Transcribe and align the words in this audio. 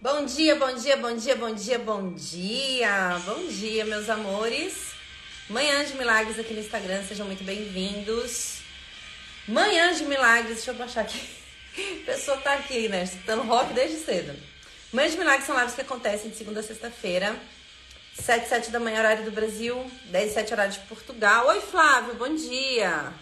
Bom 0.00 0.24
dia, 0.24 0.54
bom 0.54 0.72
dia, 0.76 0.96
bom 0.96 1.16
dia, 1.16 1.34
bom 1.34 1.52
dia, 1.52 1.76
bom 1.76 2.12
dia. 2.12 3.20
Bom 3.24 3.48
dia, 3.48 3.84
meus 3.84 4.08
amores. 4.08 4.92
Manhã 5.50 5.84
de 5.84 5.94
Milagres 5.94 6.38
aqui 6.38 6.54
no 6.54 6.60
Instagram, 6.60 7.02
sejam 7.02 7.26
muito 7.26 7.42
bem-vindos. 7.42 8.60
Manhã 9.48 9.92
de 9.92 10.04
Milagres, 10.04 10.58
deixa 10.58 10.70
eu 10.70 10.76
baixar 10.76 11.00
aqui. 11.00 11.20
A 12.04 12.06
pessoa 12.06 12.36
tá 12.36 12.54
aqui, 12.54 12.88
né? 12.88 13.02
Escutando 13.02 13.42
rock 13.42 13.74
desde 13.74 13.96
cedo. 13.96 14.38
Manhã 14.92 15.10
de 15.10 15.18
Milagres 15.18 15.46
são 15.46 15.58
lives 15.58 15.74
que 15.74 15.80
acontecem 15.80 16.30
de 16.30 16.36
segunda 16.36 16.60
a 16.60 16.62
sexta-feira. 16.62 17.34
7 18.14 18.48
7 18.48 18.70
da 18.70 18.78
manhã, 18.78 19.00
horário 19.00 19.24
do 19.24 19.32
Brasil. 19.32 19.84
10 20.12 20.32
7 20.32 20.52
horário 20.52 20.72
de 20.74 20.80
Portugal. 20.80 21.48
Oi, 21.48 21.60
Flávio, 21.60 22.14
bom 22.14 22.32
dia. 22.36 23.12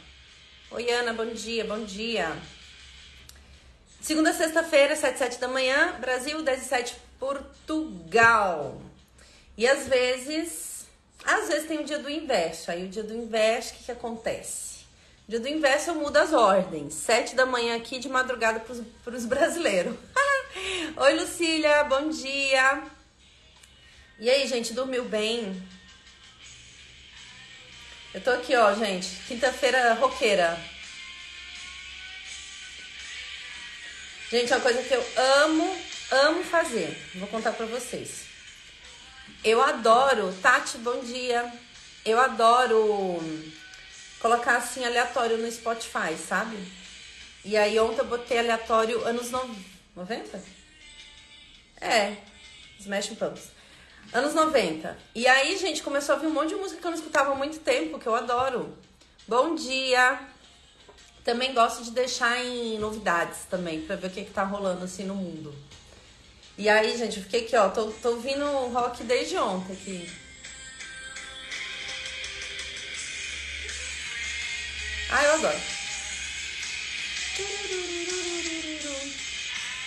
Oi, 0.72 0.90
Ana, 0.90 1.14
bom 1.14 1.32
dia, 1.32 1.64
bom 1.64 1.82
dia. 1.84 2.36
Segunda 4.06 4.32
sexta-feira, 4.32 4.94
7 4.94 5.18
7 5.18 5.40
da 5.40 5.48
manhã, 5.48 5.96
Brasil, 5.98 6.40
10 6.40 6.62
7 6.62 6.96
Portugal. 7.18 8.80
E 9.58 9.66
às 9.66 9.88
vezes, 9.88 10.86
às 11.24 11.48
vezes 11.48 11.66
tem 11.66 11.80
o 11.80 11.84
dia 11.84 11.98
do 11.98 12.08
inverso. 12.08 12.70
Aí 12.70 12.84
o 12.84 12.88
dia 12.88 13.02
do 13.02 13.12
inverso, 13.12 13.72
o 13.72 13.76
que, 13.78 13.84
que 13.86 13.90
acontece? 13.90 14.84
O 15.26 15.30
dia 15.32 15.40
do 15.40 15.48
inverso 15.48 15.90
eu 15.90 15.96
mudo 15.96 16.18
as 16.18 16.32
ordens. 16.32 16.94
7 16.94 17.34
da 17.34 17.44
manhã 17.44 17.74
aqui 17.74 17.98
de 17.98 18.08
madrugada 18.08 18.64
para 19.02 19.16
os 19.16 19.26
brasileiros. 19.26 19.96
Oi, 20.96 21.14
Lucília, 21.14 21.82
bom 21.82 22.08
dia. 22.08 22.84
E 24.20 24.30
aí, 24.30 24.46
gente, 24.46 24.72
dormiu 24.72 25.04
bem? 25.06 25.60
Eu 28.14 28.20
tô 28.20 28.30
aqui, 28.30 28.54
ó, 28.54 28.72
gente. 28.72 29.08
Quinta-feira 29.26 29.94
roqueira. 29.94 30.56
Gente, 34.28 34.52
uma 34.52 34.60
coisa 34.60 34.82
que 34.82 34.92
eu 34.92 35.04
amo, 35.44 35.76
amo 36.10 36.42
fazer. 36.42 37.00
Vou 37.14 37.28
contar 37.28 37.52
pra 37.52 37.64
vocês. 37.66 38.24
Eu 39.44 39.62
adoro, 39.62 40.34
Tati, 40.42 40.78
bom 40.78 40.98
dia. 40.98 41.52
Eu 42.04 42.20
adoro 42.20 43.22
colocar 44.18 44.56
assim 44.56 44.84
aleatório 44.84 45.38
no 45.38 45.48
Spotify, 45.50 46.16
sabe? 46.18 46.56
E 47.44 47.56
aí 47.56 47.78
ontem 47.78 48.00
eu 48.00 48.06
botei 48.06 48.40
aleatório 48.40 49.04
anos 49.06 49.30
90? 49.30 50.42
É, 51.80 52.16
Smash 52.80 53.10
Pumpkins. 53.10 53.50
Anos 54.12 54.34
90. 54.34 54.98
E 55.14 55.28
aí, 55.28 55.56
gente, 55.56 55.84
começou 55.84 56.16
a 56.16 56.18
vir 56.18 56.26
um 56.26 56.30
monte 56.30 56.48
de 56.48 56.56
música 56.56 56.80
que 56.80 56.86
eu 56.86 56.90
não 56.90 56.98
escutava 56.98 57.30
há 57.30 57.34
muito 57.36 57.60
tempo, 57.60 58.00
que 58.00 58.08
eu 58.08 58.14
adoro. 58.16 58.76
Bom 59.28 59.54
dia! 59.54 60.18
Também 61.26 61.52
gosto 61.52 61.82
de 61.82 61.90
deixar 61.90 62.38
em 62.38 62.78
novidades 62.78 63.40
também, 63.50 63.82
pra 63.82 63.96
ver 63.96 64.06
o 64.06 64.10
que, 64.10 64.24
que 64.24 64.30
tá 64.30 64.44
rolando 64.44 64.84
assim 64.84 65.02
no 65.02 65.16
mundo. 65.16 65.52
E 66.56 66.68
aí, 66.68 66.96
gente, 66.96 67.16
eu 67.16 67.24
fiquei 67.24 67.40
aqui, 67.40 67.56
ó, 67.56 67.68
tô, 67.68 67.86
tô 67.90 68.10
ouvindo 68.10 68.44
rock 68.68 69.02
desde 69.02 69.36
ontem 69.36 69.72
aqui. 69.72 70.08
Ah, 75.10 75.24
eu 75.24 75.34
adoro. 75.34 75.58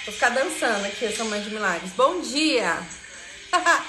Vou 0.04 0.14
ficar 0.14 0.30
dançando 0.32 0.86
aqui, 0.88 1.06
essa 1.06 1.24
mãe 1.24 1.42
de 1.42 1.52
milagres. 1.52 1.94
Bom 1.94 2.20
dia! 2.20 2.86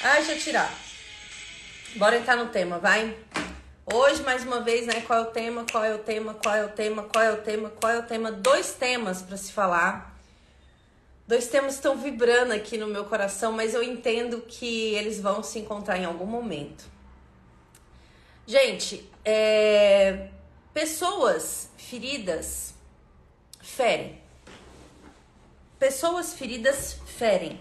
Ai, 0.00 0.24
deixa 0.24 0.32
eu 0.32 0.40
tirar. 0.40 0.74
Bora 1.96 2.16
entrar 2.16 2.36
no 2.36 2.48
tema, 2.48 2.78
vai? 2.78 3.14
Hoje, 3.88 4.20
mais 4.24 4.42
uma 4.42 4.62
vez, 4.62 4.84
né? 4.84 5.00
Qual 5.02 5.20
é 5.20 5.22
o 5.22 5.26
tema? 5.26 5.64
Qual 5.70 5.84
é 5.84 5.94
o 5.94 5.98
tema? 5.98 6.34
Qual 6.34 6.52
é 6.52 6.64
o 6.64 6.68
tema? 6.68 7.04
Qual 7.04 7.22
é 7.22 7.32
o 7.32 7.36
tema? 7.36 7.70
Qual 7.70 7.92
é 7.92 7.98
o 8.00 8.02
tema? 8.02 8.32
Dois 8.32 8.72
temas 8.72 9.22
para 9.22 9.36
se 9.36 9.52
falar. 9.52 10.20
Dois 11.24 11.46
temas 11.46 11.74
estão 11.74 11.96
vibrando 11.96 12.50
aqui 12.52 12.76
no 12.76 12.88
meu 12.88 13.04
coração, 13.04 13.52
mas 13.52 13.74
eu 13.74 13.84
entendo 13.84 14.40
que 14.40 14.92
eles 14.96 15.20
vão 15.20 15.40
se 15.40 15.60
encontrar 15.60 15.98
em 15.98 16.04
algum 16.04 16.26
momento. 16.26 16.84
Gente, 18.44 19.08
é... 19.24 20.30
pessoas 20.74 21.70
feridas 21.76 22.74
ferem. 23.60 24.20
Pessoas 25.78 26.34
feridas 26.34 26.98
ferem. 27.06 27.60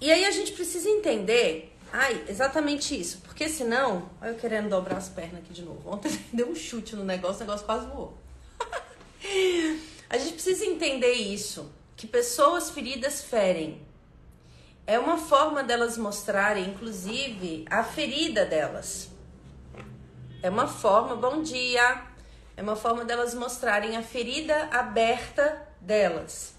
E 0.00 0.12
aí 0.12 0.24
a 0.24 0.30
gente 0.30 0.52
precisa 0.52 0.88
entender, 0.88 1.67
ai, 1.92 2.24
exatamente 2.28 2.98
isso, 2.98 3.18
porque 3.24 3.48
senão, 3.48 4.10
olha 4.20 4.30
eu 4.30 4.34
querendo 4.36 4.68
dobrar 4.68 4.96
as 4.96 5.08
pernas 5.08 5.40
aqui 5.42 5.52
de 5.52 5.62
novo. 5.62 5.90
Ontem 5.90 6.10
deu 6.32 6.48
um 6.48 6.54
chute 6.54 6.94
no 6.94 7.04
negócio, 7.04 7.36
o 7.36 7.46
negócio 7.46 7.66
quase 7.66 7.86
voou. 7.86 8.16
a 10.10 10.18
gente 10.18 10.34
precisa 10.34 10.64
entender 10.64 11.12
isso, 11.12 11.70
que 11.96 12.06
pessoas 12.06 12.70
feridas 12.70 13.22
ferem. 13.22 13.80
É 14.86 14.98
uma 14.98 15.18
forma 15.18 15.62
delas 15.62 15.98
mostrarem, 15.98 16.70
inclusive, 16.70 17.64
a 17.68 17.84
ferida 17.84 18.46
delas. 18.46 19.10
É 20.42 20.48
uma 20.48 20.66
forma, 20.66 21.14
bom 21.16 21.42
dia, 21.42 22.04
é 22.56 22.62
uma 22.62 22.76
forma 22.76 23.04
delas 23.04 23.34
mostrarem 23.34 23.96
a 23.96 24.02
ferida 24.02 24.68
aberta 24.72 25.68
delas. 25.80 26.54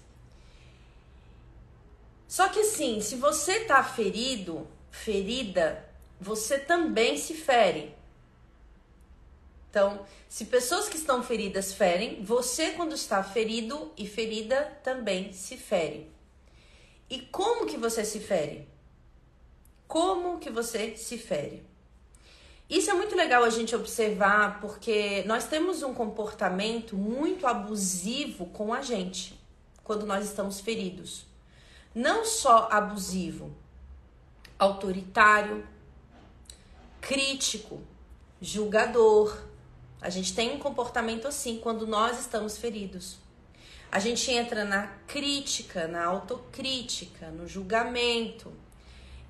Só 2.28 2.48
que 2.48 2.60
assim, 2.60 3.00
se 3.00 3.16
você 3.16 3.60
tá 3.64 3.82
ferido, 3.82 4.66
ferida, 4.90 5.84
você 6.20 6.58
também 6.58 7.16
se 7.16 7.34
fere. 7.34 7.94
Então, 9.68 10.04
se 10.28 10.46
pessoas 10.46 10.88
que 10.88 10.96
estão 10.96 11.22
feridas 11.22 11.72
ferem, 11.72 12.22
você 12.24 12.72
quando 12.72 12.94
está 12.94 13.22
ferido 13.22 13.92
e 13.96 14.06
ferida 14.06 14.78
também 14.82 15.32
se 15.32 15.56
fere. 15.56 16.10
E 17.08 17.20
como 17.20 17.66
que 17.66 17.76
você 17.76 18.04
se 18.04 18.20
fere? 18.20 18.68
Como 19.86 20.38
que 20.38 20.50
você 20.50 20.96
se 20.96 21.18
fere? 21.18 21.64
Isso 22.68 22.90
é 22.90 22.94
muito 22.94 23.16
legal 23.16 23.42
a 23.42 23.50
gente 23.50 23.74
observar 23.74 24.60
porque 24.60 25.24
nós 25.26 25.46
temos 25.46 25.82
um 25.82 25.92
comportamento 25.92 26.96
muito 26.96 27.46
abusivo 27.46 28.46
com 28.46 28.72
a 28.72 28.82
gente 28.82 29.38
quando 29.82 30.06
nós 30.06 30.24
estamos 30.24 30.60
feridos 30.60 31.30
não 31.94 32.24
só 32.24 32.68
abusivo, 32.70 33.54
autoritário, 34.60 35.66
crítico, 37.00 37.80
julgador. 38.42 39.36
A 40.02 40.10
gente 40.10 40.34
tem 40.34 40.54
um 40.54 40.58
comportamento 40.58 41.26
assim 41.26 41.58
quando 41.58 41.86
nós 41.86 42.20
estamos 42.20 42.58
feridos. 42.58 43.16
A 43.90 43.98
gente 43.98 44.30
entra 44.30 44.64
na 44.64 44.86
crítica, 45.08 45.88
na 45.88 46.04
autocrítica, 46.04 47.30
no 47.30 47.48
julgamento, 47.48 48.52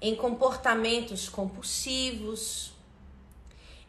em 0.01 0.17
comportamentos 0.17 1.29
compulsivos, 1.29 2.73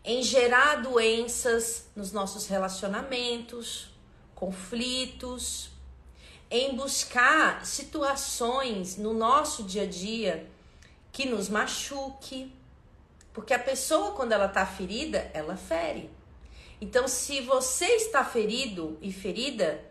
em 0.05 0.21
gerar 0.21 0.75
doenças 0.75 1.87
nos 1.95 2.11
nossos 2.11 2.45
relacionamentos, 2.47 3.89
conflitos, 4.35 5.71
em 6.49 6.75
buscar 6.75 7.65
situações 7.65 8.95
no 8.95 9.13
nosso 9.13 9.63
dia 9.63 9.83
a 9.83 9.87
dia 9.87 10.50
que 11.11 11.25
nos 11.25 11.49
machuque, 11.49 12.51
porque 13.33 13.53
a 13.53 13.59
pessoa 13.59 14.11
quando 14.11 14.31
ela 14.31 14.45
está 14.45 14.65
ferida, 14.65 15.29
ela 15.33 15.55
fere. 15.55 16.09
Então, 16.79 17.07
se 17.07 17.41
você 17.41 17.85
está 17.85 18.25
ferido 18.25 18.97
e 19.01 19.11
ferida, 19.11 19.83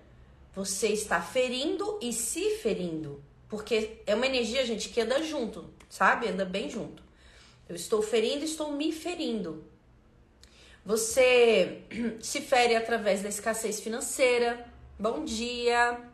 você 0.54 0.88
está 0.88 1.22
ferindo 1.22 1.98
e 2.02 2.12
se 2.12 2.56
ferindo, 2.56 3.22
porque 3.48 4.02
é 4.06 4.14
uma 4.14 4.26
energia, 4.26 4.66
gente, 4.66 4.88
que 4.88 5.00
anda 5.00 5.22
junto, 5.22 5.70
sabe? 5.88 6.28
Anda 6.28 6.44
bem 6.44 6.68
junto. 6.68 7.02
Eu 7.68 7.76
estou 7.76 8.02
ferindo, 8.02 8.44
estou 8.44 8.72
me 8.72 8.90
ferindo. 8.90 9.64
Você 10.84 11.82
se 12.20 12.40
fere 12.40 12.74
através 12.74 13.22
da 13.22 13.28
escassez 13.28 13.80
financeira. 13.80 14.66
Bom 14.98 15.24
dia 15.24 16.10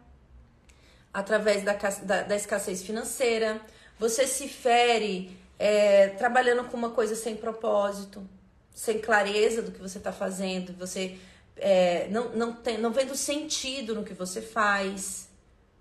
através 1.17 1.63
da, 1.65 1.73
da, 1.73 2.23
da 2.25 2.37
escassez 2.37 2.83
financeira, 2.83 3.59
você 3.99 4.27
se 4.27 4.49
fere 4.49 5.37
é, 5.59 6.09
trabalhando 6.09 6.65
com 6.65 6.77
uma 6.77 6.91
coisa 6.91 7.15
sem 7.15 7.37
propósito, 7.37 8.27
sem 8.75 8.99
clareza 8.99 9.63
do 9.63 9.73
que 9.73 9.81
você 9.81 9.99
está 9.99 10.13
fazendo, 10.13 10.75
você 10.75 11.19
é, 11.57 12.09
não, 12.09 12.31
não, 12.31 12.53
tem, 12.53 12.79
não 12.79 12.93
vendo 12.93 13.17
sentido 13.17 13.95
no 13.95 14.05
que 14.05 14.13
você 14.13 14.43
faz, 14.43 15.29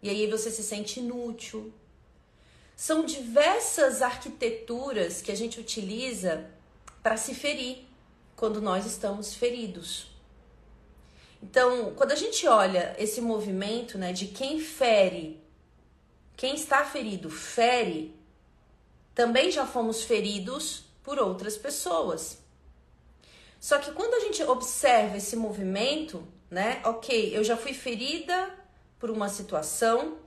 e 0.01 0.09
aí 0.09 0.27
você 0.27 0.50
se 0.50 0.63
sente 0.63 1.00
inútil. 1.00 1.73
São 2.75 3.06
diversas 3.06 4.01
arquiteturas 4.01 5.21
que 5.21 5.31
a 5.31 5.35
gente 5.35 5.59
utiliza 5.59 6.45
para 7.01 7.17
se 7.17 7.33
ferir 7.33 7.85
quando 8.35 8.62
nós 8.62 8.85
estamos 8.85 9.33
feridos. 9.33 10.07
Então, 11.41 11.94
quando 11.95 12.12
a 12.12 12.15
gente 12.15 12.47
olha 12.47 12.95
esse 12.97 13.21
movimento, 13.21 13.97
né, 13.97 14.12
de 14.12 14.27
quem 14.27 14.59
fere, 14.59 15.39
quem 16.36 16.56
está 16.56 16.84
ferido 16.84 17.30
fere, 17.30 18.16
também 19.14 19.50
já 19.50 19.66
fomos 19.66 20.04
feridos 20.04 20.86
por 21.04 21.18
outras 21.20 21.58
pessoas. 21.58 22.44
Só 23.60 23.80
que 23.80 23.92
quando 23.92 24.14
a 24.16 24.20
gente 24.20 24.44
observa 24.44 25.18
esse 25.18 25.36
movimento, 25.36 26.28
né, 26.52 26.82
ok, 26.84 27.36
eu 27.36 27.44
já 27.44 27.56
fui 27.56 27.74
ferida 27.74 28.54
por 29.00 29.10
uma 29.10 29.30
situação. 29.30 30.18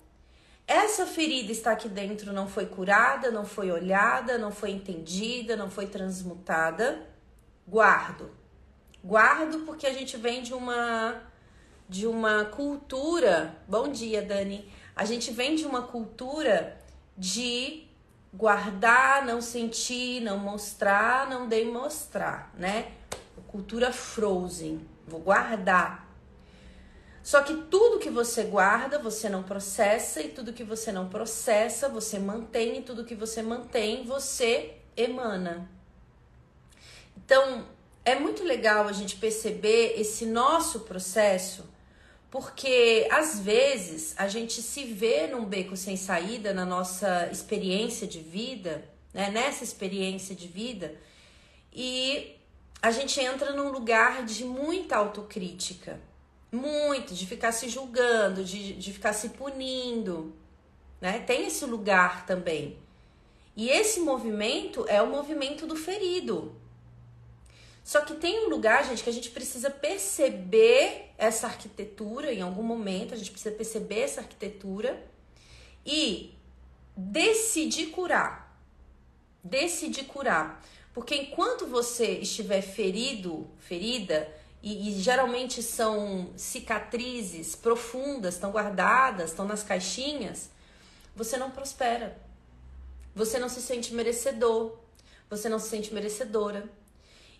Essa 0.66 1.06
ferida 1.06 1.52
está 1.52 1.72
aqui 1.72 1.88
dentro, 1.88 2.32
não 2.32 2.48
foi 2.48 2.66
curada, 2.66 3.30
não 3.30 3.44
foi 3.44 3.70
olhada, 3.70 4.38
não 4.38 4.50
foi 4.50 4.70
entendida, 4.70 5.56
não 5.56 5.70
foi 5.70 5.86
transmutada. 5.86 7.06
Guardo. 7.66 8.30
Guardo 9.04 9.60
porque 9.60 9.86
a 9.86 9.92
gente 9.92 10.16
vem 10.16 10.42
de 10.42 10.54
uma 10.54 11.22
de 11.88 12.06
uma 12.06 12.44
cultura. 12.44 13.56
Bom 13.66 13.88
dia, 13.88 14.20
Dani. 14.20 14.70
A 14.98 15.04
gente 15.04 15.30
vem 15.30 15.54
de 15.54 15.64
uma 15.64 15.82
cultura 15.82 16.76
de 17.16 17.86
guardar, 18.34 19.24
não 19.24 19.40
sentir, 19.40 20.20
não 20.20 20.38
mostrar, 20.38 21.30
não 21.30 21.46
demonstrar, 21.46 22.52
né? 22.58 22.90
Cultura 23.46 23.92
frozen. 23.92 24.84
Vou 25.06 25.20
guardar. 25.20 26.04
Só 27.22 27.42
que 27.42 27.54
tudo 27.70 28.00
que 28.00 28.10
você 28.10 28.42
guarda, 28.42 28.98
você 28.98 29.28
não 29.28 29.44
processa, 29.44 30.20
e 30.20 30.30
tudo 30.30 30.52
que 30.52 30.64
você 30.64 30.90
não 30.90 31.08
processa, 31.08 31.88
você 31.88 32.18
mantém, 32.18 32.78
e 32.78 32.82
tudo 32.82 33.04
que 33.04 33.14
você 33.14 33.40
mantém, 33.40 34.04
você 34.04 34.78
emana. 34.96 35.70
Então, 37.16 37.68
é 38.04 38.16
muito 38.16 38.42
legal 38.42 38.88
a 38.88 38.92
gente 38.92 39.14
perceber 39.14 39.94
esse 39.96 40.26
nosso 40.26 40.80
processo, 40.80 41.64
porque 42.30 43.08
às 43.10 43.40
vezes 43.40 44.14
a 44.18 44.28
gente 44.28 44.60
se 44.60 44.84
vê 44.84 45.26
num 45.26 45.44
beco 45.44 45.76
sem 45.76 45.96
saída 45.96 46.52
na 46.52 46.64
nossa 46.64 47.28
experiência 47.32 48.06
de 48.06 48.20
vida, 48.20 48.84
né? 49.14 49.30
nessa 49.30 49.64
experiência 49.64 50.34
de 50.34 50.46
vida, 50.46 50.94
e 51.72 52.36
a 52.82 52.90
gente 52.90 53.18
entra 53.20 53.52
num 53.52 53.70
lugar 53.70 54.24
de 54.24 54.44
muita 54.44 54.96
autocrítica, 54.96 56.00
muito, 56.52 57.14
de 57.14 57.26
ficar 57.26 57.52
se 57.52 57.68
julgando, 57.68 58.44
de, 58.44 58.74
de 58.74 58.92
ficar 58.92 59.12
se 59.12 59.30
punindo, 59.30 60.34
né? 61.00 61.18
Tem 61.20 61.46
esse 61.46 61.64
lugar 61.66 62.24
também. 62.24 62.78
E 63.56 63.68
esse 63.68 64.00
movimento 64.00 64.86
é 64.88 65.02
o 65.02 65.10
movimento 65.10 65.66
do 65.66 65.76
ferido. 65.76 66.54
Só 67.88 68.02
que 68.02 68.16
tem 68.16 68.44
um 68.44 68.50
lugar, 68.50 68.84
gente, 68.84 69.02
que 69.02 69.08
a 69.08 69.12
gente 69.14 69.30
precisa 69.30 69.70
perceber 69.70 71.10
essa 71.16 71.46
arquitetura 71.46 72.30
em 72.30 72.42
algum 72.42 72.62
momento, 72.62 73.14
a 73.14 73.16
gente 73.16 73.30
precisa 73.30 73.54
perceber 73.54 74.00
essa 74.00 74.20
arquitetura 74.20 75.02
e 75.86 76.34
decidir 76.94 77.86
curar. 77.86 78.54
Decidir 79.42 80.04
curar. 80.04 80.62
Porque 80.92 81.14
enquanto 81.14 81.66
você 81.66 82.18
estiver 82.18 82.60
ferido, 82.60 83.48
ferida, 83.58 84.30
e, 84.62 84.90
e 84.90 85.00
geralmente 85.00 85.62
são 85.62 86.30
cicatrizes 86.36 87.56
profundas, 87.56 88.34
estão 88.34 88.50
guardadas, 88.50 89.30
estão 89.30 89.46
nas 89.46 89.62
caixinhas, 89.62 90.50
você 91.16 91.38
não 91.38 91.50
prospera. 91.50 92.18
Você 93.14 93.38
não 93.38 93.48
se 93.48 93.62
sente 93.62 93.94
merecedor, 93.94 94.76
você 95.30 95.48
não 95.48 95.58
se 95.58 95.70
sente 95.70 95.94
merecedora. 95.94 96.68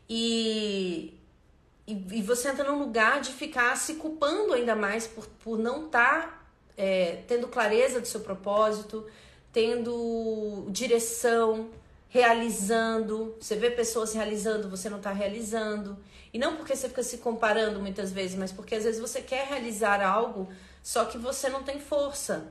E, 0.09 1.19
e, 1.87 1.93
e, 2.13 2.23
você 2.23 2.49
entra 2.49 2.65
num 2.65 2.79
lugar 2.79 3.21
de 3.21 3.31
ficar 3.31 3.77
se 3.77 3.95
culpando 3.95 4.55
ainda 4.55 4.75
mais 4.75 5.07
por, 5.07 5.27
por 5.45 5.59
não 5.59 5.87
estar 5.87 6.23
tá, 6.23 6.43
é, 6.77 7.23
tendo 7.29 7.47
clareza 7.49 8.01
do 8.01 8.07
seu 8.07 8.21
propósito, 8.21 9.07
tendo 9.53 10.67
direção, 10.71 11.69
realizando. 12.09 13.37
Você 13.39 13.57
vê 13.57 13.71
pessoas 13.71 14.15
realizando, 14.15 14.69
você 14.69 14.89
não 14.89 14.99
está 14.99 15.13
realizando. 15.13 15.99
E 16.33 16.39
não 16.39 16.57
porque 16.57 16.75
você 16.75 16.89
fica 16.89 17.03
se 17.03 17.19
comparando 17.19 17.81
muitas 17.81 18.13
vezes, 18.13 18.37
mas 18.37 18.53
porque 18.53 18.75
às 18.75 18.85
vezes 18.85 19.01
você 19.01 19.21
quer 19.21 19.47
realizar 19.47 20.03
algo, 20.03 20.49
só 20.83 21.05
que 21.05 21.19
você 21.19 21.49
não 21.49 21.63
tem 21.63 21.81
força. 21.81 22.51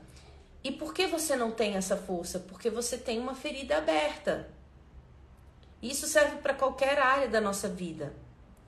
E 0.62 0.72
por 0.72 0.92
que 0.92 1.06
você 1.06 1.36
não 1.36 1.50
tem 1.50 1.76
essa 1.76 1.96
força? 1.96 2.38
Porque 2.40 2.68
você 2.68 2.98
tem 2.98 3.18
uma 3.18 3.34
ferida 3.34 3.78
aberta. 3.78 4.48
Isso 5.82 6.06
serve 6.06 6.36
para 6.36 6.54
qualquer 6.54 6.98
área 6.98 7.28
da 7.28 7.40
nossa 7.40 7.68
vida, 7.68 8.14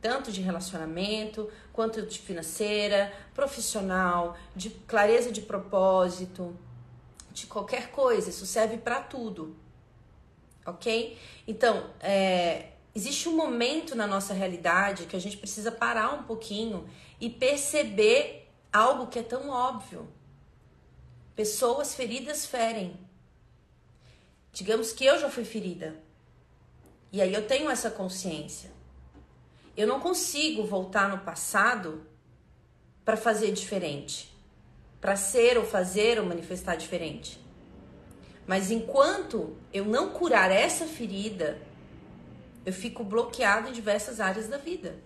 tanto 0.01 0.31
de 0.31 0.41
relacionamento, 0.41 1.51
quanto 1.73 2.03
de 2.03 2.19
financeira, 2.19 3.13
profissional, 3.35 4.37
de 4.55 4.71
clareza 4.71 5.33
de 5.33 5.43
propósito, 5.43 6.57
de 7.33 7.47
qualquer 7.47 7.91
coisa. 7.91 8.31
Isso 8.31 8.47
serve 8.47 8.79
para 8.79 9.01
tudo, 9.03 9.57
ok? 10.65 11.19
Então, 11.49 11.91
é, 12.01 12.71
existe 12.95 13.29
um 13.29 13.37
momento 13.37 13.97
na 13.97 14.07
nossa 14.07 14.33
realidade 14.33 15.07
que 15.07 15.17
a 15.17 15.21
gente 15.21 15.37
precisa 15.37 15.73
parar 15.73 16.15
um 16.15 16.23
pouquinho 16.23 16.89
e 17.21 17.29
perceber 17.29 18.49
algo 18.73 19.09
que 19.09 19.19
é 19.19 19.23
tão 19.23 19.51
óbvio. 19.51 20.09
Pessoas 21.35 21.95
feridas 21.95 22.47
ferem. 22.47 22.97
Digamos 24.53 24.93
que 24.93 25.05
eu 25.05 25.19
já 25.19 25.29
fui 25.29 25.45
ferida. 25.45 26.10
E 27.13 27.21
aí 27.21 27.35
eu 27.35 27.47
tenho 27.47 27.71
essa 27.71 27.91
consciência. 27.91 28.71
Eu 29.77 29.87
não 29.87 30.01
consigo 30.01 30.65
voltar 30.65 31.09
no 31.09 31.19
passado 31.19 32.07
para 33.05 33.17
fazer 33.17 33.53
diferente, 33.53 34.33
para 35.01 35.17
ser 35.17 35.59
ou 35.59 35.65
fazer 35.65 36.21
ou 36.21 36.27
manifestar 36.27 36.77
diferente. 36.77 37.41
Mas 38.47 38.71
enquanto 38.71 39.57
eu 39.73 39.85
não 39.85 40.11
curar 40.11 40.51
essa 40.51 40.87
ferida, 40.87 41.61
eu 42.65 42.73
fico 42.73 43.03
bloqueado 43.03 43.69
em 43.69 43.73
diversas 43.73 44.21
áreas 44.21 44.49
da 44.49 44.59
vida. 44.59 44.99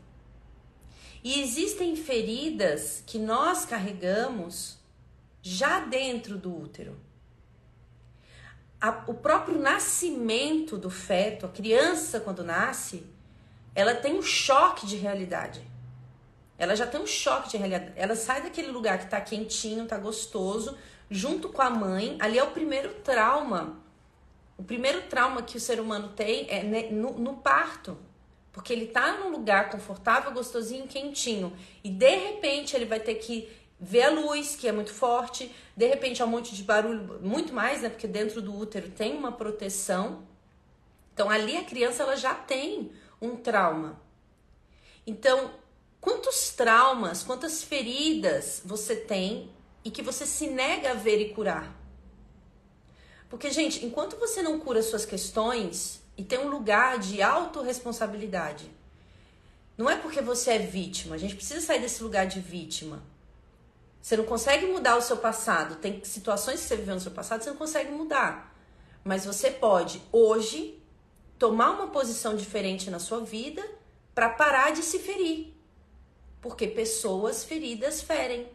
E 1.22 1.40
existem 1.40 1.96
feridas 1.96 3.02
que 3.06 3.18
nós 3.18 3.64
carregamos 3.64 4.78
já 5.40 5.80
dentro 5.80 6.36
do 6.36 6.54
útero 6.54 6.98
a, 8.84 9.02
o 9.06 9.14
próprio 9.14 9.58
nascimento 9.58 10.76
do 10.76 10.90
feto, 10.90 11.46
a 11.46 11.48
criança 11.48 12.20
quando 12.20 12.44
nasce, 12.44 13.06
ela 13.75 13.94
tem 13.94 14.14
um 14.19 14.22
choque 14.22 14.86
de 14.86 14.96
realidade. 14.96 15.66
Ela 16.58 16.76
já 16.76 16.86
tem 16.86 17.00
um 17.00 17.06
choque 17.06 17.48
de 17.48 17.56
realidade. 17.56 17.94
Ela 17.96 18.14
sai 18.14 18.42
daquele 18.42 18.70
lugar 18.70 18.98
que 18.98 19.06
tá 19.06 19.19
quentinho, 19.22 19.86
tá 19.86 19.96
gostoso, 19.96 20.76
junto 21.10 21.48
com 21.48 21.62
a 21.62 21.70
mãe. 21.70 22.19
Ali 22.20 22.38
é 22.38 22.44
o 22.44 22.50
primeiro 22.50 22.92
trauma. 22.96 23.81
O 24.58 24.62
primeiro 24.62 25.00
trauma 25.08 25.42
que 25.42 25.56
o 25.56 25.60
ser 25.60 25.81
humano 25.81 26.10
tem 26.10 26.46
é 26.50 26.62
no, 26.92 27.19
no 27.19 27.38
parto. 27.38 27.96
Porque 28.52 28.70
ele 28.70 28.88
tá 28.88 29.16
num 29.16 29.31
lugar 29.31 29.70
confortável, 29.70 30.31
gostosinho, 30.31 30.86
quentinho. 30.86 31.56
E 31.82 31.88
de 31.88 32.16
repente 32.16 32.76
ele 32.76 32.84
vai 32.84 33.00
ter 33.00 33.14
que 33.14 33.48
vê 33.80 34.02
a 34.02 34.10
luz, 34.10 34.56
que 34.56 34.68
é 34.68 34.72
muito 34.72 34.92
forte, 34.92 35.54
de 35.76 35.86
repente 35.86 36.22
há 36.22 36.26
um 36.26 36.30
monte 36.30 36.54
de 36.54 36.62
barulho, 36.62 37.18
muito 37.20 37.52
mais, 37.52 37.82
né? 37.82 37.88
Porque 37.88 38.06
dentro 38.06 38.40
do 38.40 38.56
útero 38.56 38.90
tem 38.90 39.16
uma 39.16 39.32
proteção. 39.32 40.22
Então 41.12 41.28
ali 41.28 41.56
a 41.56 41.64
criança 41.64 42.02
ela 42.02 42.16
já 42.16 42.34
tem 42.34 42.93
um 43.20 43.36
trauma. 43.36 44.00
Então, 45.06 45.52
quantos 46.00 46.50
traumas, 46.50 47.22
quantas 47.22 47.62
feridas 47.62 48.62
você 48.64 48.96
tem 48.96 49.50
e 49.84 49.90
que 49.90 50.02
você 50.02 50.26
se 50.26 50.46
nega 50.46 50.93
a 50.93 50.94
ver 50.94 51.20
e 51.20 51.34
curar? 51.34 51.74
Porque, 53.28 53.50
gente, 53.50 53.84
enquanto 53.84 54.16
você 54.16 54.43
não 54.43 54.60
cura 54.60 54.82
suas 54.82 55.04
questões 55.04 56.00
e 56.16 56.22
tem 56.22 56.38
um 56.38 56.48
lugar 56.48 56.98
de 56.98 57.20
autorresponsabilidade, 57.20 58.70
não 59.76 59.90
é 59.90 59.96
porque 59.96 60.20
você 60.20 60.52
é 60.52 60.58
vítima, 60.58 61.16
a 61.16 61.19
gente 61.19 61.34
precisa 61.34 61.60
sair 61.60 61.81
desse 61.81 62.02
lugar 62.02 62.26
de 62.26 62.38
vítima. 62.38 63.02
Você 64.05 64.19
não 64.19 64.25
consegue 64.25 64.67
mudar 64.67 64.99
o 64.99 65.01
seu 65.01 65.17
passado. 65.17 65.77
Tem 65.77 66.05
situações 66.05 66.61
que 66.61 66.67
você 66.67 66.77
viveu 66.77 66.94
no 66.94 67.01
seu 67.01 67.11
passado 67.11 67.39
que 67.39 67.44
você 67.44 67.51
não 67.53 67.56
consegue 67.56 67.91
mudar. 67.91 68.55
Mas 69.03 69.25
você 69.25 69.51
pode, 69.51 70.03
hoje, 70.13 70.79
tomar 71.39 71.70
uma 71.70 71.87
posição 71.87 72.37
diferente 72.37 72.91
na 72.91 72.99
sua 72.99 73.20
vida 73.20 73.67
para 74.15 74.29
parar 74.29 74.73
de 74.73 74.82
se 74.82 74.99
ferir. 74.99 75.55
Porque 76.43 76.69
pessoas 76.69 77.44
feridas 77.44 78.03
ferem. 78.03 78.46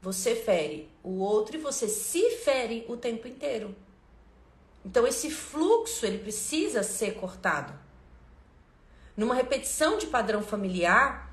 Você 0.00 0.34
fere 0.34 0.90
o 1.04 1.18
outro 1.18 1.58
e 1.58 1.60
você 1.60 1.86
se 1.86 2.30
fere 2.36 2.86
o 2.88 2.96
tempo 2.96 3.28
inteiro. 3.28 3.76
Então 4.82 5.06
esse 5.06 5.30
fluxo 5.30 6.06
ele 6.06 6.16
precisa 6.16 6.82
ser 6.82 7.12
cortado. 7.16 7.78
Numa 9.14 9.34
repetição 9.34 9.98
de 9.98 10.06
padrão 10.06 10.42
familiar, 10.42 11.30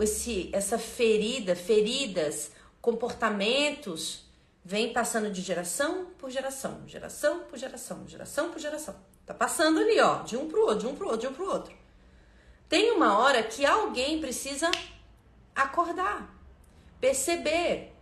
esse, 0.00 0.50
essa 0.52 0.76
ferida, 0.80 1.54
feridas, 1.54 2.57
comportamentos 2.80 4.24
vem 4.64 4.92
passando 4.92 5.30
de 5.30 5.40
geração 5.40 6.06
por 6.18 6.30
geração, 6.30 6.82
geração 6.86 7.40
por 7.44 7.58
geração, 7.58 8.06
geração 8.06 8.50
por 8.50 8.58
geração. 8.58 8.96
Tá 9.24 9.34
passando 9.34 9.80
ali, 9.80 10.00
ó, 10.00 10.22
de 10.22 10.36
um 10.36 10.48
pro 10.48 10.62
outro, 10.62 10.78
de 10.78 10.86
um 10.86 10.94
pro 10.94 11.06
outro, 11.06 11.20
de 11.20 11.26
um 11.26 11.34
pro 11.34 11.50
outro. 11.50 11.74
Tem 12.68 12.90
uma 12.90 13.18
hora 13.18 13.42
que 13.42 13.64
alguém 13.64 14.20
precisa 14.20 14.70
acordar, 15.54 16.34
perceber, 17.00 17.94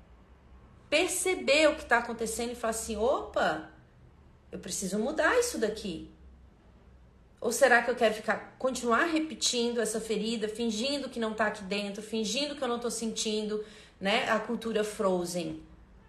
perceber 0.90 1.68
o 1.68 1.76
que 1.76 1.82
está 1.82 1.98
acontecendo 1.98 2.52
e 2.52 2.56
falar 2.56 2.72
assim: 2.72 2.96
opa, 2.96 3.70
eu 4.50 4.58
preciso 4.58 4.98
mudar 4.98 5.38
isso 5.38 5.58
daqui. 5.58 6.10
Ou 7.40 7.52
será 7.52 7.82
que 7.82 7.90
eu 7.90 7.94
quero 7.94 8.14
ficar 8.14 8.56
continuar 8.58 9.04
repetindo 9.04 9.80
essa 9.80 10.00
ferida, 10.00 10.48
fingindo 10.48 11.08
que 11.08 11.20
não 11.20 11.34
tá 11.34 11.46
aqui 11.46 11.62
dentro, 11.62 12.02
fingindo 12.02 12.56
que 12.56 12.62
eu 12.64 12.68
não 12.68 12.78
tô 12.78 12.90
sentindo, 12.90 13.64
né? 14.00 14.28
A 14.30 14.38
cultura 14.38 14.84
frozen. 14.84 15.62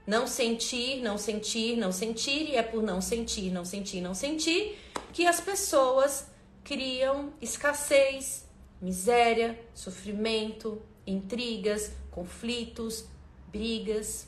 não 0.06 0.26
sentir, 0.26 1.02
não 1.02 1.18
sentir, 1.18 1.76
não 1.76 1.92
sentir, 1.92 2.50
e 2.50 2.56
é 2.56 2.64
por 2.64 2.82
não 2.82 3.02
sentir, 3.02 3.52
não 3.52 3.66
sentir, 3.66 4.00
não 4.00 4.14
sentir 4.14 4.78
que 5.12 5.26
as 5.26 5.42
pessoas 5.42 6.28
criam 6.64 7.34
escassez, 7.42 8.46
miséria, 8.82 9.60
sofrimento, 9.74 10.82
intrigas, 11.06 11.92
conflitos, 12.12 13.06
brigas. 13.48 14.28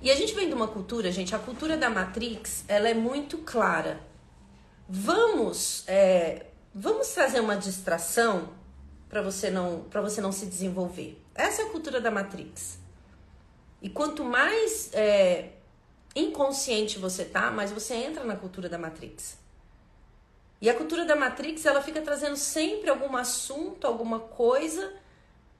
E 0.00 0.10
a 0.10 0.14
gente 0.14 0.34
vem 0.34 0.48
de 0.48 0.54
uma 0.54 0.68
cultura, 0.68 1.10
gente, 1.12 1.34
a 1.34 1.38
cultura 1.38 1.76
da 1.76 1.90
Matrix, 1.90 2.64
ela 2.68 2.88
é 2.88 2.94
muito 2.94 3.38
clara. 3.38 4.00
Vamos, 4.88 5.84
é, 5.86 6.46
vamos 6.74 7.08
trazer 7.08 7.40
uma 7.40 7.56
distração 7.56 8.50
para 9.08 9.20
você 9.22 9.50
não, 9.50 9.84
para 9.90 10.00
você 10.00 10.20
não 10.20 10.32
se 10.32 10.46
desenvolver. 10.46 11.20
Essa 11.36 11.62
é 11.62 11.64
a 11.66 11.70
cultura 11.70 12.00
da 12.00 12.10
Matrix. 12.10 12.78
E 13.82 13.90
quanto 13.90 14.24
mais 14.24 14.90
é, 14.94 15.50
inconsciente 16.14 16.98
você 16.98 17.24
tá, 17.24 17.50
mais 17.50 17.70
você 17.70 17.94
entra 17.94 18.24
na 18.24 18.34
cultura 18.34 18.68
da 18.68 18.78
Matrix. 18.78 19.38
E 20.60 20.70
a 20.70 20.74
cultura 20.74 21.04
da 21.04 21.14
Matrix, 21.14 21.66
ela 21.66 21.82
fica 21.82 22.00
trazendo 22.00 22.36
sempre 22.36 22.88
algum 22.88 23.14
assunto, 23.16 23.86
alguma 23.86 24.18
coisa 24.18 24.94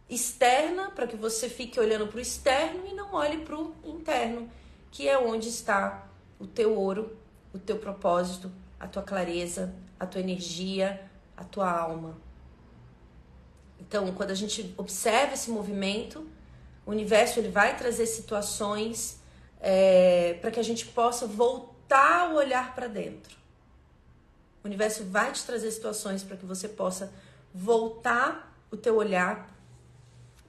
externa 0.08 0.90
para 0.90 1.06
que 1.06 1.16
você 1.16 1.48
fique 1.48 1.78
olhando 1.78 2.06
para 2.06 2.16
o 2.16 2.20
externo 2.20 2.86
e 2.86 2.94
não 2.94 3.12
olhe 3.12 3.38
para 3.38 3.56
o 3.56 3.74
interno, 3.84 4.50
que 4.90 5.06
é 5.08 5.18
onde 5.18 5.48
está 5.48 6.08
o 6.38 6.46
teu 6.46 6.74
ouro, 6.74 7.16
o 7.52 7.58
teu 7.58 7.76
propósito, 7.78 8.50
a 8.80 8.86
tua 8.86 9.02
clareza, 9.02 9.74
a 10.00 10.06
tua 10.06 10.20
energia, 10.20 11.08
a 11.36 11.44
tua 11.44 11.70
alma. 11.70 12.16
Então, 13.88 14.12
quando 14.12 14.30
a 14.30 14.34
gente 14.34 14.74
observa 14.76 15.34
esse 15.34 15.50
movimento, 15.50 16.28
o 16.84 16.90
universo 16.90 17.38
ele 17.38 17.48
vai 17.48 17.76
trazer 17.76 18.06
situações 18.06 19.20
é, 19.60 20.34
para 20.40 20.50
que 20.50 20.60
a 20.60 20.62
gente 20.62 20.86
possa 20.86 21.26
voltar 21.26 22.30
o 22.32 22.36
olhar 22.36 22.74
para 22.74 22.88
dentro. 22.88 23.36
O 24.62 24.66
universo 24.66 25.04
vai 25.04 25.30
te 25.32 25.44
trazer 25.44 25.70
situações 25.70 26.24
para 26.24 26.36
que 26.36 26.44
você 26.44 26.68
possa 26.68 27.12
voltar 27.54 28.52
o 28.70 28.76
teu 28.76 28.96
olhar 28.96 29.54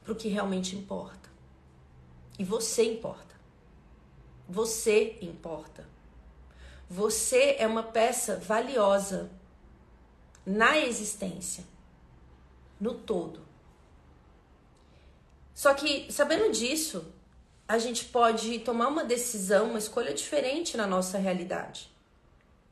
para 0.03 0.13
o 0.13 0.15
que 0.15 0.27
realmente 0.27 0.75
importa. 0.75 1.29
E 2.39 2.43
você 2.43 2.83
importa. 2.83 3.35
Você 4.49 5.17
importa. 5.21 5.85
Você 6.89 7.55
é 7.59 7.67
uma 7.67 7.83
peça 7.83 8.37
valiosa 8.37 9.29
na 10.45 10.77
existência, 10.77 11.65
no 12.79 12.93
todo. 12.93 13.41
Só 15.53 15.73
que, 15.73 16.11
sabendo 16.11 16.51
disso, 16.51 17.11
a 17.67 17.77
gente 17.77 18.05
pode 18.05 18.59
tomar 18.59 18.87
uma 18.87 19.03
decisão, 19.03 19.69
uma 19.69 19.79
escolha 19.79 20.13
diferente 20.13 20.77
na 20.77 20.87
nossa 20.87 21.17
realidade. 21.17 21.91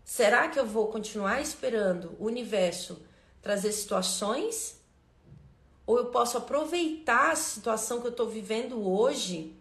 Será 0.04 0.48
que 0.48 0.60
eu 0.60 0.66
vou 0.66 0.88
continuar 0.88 1.42
esperando 1.42 2.16
o 2.20 2.26
universo 2.26 3.02
trazer 3.42 3.72
situações? 3.72 4.80
Ou 5.86 5.98
eu 5.98 6.06
posso 6.06 6.38
aproveitar 6.38 7.32
a 7.32 7.36
situação 7.36 8.00
que 8.00 8.08
eu 8.08 8.12
estou 8.12 8.30
vivendo 8.30 8.88
hoje 8.88 9.56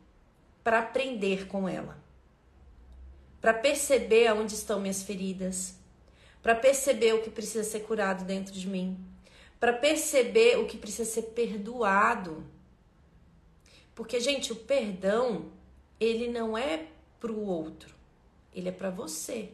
para 0.62 0.80
aprender 0.80 1.48
com 1.48 1.68
ela? 1.68 1.98
Para 3.40 3.54
perceber 3.54 4.26
aonde 4.26 4.54
estão 4.54 4.78
minhas 4.78 5.02
feridas? 5.02 5.74
Para 6.42 6.54
perceber 6.54 7.14
o 7.14 7.22
que 7.22 7.30
precisa 7.30 7.64
ser 7.64 7.80
curado 7.80 8.24
dentro 8.24 8.52
de 8.52 8.68
mim? 8.68 9.13
Para 9.58 9.72
perceber 9.72 10.58
o 10.58 10.66
que 10.66 10.76
precisa 10.76 11.08
ser 11.08 11.22
perdoado? 11.22 12.44
Porque, 13.94 14.18
gente, 14.20 14.52
o 14.52 14.56
perdão, 14.56 15.52
ele 16.00 16.28
não 16.28 16.58
é 16.58 16.86
pro 17.20 17.38
outro, 17.40 17.94
ele 18.52 18.68
é 18.68 18.72
para 18.72 18.90
você. 18.90 19.50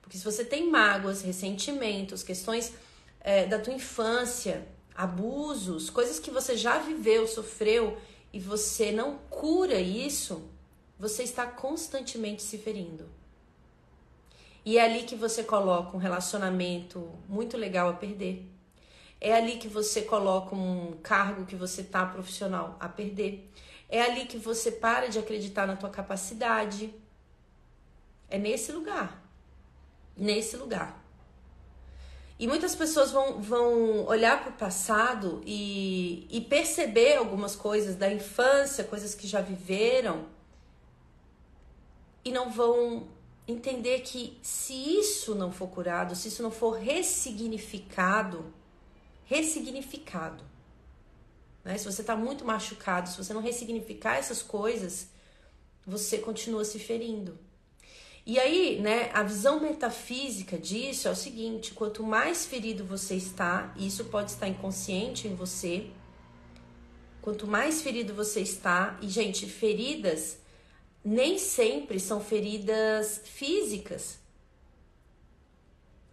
Porque 0.00 0.18
se 0.18 0.24
você 0.24 0.44
tem 0.44 0.70
mágoas, 0.70 1.22
ressentimentos, 1.22 2.22
questões 2.22 2.72
é, 3.20 3.46
da 3.46 3.58
tua 3.58 3.72
infância, 3.72 4.66
abusos, 4.94 5.88
coisas 5.88 6.18
que 6.18 6.30
você 6.30 6.56
já 6.56 6.78
viveu, 6.78 7.26
sofreu 7.26 7.98
e 8.32 8.38
você 8.38 8.92
não 8.92 9.18
cura 9.30 9.80
isso, 9.80 10.48
você 10.98 11.22
está 11.22 11.46
constantemente 11.46 12.42
se 12.42 12.58
ferindo. 12.58 13.08
E 14.64 14.78
é 14.78 14.84
ali 14.84 15.04
que 15.04 15.16
você 15.16 15.42
coloca 15.42 15.96
um 15.96 16.00
relacionamento 16.00 17.10
muito 17.28 17.56
legal 17.56 17.88
a 17.88 17.94
perder. 17.94 18.46
É 19.20 19.34
ali 19.34 19.56
que 19.56 19.68
você 19.68 20.02
coloca 20.02 20.54
um 20.54 20.98
cargo 21.02 21.46
que 21.46 21.56
você 21.56 21.82
tá 21.82 22.04
profissional 22.06 22.76
a 22.80 22.88
perder. 22.88 23.50
É 23.88 24.02
ali 24.02 24.26
que 24.26 24.38
você 24.38 24.70
para 24.70 25.08
de 25.08 25.18
acreditar 25.18 25.66
na 25.66 25.76
tua 25.76 25.90
capacidade. 25.90 26.94
É 28.28 28.38
nesse 28.38 28.72
lugar. 28.72 29.22
Nesse 30.16 30.56
lugar. 30.56 31.00
E 32.38 32.46
muitas 32.46 32.74
pessoas 32.74 33.10
vão, 33.10 33.42
vão 33.42 34.06
olhar 34.06 34.42
para 34.42 34.50
o 34.50 34.54
passado 34.54 35.42
e, 35.44 36.26
e 36.30 36.40
perceber 36.40 37.16
algumas 37.16 37.54
coisas 37.54 37.96
da 37.96 38.10
infância, 38.10 38.82
coisas 38.82 39.14
que 39.14 39.26
já 39.26 39.42
viveram, 39.42 40.24
e 42.24 42.32
não 42.32 42.50
vão 42.50 43.08
entender 43.50 44.00
que 44.00 44.38
se 44.42 44.72
isso 44.74 45.34
não 45.34 45.52
for 45.52 45.68
curado, 45.68 46.14
se 46.14 46.28
isso 46.28 46.42
não 46.42 46.50
for 46.50 46.78
ressignificado, 46.78 48.52
ressignificado. 49.24 50.44
Né? 51.64 51.76
Se 51.78 51.84
você 51.84 52.00
está 52.00 52.16
muito 52.16 52.44
machucado, 52.44 53.08
se 53.08 53.16
você 53.16 53.32
não 53.32 53.40
ressignificar 53.40 54.16
essas 54.16 54.42
coisas, 54.42 55.08
você 55.86 56.18
continua 56.18 56.64
se 56.64 56.78
ferindo. 56.78 57.38
E 58.26 58.38
aí, 58.38 58.80
né, 58.80 59.10
a 59.12 59.22
visão 59.22 59.60
metafísica 59.60 60.58
disso 60.58 61.08
é 61.08 61.10
o 61.10 61.16
seguinte: 61.16 61.72
quanto 61.72 62.02
mais 62.02 62.44
ferido 62.44 62.84
você 62.84 63.14
está, 63.14 63.72
e 63.76 63.86
isso 63.86 64.04
pode 64.06 64.30
estar 64.30 64.46
inconsciente 64.46 65.26
em 65.26 65.34
você, 65.34 65.90
quanto 67.22 67.46
mais 67.46 67.80
ferido 67.82 68.14
você 68.14 68.40
está, 68.40 68.98
e 69.00 69.08
gente, 69.08 69.46
feridas 69.46 70.39
nem 71.04 71.38
sempre 71.38 71.98
são 71.98 72.20
feridas 72.20 73.20
físicas. 73.24 74.18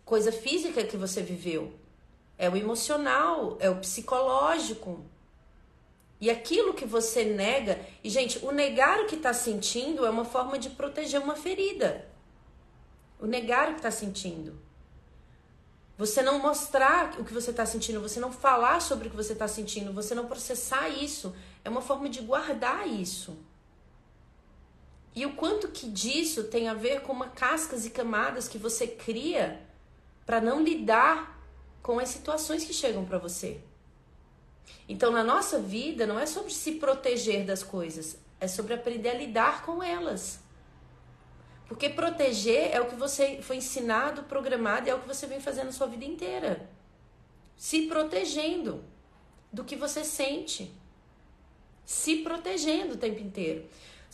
Coisa 0.06 0.32
física 0.32 0.84
que 0.84 0.96
você 0.96 1.22
viveu 1.22 1.74
é 2.38 2.50
o 2.50 2.56
emocional, 2.56 3.58
é 3.60 3.70
o 3.70 3.80
psicológico. 3.80 5.04
E 6.20 6.30
aquilo 6.30 6.74
que 6.74 6.86
você 6.86 7.26
nega, 7.26 7.80
e 8.04 8.10
gente, 8.10 8.44
o 8.44 8.52
negar 8.52 9.02
o 9.02 9.06
que 9.06 9.16
está 9.16 9.34
sentindo 9.34 10.06
é 10.06 10.10
uma 10.10 10.26
forma 10.26 10.58
de 10.58 10.70
proteger 10.70 11.22
uma 11.22 11.36
ferida. 11.36 12.08
O 13.20 13.26
negar 13.26 13.70
o 13.70 13.72
que 13.74 13.80
está 13.80 13.92
sentindo. 13.92 14.60
Você 15.98 16.22
não 16.22 16.40
mostrar 16.40 17.20
o 17.20 17.26
que 17.26 17.34
você 17.34 17.50
está 17.50 17.66
sentindo, 17.66 18.00
você 18.00 18.20
não 18.20 18.32
falar 18.32 18.82
sobre 18.82 19.08
o 19.08 19.12
que 19.12 19.18
você 19.18 19.34
está 19.34 19.48
sentindo, 19.48 19.92
você 19.92 20.14
não 20.14 20.28
processar 20.28 20.88
isso, 20.90 21.36
é 21.66 21.70
uma 21.70 21.82
forma 21.82 22.08
de 22.08 22.22
guardar 22.22 22.88
isso. 22.88 23.38
E 25.18 25.26
o 25.26 25.34
quanto 25.34 25.70
que 25.70 25.90
disso 25.90 26.44
tem 26.44 26.68
a 26.68 26.76
ver 26.76 27.02
com 27.02 27.12
uma 27.12 27.28
cascas 27.28 27.88
e 27.88 27.90
camadas 27.90 28.48
que 28.48 28.60
você 28.60 28.86
cria 28.86 29.60
para 30.28 30.40
não 30.40 30.62
lidar 30.62 31.42
com 31.82 31.98
as 31.98 32.10
situações 32.10 32.64
que 32.64 32.72
chegam 32.72 33.04
para 33.04 33.18
você. 33.18 33.60
Então, 34.88 35.12
na 35.12 35.24
nossa 35.24 35.58
vida, 35.58 36.06
não 36.06 36.20
é 36.20 36.28
sobre 36.28 36.54
se 36.54 36.74
proteger 36.74 37.48
das 37.48 37.64
coisas, 37.64 38.16
é 38.40 38.48
sobre 38.48 38.76
aprender 38.76 39.10
a 39.10 39.16
lidar 39.16 39.66
com 39.66 39.82
elas. 39.82 40.40
Porque 41.68 41.90
proteger 41.90 42.70
é 42.72 42.80
o 42.80 42.86
que 42.86 42.94
você 42.96 43.40
foi 43.42 43.56
ensinado, 43.56 44.22
programado, 44.22 44.86
e 44.86 44.92
é 44.92 44.94
o 44.94 45.00
que 45.00 45.08
você 45.08 45.26
vem 45.26 45.40
fazendo 45.40 45.70
a 45.70 45.74
sua 45.74 45.88
vida 45.88 46.06
inteira. 46.06 46.70
Se 47.56 47.88
protegendo 47.88 48.84
do 49.52 49.64
que 49.64 49.76
você 49.76 50.04
sente. 50.04 50.72
Se 51.84 52.18
protegendo 52.18 52.94
o 52.94 52.98
tempo 52.98 53.20
inteiro. 53.20 53.68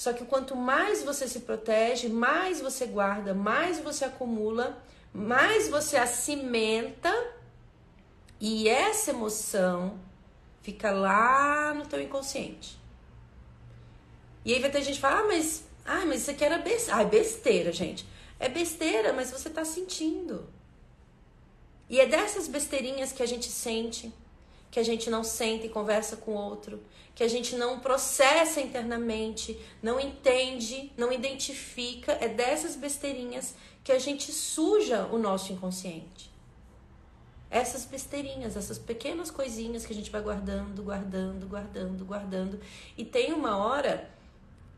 Só 0.04 0.12
que 0.12 0.26
quanto 0.26 0.54
mais 0.54 1.02
você 1.02 1.30
se 1.30 1.40
protege, 1.40 2.10
mais 2.10 2.60
você 2.60 2.86
guarda, 2.86 3.34
mais 3.34 3.80
você 3.80 4.04
acumula, 4.04 4.78
mais 5.14 5.70
você 5.70 5.96
acimenta 5.96 7.10
e 8.38 8.68
essa 8.68 9.12
emoção 9.12 9.98
fica 10.62 10.92
lá 10.92 11.74
no 11.74 11.86
teu 11.86 12.02
inconsciente. 12.02 12.78
E 14.44 14.54
aí 14.54 14.60
vai 14.60 14.70
ter 14.70 14.82
gente 14.82 14.96
que 14.96 15.00
fala, 15.00 15.22
ah, 15.22 15.28
mas, 15.28 15.64
ah, 15.86 16.06
mas 16.06 16.24
isso 16.24 16.32
aqui 16.32 16.44
era 16.44 16.58
besteira. 16.58 16.98
Ah, 16.98 17.02
é 17.04 17.06
besteira, 17.06 17.72
gente. 17.72 18.06
É 18.38 18.50
besteira, 18.50 19.14
mas 19.14 19.32
você 19.32 19.50
tá 19.50 19.64
sentindo. 19.64 20.46
E 21.90 22.02
é 22.02 22.06
dessas 22.06 22.50
besteirinhas 22.50 23.14
que 23.14 23.24
a 23.24 23.26
gente 23.26 23.50
sente, 23.50 24.14
que 24.74 24.80
a 24.80 24.84
gente 24.84 25.08
não 25.08 25.24
sente 25.24 25.68
e 25.68 25.70
conversa 25.70 26.18
com 26.18 26.34
outro, 26.34 26.82
que 27.14 27.24
a 27.24 27.28
gente 27.28 27.56
não 27.56 27.80
processa 27.80 28.60
internamente, 28.60 29.56
não 29.84 30.00
entende, 30.00 30.92
não 30.98 31.14
identifica. 31.14 32.14
É 32.14 32.28
dessas 32.28 32.76
besteirinhas 32.76 33.54
que 33.84 33.92
a 33.92 34.00
gente 34.00 34.32
suja 34.32 35.06
o 35.12 35.20
nosso 35.20 35.54
inconsciente 35.54 36.34
essas 37.52 37.86
besteirinhas, 37.86 38.58
essas 38.58 38.80
pequenas 38.80 39.30
coisinhas 39.30 39.86
que 39.86 39.94
a 39.94 39.96
gente 39.96 40.10
vai 40.10 40.24
guardando, 40.24 40.82
guardando, 40.82 41.48
guardando, 41.48 42.04
guardando. 42.04 42.60
E 42.98 43.06
tem 43.06 43.32
uma 43.32 43.58
hora 43.58 44.10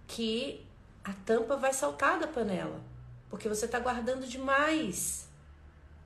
que 0.06 0.68
a 1.02 1.14
tampa 1.14 1.56
vai 1.56 1.72
saltar 1.72 2.20
da 2.20 2.28
panela, 2.28 2.82
porque 3.30 3.48
você 3.48 3.64
está 3.64 3.80
guardando 3.80 4.28
demais. 4.28 5.30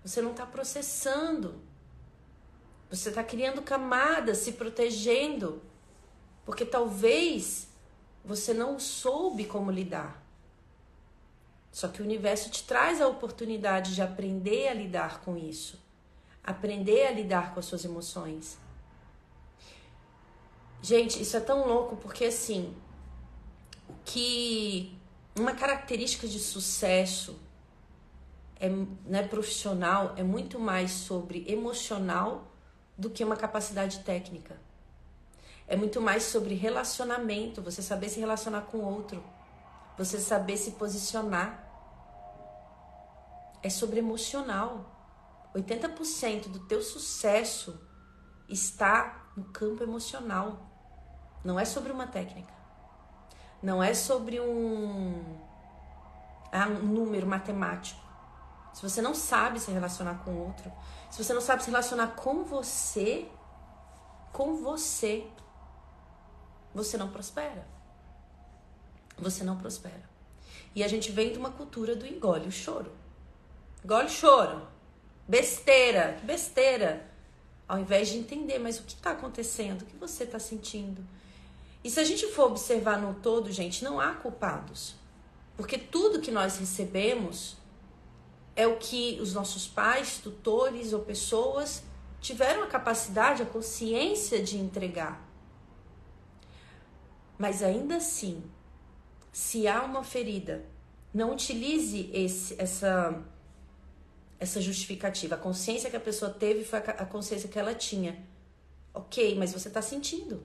Você 0.06 0.22
não 0.22 0.30
está 0.30 0.46
processando. 0.46 1.60
Você 2.90 3.10
está 3.10 3.24
criando 3.24 3.62
camadas, 3.62 4.40
se 4.40 4.54
protegendo, 4.54 5.62
porque 6.46 6.66
talvez 6.66 7.68
você 8.26 8.54
não 8.54 8.80
soube 8.80 9.46
como 9.46 9.70
lidar. 9.70 10.24
Só 11.72 11.88
que 11.88 12.02
o 12.02 12.06
universo 12.06 12.50
te 12.50 12.64
traz 12.64 13.00
a 13.00 13.08
oportunidade 13.08 13.94
de 13.94 14.02
aprender 14.02 14.68
a 14.68 14.74
lidar 14.74 15.22
com 15.22 15.38
isso, 15.38 15.80
aprender 16.44 17.08
a 17.08 17.12
lidar 17.12 17.54
com 17.54 17.60
as 17.60 17.66
suas 17.66 17.86
emoções. 17.86 18.58
Gente, 20.82 21.22
isso 21.22 21.38
é 21.38 21.40
tão 21.40 21.68
louco 21.68 21.96
porque 21.98 22.26
assim, 22.26 22.76
o 23.88 23.94
que 24.04 24.98
uma 25.38 25.54
característica 25.54 26.28
de 26.28 26.40
sucesso 26.40 27.40
é, 28.60 28.70
né, 29.06 29.24
profissional 29.28 30.14
é 30.18 30.24
muito 30.24 30.60
mais 30.60 30.92
sobre 30.92 31.46
emocional 31.48 32.49
do 33.00 33.10
que 33.10 33.24
uma 33.24 33.38
capacidade 33.38 34.00
técnica. 34.00 34.60
É 35.66 35.76
muito 35.78 36.02
mais 36.02 36.24
sobre 36.24 36.54
relacionamento, 36.54 37.62
você 37.62 37.82
saber 37.82 38.10
se 38.10 38.20
relacionar 38.20 38.62
com 38.64 38.80
o 38.80 38.86
outro, 38.86 39.24
você 39.98 40.20
saber 40.20 40.58
se 40.58 40.72
posicionar. 40.72 41.66
É 43.64 43.70
sobre 43.70 44.00
emocional. 44.00 44.96
80% 45.56 46.50
do 46.50 46.60
teu 46.68 46.82
sucesso 46.82 47.80
está 48.50 49.32
no 49.36 49.46
campo 49.46 49.82
emocional. 49.82 50.70
Não 51.44 51.58
é 51.58 51.64
sobre 51.64 51.92
uma 51.92 52.08
técnica. 52.08 52.54
Não 53.62 53.82
é 53.82 53.94
sobre 53.94 54.42
um, 54.42 55.38
ah, 56.52 56.68
um 56.68 56.88
número 56.88 57.28
matemático. 57.28 58.02
Se 58.74 58.82
você 58.82 59.02
não 59.02 59.14
sabe 59.16 59.60
se 59.60 59.72
relacionar 59.72 60.24
com 60.24 60.32
o 60.32 60.46
outro, 60.48 60.72
se 61.10 61.24
você 61.24 61.34
não 61.34 61.42
sabe 61.42 61.64
se 61.64 61.70
relacionar 61.70 62.16
com 62.16 62.44
você, 62.44 63.28
com 64.32 64.58
você, 64.58 65.26
você 66.74 66.98
não 66.98 67.10
prospera. 67.10 67.68
Você 69.18 69.44
não 69.44 69.58
prospera. 69.58 70.10
E 70.76 70.84
a 70.84 70.88
gente 70.88 71.12
vem 71.12 71.32
de 71.32 71.38
uma 71.38 71.52
cultura 71.52 71.96
do 71.96 72.06
engole 72.06 72.48
o 72.48 72.52
choro. 72.52 72.92
Engole 73.84 74.06
o 74.06 74.10
choro. 74.10 74.68
Besteira, 75.28 76.16
que 76.20 76.26
besteira. 76.26 77.06
Ao 77.68 77.80
invés 77.80 78.10
de 78.10 78.18
entender, 78.18 78.60
mas 78.60 78.80
o 78.80 78.84
que 78.84 78.94
está 78.94 79.12
acontecendo? 79.12 79.82
O 79.82 79.86
que 79.86 79.96
você 79.96 80.24
está 80.24 80.40
sentindo? 80.40 81.06
E 81.84 81.90
se 81.90 82.00
a 82.00 82.04
gente 82.04 82.28
for 82.28 82.48
observar 82.48 83.00
no 83.00 83.14
todo, 83.16 83.52
gente, 83.52 83.84
não 83.84 84.00
há 84.00 84.14
culpados. 84.14 84.96
Porque 85.56 85.78
tudo 85.78 86.22
que 86.22 86.32
nós 86.32 86.58
recebemos 86.58 87.58
é 88.60 88.68
o 88.68 88.76
que 88.76 89.18
os 89.22 89.34
nossos 89.34 89.66
pais, 89.70 90.18
tutores 90.18 90.92
ou 90.92 91.00
pessoas 91.00 91.82
tiveram 92.20 92.64
a 92.64 92.68
capacidade, 92.68 93.42
a 93.42 93.46
consciência 93.46 94.44
de 94.44 94.58
entregar. 94.58 95.26
Mas 97.38 97.64
ainda 97.64 97.96
assim, 97.96 98.44
se 99.32 99.66
há 99.66 99.82
uma 99.82 100.04
ferida, 100.04 100.66
não 101.14 101.32
utilize 101.32 102.10
esse, 102.12 102.62
essa, 102.62 103.24
essa 104.38 104.60
justificativa. 104.60 105.36
A 105.36 105.38
consciência 105.38 105.90
que 105.90 105.96
a 105.96 106.02
pessoa 106.02 106.30
teve 106.30 106.66
foi 106.66 106.80
a 106.80 107.06
consciência 107.06 107.48
que 107.48 107.58
ela 107.58 107.74
tinha. 107.74 108.22
Ok, 108.94 109.36
mas 109.36 109.54
você 109.54 109.70
está 109.70 109.82
sentindo. 109.82 110.44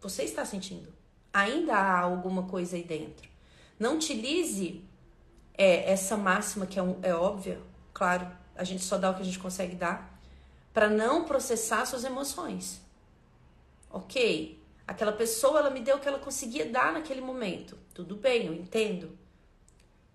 Você 0.00 0.24
está 0.24 0.44
sentindo. 0.44 0.92
Ainda 1.32 1.76
há 1.76 2.00
alguma 2.00 2.42
coisa 2.48 2.74
aí 2.74 2.82
dentro. 2.82 3.30
Não 3.78 3.94
utilize 3.94 4.82
é, 5.54 5.90
essa 5.90 6.16
máxima 6.16 6.66
que 6.66 6.78
é, 6.78 6.82
um, 6.82 6.98
é 7.02 7.14
óbvia, 7.14 7.60
claro, 7.92 8.26
a 8.54 8.64
gente 8.64 8.82
só 8.82 8.98
dá 8.98 9.10
o 9.10 9.14
que 9.14 9.22
a 9.22 9.24
gente 9.24 9.38
consegue 9.38 9.74
dar, 9.74 10.20
para 10.72 10.88
não 10.88 11.24
processar 11.24 11.84
suas 11.86 12.04
emoções. 12.04 12.80
Ok, 13.90 14.58
aquela 14.86 15.12
pessoa 15.12 15.58
ela 15.58 15.70
me 15.70 15.80
deu 15.80 15.96
o 15.96 16.00
que 16.00 16.08
ela 16.08 16.18
conseguia 16.18 16.66
dar 16.70 16.92
naquele 16.92 17.20
momento. 17.20 17.78
Tudo 17.92 18.16
bem, 18.16 18.46
eu 18.46 18.54
entendo. 18.54 19.18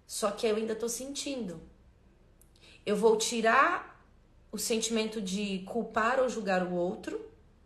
Só 0.07 0.31
que 0.31 0.47
eu 0.47 0.55
ainda 0.55 0.73
estou 0.73 0.89
sentindo. 0.89 1.61
Eu 2.85 2.95
vou 2.95 3.17
tirar 3.17 4.01
o 4.51 4.57
sentimento 4.57 5.21
de 5.21 5.59
culpar 5.59 6.19
ou 6.19 6.29
julgar 6.29 6.63
o 6.63 6.73
outro 6.73 7.23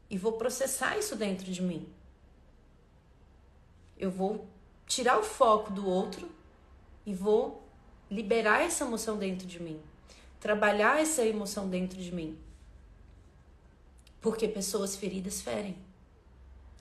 e 0.10 0.18
vou 0.18 0.34
processar 0.34 0.98
isso 0.98 1.16
dentro 1.16 1.50
de 1.50 1.62
mim. 1.62 1.88
Eu 3.98 4.12
vou 4.12 4.46
tirar 4.88 5.18
o 5.18 5.24
foco 5.24 5.72
do 5.72 5.88
outro 5.88 6.30
e 7.06 7.14
vou 7.14 7.61
liberar 8.12 8.62
essa 8.62 8.84
emoção 8.84 9.18
dentro 9.18 9.48
de 9.48 9.64
mim, 9.64 9.80
trabalhar 10.40 11.00
essa 11.00 11.26
emoção 11.26 11.70
dentro 11.70 11.98
de 11.98 12.14
mim. 12.14 12.38
Porque 14.20 14.48
pessoas 14.48 14.96
feridas 14.96 15.42
ferem. 15.42 15.78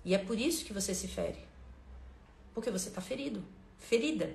E 0.04 0.14
é 0.14 0.18
por 0.18 0.38
isso 0.38 0.64
que 0.64 0.72
você 0.72 0.94
se 0.94 1.06
fere. 1.08 1.38
Porque 2.52 2.70
você 2.70 2.88
está 2.88 3.00
ferido, 3.00 3.42
ferida. 3.78 4.34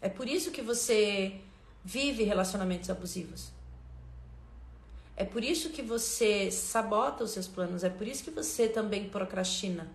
É 0.00 0.08
por 0.08 0.28
isso 0.28 0.50
que 0.50 0.60
você 0.60 1.40
vive 1.84 2.24
relacionamentos 2.24 2.90
abusivos. 2.90 3.50
É 5.16 5.24
por 5.24 5.42
isso 5.42 5.70
que 5.70 5.82
você 5.82 6.50
sabota 6.50 7.24
os 7.24 7.30
seus 7.32 7.48
planos, 7.48 7.82
é 7.82 7.90
por 7.90 8.06
isso 8.06 8.22
que 8.22 8.30
você 8.30 8.68
também 8.68 9.08
procrastina. 9.08 9.90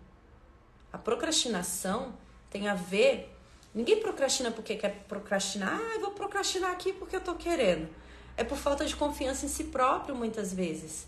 A 0.91 0.97
procrastinação 0.97 2.13
tem 2.49 2.67
a 2.67 2.75
ver. 2.75 3.32
Ninguém 3.73 3.99
procrastina 3.99 4.51
porque 4.51 4.75
quer 4.75 5.05
procrastinar. 5.07 5.79
Ah, 5.81 5.95
eu 5.95 6.01
vou 6.01 6.11
procrastinar 6.11 6.71
aqui 6.71 6.93
porque 6.93 7.15
eu 7.15 7.21
tô 7.21 7.35
querendo. 7.35 7.89
É 8.37 8.43
por 8.43 8.57
falta 8.57 8.85
de 8.85 8.95
confiança 8.95 9.45
em 9.45 9.49
si 9.49 9.65
próprio, 9.65 10.15
muitas 10.15 10.53
vezes. 10.53 11.07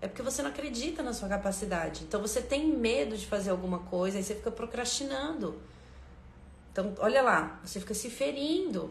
É 0.00 0.08
porque 0.08 0.22
você 0.22 0.42
não 0.42 0.50
acredita 0.50 1.02
na 1.02 1.12
sua 1.12 1.28
capacidade. 1.28 2.04
Então 2.04 2.20
você 2.20 2.40
tem 2.40 2.66
medo 2.66 3.16
de 3.16 3.26
fazer 3.26 3.50
alguma 3.50 3.80
coisa 3.80 4.18
e 4.18 4.22
você 4.22 4.34
fica 4.34 4.50
procrastinando. 4.50 5.60
Então, 6.72 6.94
olha 6.98 7.22
lá, 7.22 7.60
você 7.62 7.78
fica 7.78 7.94
se 7.94 8.08
ferindo. 8.08 8.90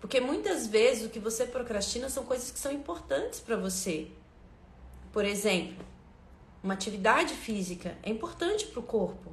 Porque 0.00 0.20
muitas 0.20 0.66
vezes 0.66 1.06
o 1.06 1.10
que 1.10 1.20
você 1.20 1.44
procrastina 1.44 2.08
são 2.08 2.24
coisas 2.24 2.50
que 2.50 2.58
são 2.58 2.72
importantes 2.72 3.38
para 3.38 3.56
você. 3.56 4.08
Por 5.12 5.24
exemplo, 5.24 5.84
uma 6.62 6.74
atividade 6.74 7.34
física 7.34 7.96
é 8.02 8.10
importante 8.10 8.66
para 8.66 8.80
o 8.80 8.82
corpo. 8.82 9.32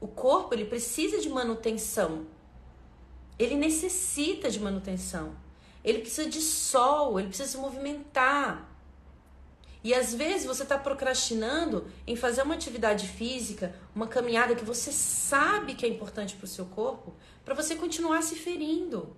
O 0.00 0.08
corpo 0.08 0.54
ele 0.54 0.64
precisa 0.64 1.20
de 1.20 1.28
manutenção. 1.28 2.26
Ele 3.38 3.54
necessita 3.54 4.50
de 4.50 4.60
manutenção. 4.60 5.34
Ele 5.84 6.00
precisa 6.00 6.28
de 6.28 6.40
sol, 6.40 7.18
ele 7.18 7.28
precisa 7.28 7.50
se 7.50 7.56
movimentar. 7.56 8.76
E 9.84 9.94
às 9.94 10.12
vezes 10.12 10.46
você 10.46 10.64
está 10.64 10.76
procrastinando 10.76 11.86
em 12.06 12.16
fazer 12.16 12.42
uma 12.42 12.54
atividade 12.54 13.06
física, 13.06 13.72
uma 13.94 14.08
caminhada 14.08 14.56
que 14.56 14.64
você 14.64 14.90
sabe 14.90 15.74
que 15.74 15.86
é 15.86 15.88
importante 15.88 16.34
para 16.34 16.44
o 16.44 16.48
seu 16.48 16.66
corpo, 16.66 17.14
para 17.44 17.54
você 17.54 17.76
continuar 17.76 18.22
se 18.22 18.34
ferindo. 18.34 19.16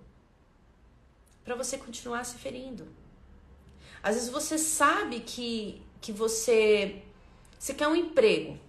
Para 1.43 1.55
você 1.55 1.75
continuar 1.75 2.23
se 2.23 2.35
ferindo. 2.35 2.87
Às 4.03 4.13
vezes 4.15 4.29
você 4.29 4.59
sabe 4.59 5.21
que, 5.21 5.81
que 5.99 6.11
você, 6.11 7.01
você 7.57 7.73
quer 7.73 7.87
um 7.87 7.95
emprego. 7.95 8.59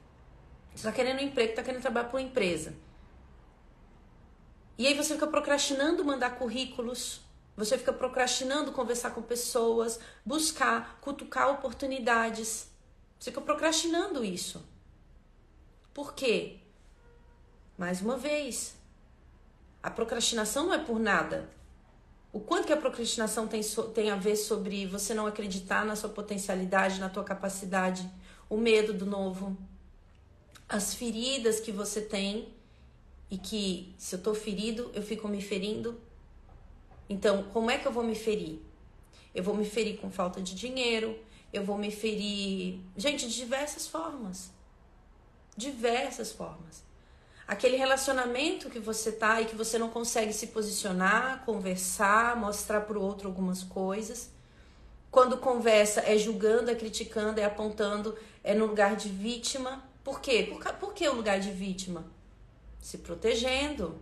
Você 0.75 0.85
tá 0.85 0.93
querendo 0.93 1.19
um 1.19 1.25
emprego, 1.25 1.55
tá 1.55 1.63
querendo 1.63 1.83
trabalhar 1.83 2.09
para 2.09 2.19
uma 2.19 2.27
empresa. 2.27 2.75
E 4.79 4.87
aí 4.87 4.95
você 4.95 5.15
fica 5.15 5.27
procrastinando 5.27 6.05
mandar 6.05 6.39
currículos, 6.39 7.21
você 7.57 7.77
fica 7.77 7.93
procrastinando 7.93 8.73
conversar 8.73 9.11
com 9.11 9.21
pessoas, 9.21 10.01
buscar, 10.25 10.99
cutucar 11.03 11.51
oportunidades. 11.51 12.71
Você 13.19 13.31
fica 13.31 13.43
procrastinando 13.43 14.25
isso. 14.25 14.67
Por 15.93 16.15
quê? 16.15 16.61
Mais 17.77 18.01
uma 18.01 18.17
vez, 18.17 18.75
a 19.83 19.91
procrastinação 19.91 20.67
não 20.67 20.75
é 20.75 20.79
por 20.79 20.99
nada. 20.99 21.51
O 22.33 22.41
quanto 22.41 22.67
que 22.67 22.73
a 22.73 22.77
procrastinação 22.77 23.47
tem, 23.47 23.61
tem 23.93 24.11
a 24.11 24.17
ver 24.17 24.37
sobre 24.37 24.87
você 24.87 25.13
não 25.13 25.27
acreditar 25.27 25.85
na 25.85 25.97
sua 25.97 26.09
potencialidade, 26.09 27.01
na 27.01 27.09
tua 27.09 27.25
capacidade, 27.25 28.09
o 28.49 28.57
medo 28.57 28.95
do 28.95 29.05
novo, 29.05 29.57
as 30.71 30.95
feridas 30.95 31.59
que 31.59 31.73
você 31.73 32.01
tem 32.01 32.55
e 33.29 33.37
que 33.37 33.93
se 33.99 34.15
eu 34.15 34.23
tô 34.23 34.35
ferido, 34.35 34.89
eu 34.95 35.03
fico 35.03 35.27
me 35.27 35.43
ferindo. 35.43 36.01
Então, 37.09 37.43
como 37.53 37.73
é 37.73 37.77
que 37.77 37.89
eu 37.89 37.93
vou 37.93 38.05
me 38.05 38.15
ferir? 38.15 38.61
Eu 39.35 39.43
vou 39.43 39.55
me 39.57 39.65
ferir 39.65 39.99
com 39.99 40.13
falta 40.13 40.41
de 40.41 40.55
dinheiro, 40.55 41.19
eu 41.53 41.65
vou 41.65 41.77
me 41.77 41.91
ferir, 41.91 42.81
gente, 42.97 43.27
de 43.29 43.35
diversas 43.35 43.89
formas. 43.89 44.53
Diversas 45.57 46.31
formas. 46.31 46.85
Aquele 47.49 47.77
relacionamento 47.77 48.71
que 48.71 48.79
você 48.79 49.11
tá 49.11 49.41
e 49.41 49.47
que 49.47 49.57
você 49.57 49.77
não 49.77 49.91
consegue 49.91 50.33
se 50.33 50.49
posicionar, 50.49 51.45
conversar, 51.45 52.37
mostrar 52.37 52.83
pro 52.83 53.03
outro 53.03 53.27
algumas 53.27 53.65
coisas. 53.65 54.31
Quando 55.11 55.37
conversa 55.39 56.01
é 56.03 56.17
julgando, 56.17 56.71
é 56.71 56.77
criticando, 56.77 57.41
é 57.41 57.45
apontando, 57.45 58.17
é 58.45 58.55
no 58.55 58.67
lugar 58.67 58.95
de 58.95 59.09
vítima 59.09 59.90
por 60.03 60.21
quê? 60.21 60.49
Por, 60.51 60.75
por 60.75 60.95
que 60.95 61.09
o 61.09 61.15
lugar 61.15 61.41
de 61.41 61.51
vítima? 61.51 62.05
se 62.81 62.99
protegendo. 62.99 63.99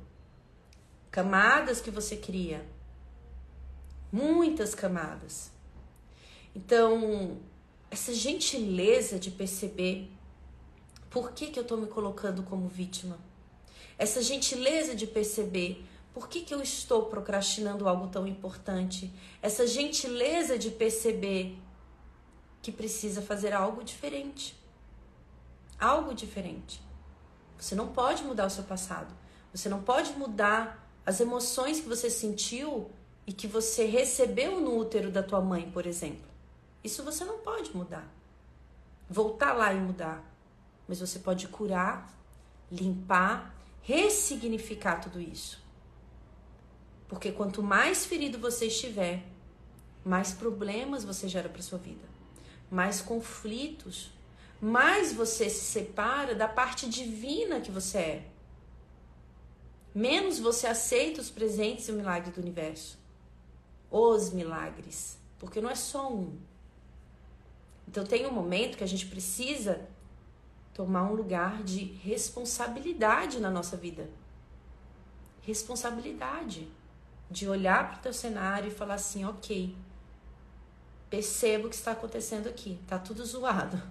Camadas 1.11 1.81
que 1.81 1.91
você 1.91 2.17
cria. 2.17 2.65
Muitas 4.13 4.75
camadas. 4.75 5.51
Então, 6.55 7.39
essa 7.91 8.13
gentileza 8.15 9.19
de 9.19 9.31
perceber 9.31 10.11
por 11.11 11.33
que, 11.33 11.49
que 11.49 11.59
eu 11.59 11.63
estou 11.63 11.79
me 11.79 11.87
colocando 11.87 12.43
como 12.43 12.69
vítima. 12.69 13.19
Essa 13.99 14.23
gentileza 14.23 14.95
de 14.95 15.07
perceber 15.07 15.85
por 16.15 16.29
que, 16.29 16.43
que 16.43 16.55
eu 16.55 16.63
estou 16.63 17.07
procrastinando 17.07 17.89
algo 17.89 18.09
tão 18.09 18.27
importante. 18.27 19.13
Essa 19.43 19.67
gentileza 19.67 20.59
de 20.59 20.71
perceber 20.71 21.59
que 22.63 22.71
precisa 22.71 23.23
fazer 23.23 23.53
algo 23.53 23.83
diferente. 23.83 24.58
Algo 25.79 26.15
diferente. 26.15 26.83
Você 27.59 27.75
não 27.75 27.89
pode 27.89 28.23
mudar 28.25 28.47
o 28.47 28.51
seu 28.51 28.65
passado. 28.65 29.15
Você 29.53 29.69
não 29.69 29.83
pode 29.83 30.13
mudar 30.13 30.89
as 31.05 31.21
emoções 31.21 31.81
que 31.81 31.89
você 31.89 32.11
sentiu 32.11 32.91
e 33.27 33.33
que 33.33 33.47
você 33.47 33.85
recebeu 33.85 34.61
no 34.61 34.77
útero 34.77 35.11
da 35.11 35.23
tua 35.23 35.41
mãe, 35.41 35.71
por 35.71 35.87
exemplo. 35.87 36.27
Isso 36.83 37.03
você 37.03 37.25
não 37.25 37.39
pode 37.39 37.75
mudar. 37.75 38.07
Voltar 39.09 39.53
lá 39.53 39.73
e 39.73 39.81
mudar. 39.81 40.25
Mas 40.87 41.01
você 41.01 41.19
pode 41.19 41.49
curar, 41.49 42.13
limpar, 42.71 43.55
ressignificar 43.83 45.01
tudo 45.01 45.21
isso. 45.21 45.63
Porque 47.09 47.33
quanto 47.33 47.63
mais 47.63 48.05
ferido 48.05 48.39
você 48.39 48.67
estiver, 48.67 49.25
mais 50.05 50.33
problemas 50.33 51.05
você 51.05 51.27
gera 51.29 51.49
para 51.49 51.63
sua 51.63 51.79
vida, 51.79 52.07
mais 52.71 53.01
conflitos, 53.01 54.11
mais 54.61 55.13
você 55.13 55.49
se 55.49 55.65
separa 55.65 56.35
da 56.35 56.49
parte 56.49 56.89
divina 56.89 57.61
que 57.61 57.71
você 57.71 57.99
é. 57.99 58.29
Menos 59.95 60.39
você 60.39 60.67
aceita 60.67 61.21
os 61.21 61.31
presentes 61.31 61.89
e 61.89 61.93
o 61.93 61.95
milagre 61.95 62.31
do 62.31 62.41
universo. 62.41 62.99
Os 63.91 64.31
milagres, 64.31 65.19
porque 65.39 65.61
não 65.61 65.71
é 65.71 65.75
só 65.75 66.13
um. 66.13 66.37
Então 67.87 68.05
tem 68.05 68.27
um 68.27 68.33
momento 68.33 68.77
que 68.77 68.85
a 68.85 68.89
gente 68.89 69.07
precisa 69.07 69.89
tomar 70.75 71.05
um 71.05 71.15
lugar 71.15 71.63
de 71.63 71.85
responsabilidade 72.03 73.41
na 73.41 73.51
nossa 73.51 73.77
vida. 73.77 74.09
Responsabilidade 75.43 76.69
de 77.31 77.49
olhar 77.49 77.89
para 77.89 77.99
o 77.99 78.03
teu 78.03 78.13
cenário 78.13 78.69
e 78.69 78.75
falar 78.75 78.95
assim, 78.95 79.25
ok, 79.25 79.75
percebo 81.11 81.67
o 81.67 81.71
que 81.71 81.77
está 81.77 81.93
acontecendo 81.93 82.49
aqui, 82.49 82.79
tá 82.87 82.99
tudo 82.99 83.25
zoado, 83.25 83.83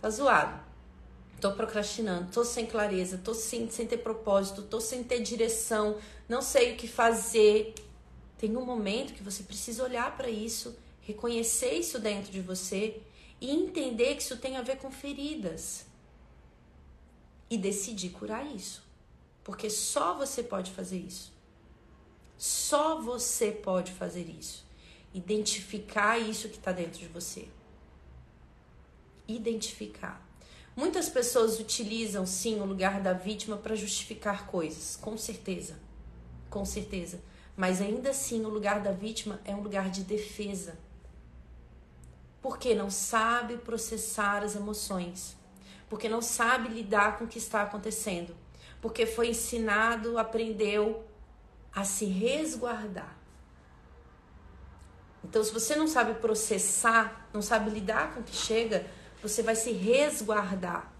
tá 0.00 0.10
zoado, 0.10 0.60
tô 1.40 1.52
procrastinando, 1.52 2.30
tô 2.32 2.44
sem 2.44 2.66
clareza, 2.66 3.18
tô 3.18 3.34
sem, 3.34 3.70
sem 3.70 3.86
ter 3.86 3.98
propósito, 3.98 4.62
tô 4.62 4.80
sem 4.80 5.02
ter 5.04 5.20
direção, 5.20 5.98
não 6.28 6.42
sei 6.42 6.72
o 6.72 6.76
que 6.76 6.88
fazer. 6.88 7.74
Tem 8.36 8.56
um 8.56 8.64
momento 8.64 9.14
que 9.14 9.22
você 9.22 9.42
precisa 9.42 9.82
olhar 9.82 10.16
para 10.16 10.30
isso, 10.30 10.76
reconhecer 11.02 11.72
isso 11.72 11.98
dentro 11.98 12.30
de 12.30 12.40
você 12.40 13.00
e 13.40 13.50
entender 13.50 14.14
que 14.14 14.22
isso 14.22 14.36
tem 14.36 14.56
a 14.56 14.62
ver 14.62 14.78
com 14.78 14.90
feridas 14.90 15.86
e 17.50 17.56
decidir 17.56 18.10
curar 18.10 18.44
isso, 18.46 18.82
porque 19.42 19.70
só 19.70 20.14
você 20.14 20.42
pode 20.42 20.70
fazer 20.70 20.98
isso. 20.98 21.32
Só 22.36 23.00
você 23.00 23.50
pode 23.50 23.90
fazer 23.92 24.28
isso. 24.28 24.64
Identificar 25.12 26.18
isso 26.18 26.48
que 26.48 26.56
está 26.56 26.70
dentro 26.70 27.00
de 27.00 27.08
você. 27.08 27.48
Identificar. 29.28 30.26
Muitas 30.74 31.08
pessoas 31.08 31.60
utilizam 31.60 32.24
sim 32.24 32.60
o 32.60 32.64
lugar 32.64 33.00
da 33.00 33.12
vítima 33.12 33.56
para 33.56 33.76
justificar 33.76 34.46
coisas, 34.46 34.96
com 34.96 35.16
certeza. 35.18 35.76
Com 36.48 36.64
certeza. 36.64 37.20
Mas 37.56 37.80
ainda 37.80 38.10
assim, 38.10 38.44
o 38.44 38.48
lugar 38.48 38.80
da 38.80 38.92
vítima 38.92 39.40
é 39.44 39.54
um 39.54 39.60
lugar 39.60 39.90
de 39.90 40.04
defesa. 40.04 40.78
Porque 42.40 42.74
não 42.74 42.90
sabe 42.90 43.56
processar 43.58 44.44
as 44.44 44.54
emoções. 44.54 45.36
Porque 45.90 46.08
não 46.08 46.22
sabe 46.22 46.68
lidar 46.68 47.18
com 47.18 47.24
o 47.24 47.28
que 47.28 47.38
está 47.38 47.62
acontecendo. 47.62 48.34
Porque 48.80 49.04
foi 49.04 49.30
ensinado, 49.30 50.16
aprendeu 50.16 51.04
a 51.74 51.84
se 51.84 52.04
resguardar. 52.04 53.18
Então, 55.24 55.42
se 55.42 55.52
você 55.52 55.74
não 55.74 55.88
sabe 55.88 56.14
processar, 56.14 57.28
não 57.34 57.42
sabe 57.42 57.70
lidar 57.70 58.14
com 58.14 58.20
o 58.20 58.22
que 58.22 58.34
chega, 58.34 58.86
você 59.22 59.42
vai 59.42 59.54
se 59.54 59.72
resguardar. 59.72 60.92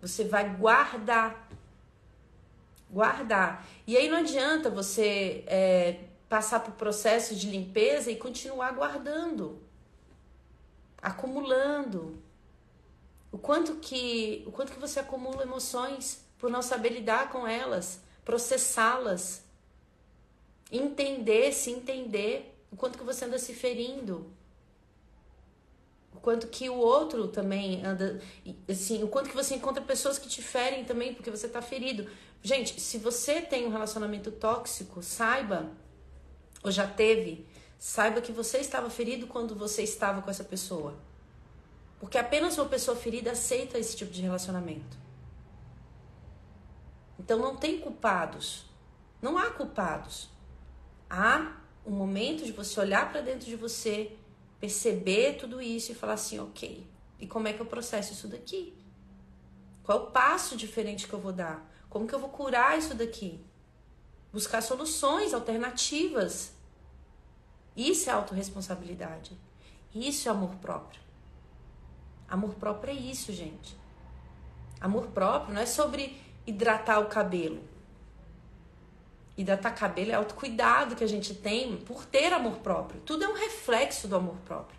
Você 0.00 0.24
vai 0.24 0.54
guardar. 0.56 1.48
Guardar. 2.90 3.66
E 3.86 3.96
aí 3.96 4.08
não 4.08 4.18
adianta 4.18 4.68
você 4.68 5.44
é, 5.46 6.00
passar 6.28 6.60
por 6.60 6.72
processo 6.72 7.34
de 7.34 7.48
limpeza 7.48 8.10
e 8.10 8.16
continuar 8.16 8.72
guardando, 8.72 9.60
acumulando. 11.00 12.18
O 13.30 13.38
quanto 13.38 13.76
que, 13.76 14.42
o 14.46 14.52
quanto 14.52 14.72
que 14.72 14.78
você 14.78 15.00
acumula 15.00 15.42
emoções 15.42 16.22
por 16.38 16.50
não 16.50 16.60
saber 16.60 16.90
lidar 16.90 17.30
com 17.30 17.46
elas, 17.46 18.00
processá-las 18.24 19.42
entender, 20.72 21.52
se 21.52 21.70
entender 21.70 22.58
o 22.70 22.76
quanto 22.76 22.96
que 22.96 23.04
você 23.04 23.26
anda 23.26 23.38
se 23.38 23.52
ferindo. 23.52 24.32
Quanto 26.22 26.46
que 26.46 26.70
o 26.70 26.76
outro 26.76 27.28
também 27.28 27.84
anda, 27.84 28.20
assim, 28.68 29.02
o 29.02 29.08
quanto 29.08 29.28
que 29.28 29.34
você 29.34 29.54
encontra 29.56 29.82
pessoas 29.82 30.18
que 30.18 30.28
te 30.28 30.40
ferem 30.40 30.84
também 30.84 31.12
porque 31.14 31.30
você 31.30 31.48
tá 31.48 31.60
ferido. 31.60 32.08
Gente, 32.42 32.80
se 32.80 32.96
você 32.96 33.42
tem 33.42 33.66
um 33.66 33.70
relacionamento 33.70 34.30
tóxico, 34.30 35.02
saiba, 35.02 35.70
ou 36.62 36.70
já 36.70 36.86
teve, 36.86 37.46
saiba 37.78 38.20
que 38.20 38.32
você 38.32 38.58
estava 38.58 38.88
ferido 38.88 39.26
quando 39.26 39.54
você 39.54 39.82
estava 39.82 40.22
com 40.22 40.30
essa 40.30 40.44
pessoa. 40.44 40.94
Porque 41.98 42.16
apenas 42.16 42.56
uma 42.56 42.68
pessoa 42.68 42.96
ferida 42.96 43.32
aceita 43.32 43.78
esse 43.78 43.96
tipo 43.96 44.12
de 44.12 44.22
relacionamento. 44.22 44.96
Então 47.18 47.38
não 47.38 47.56
tem 47.56 47.80
culpados. 47.80 48.64
Não 49.20 49.36
há 49.36 49.50
culpados 49.50 50.32
há 51.12 51.52
um 51.84 51.90
momento 51.90 52.42
de 52.42 52.52
você 52.52 52.80
olhar 52.80 53.12
para 53.12 53.20
dentro 53.20 53.44
de 53.44 53.54
você, 53.54 54.16
perceber 54.62 55.38
tudo 55.38 55.60
isso 55.60 55.90
e 55.90 55.94
falar 55.94 56.12
assim, 56.12 56.38
ok, 56.38 56.88
e 57.18 57.26
como 57.26 57.48
é 57.48 57.52
que 57.52 57.58
eu 57.58 57.66
processo 57.66 58.12
isso 58.12 58.28
daqui? 58.28 58.72
Qual 59.82 59.98
é 59.98 60.02
o 60.02 60.06
passo 60.12 60.56
diferente 60.56 61.08
que 61.08 61.12
eu 61.12 61.18
vou 61.18 61.32
dar? 61.32 61.68
Como 61.90 62.06
que 62.06 62.14
eu 62.14 62.20
vou 62.20 62.28
curar 62.28 62.78
isso 62.78 62.94
daqui? 62.94 63.44
Buscar 64.32 64.62
soluções 64.62 65.34
alternativas. 65.34 66.52
Isso 67.76 68.08
é 68.08 68.12
autorresponsabilidade. 68.12 69.36
Isso 69.92 70.28
é 70.28 70.30
amor 70.30 70.54
próprio. 70.54 71.00
Amor 72.28 72.54
próprio 72.54 72.92
é 72.92 72.96
isso, 72.96 73.32
gente. 73.32 73.76
Amor 74.80 75.08
próprio 75.08 75.54
não 75.54 75.60
é 75.60 75.66
sobre 75.66 76.22
hidratar 76.46 77.00
o 77.00 77.06
cabelo. 77.06 77.64
Hidratar 79.36 79.74
cabelo 79.74 80.12
é 80.12 80.14
autocuidado 80.14 80.94
que 80.94 81.04
a 81.04 81.08
gente 81.08 81.34
tem 81.34 81.76
por 81.78 82.04
ter 82.04 82.32
amor 82.32 82.58
próprio. 82.58 83.00
Tudo 83.00 83.24
é 83.24 83.28
um 83.28 83.34
reflexo 83.34 84.06
do 84.06 84.16
amor 84.16 84.36
próprio. 84.44 84.78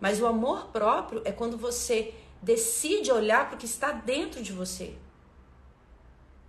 Mas 0.00 0.20
o 0.20 0.26
amor 0.26 0.68
próprio 0.68 1.22
é 1.24 1.32
quando 1.32 1.56
você 1.58 2.14
decide 2.40 3.12
olhar 3.12 3.48
para 3.48 3.56
o 3.56 3.58
que 3.58 3.66
está 3.66 3.92
dentro 3.92 4.42
de 4.42 4.52
você. 4.52 4.94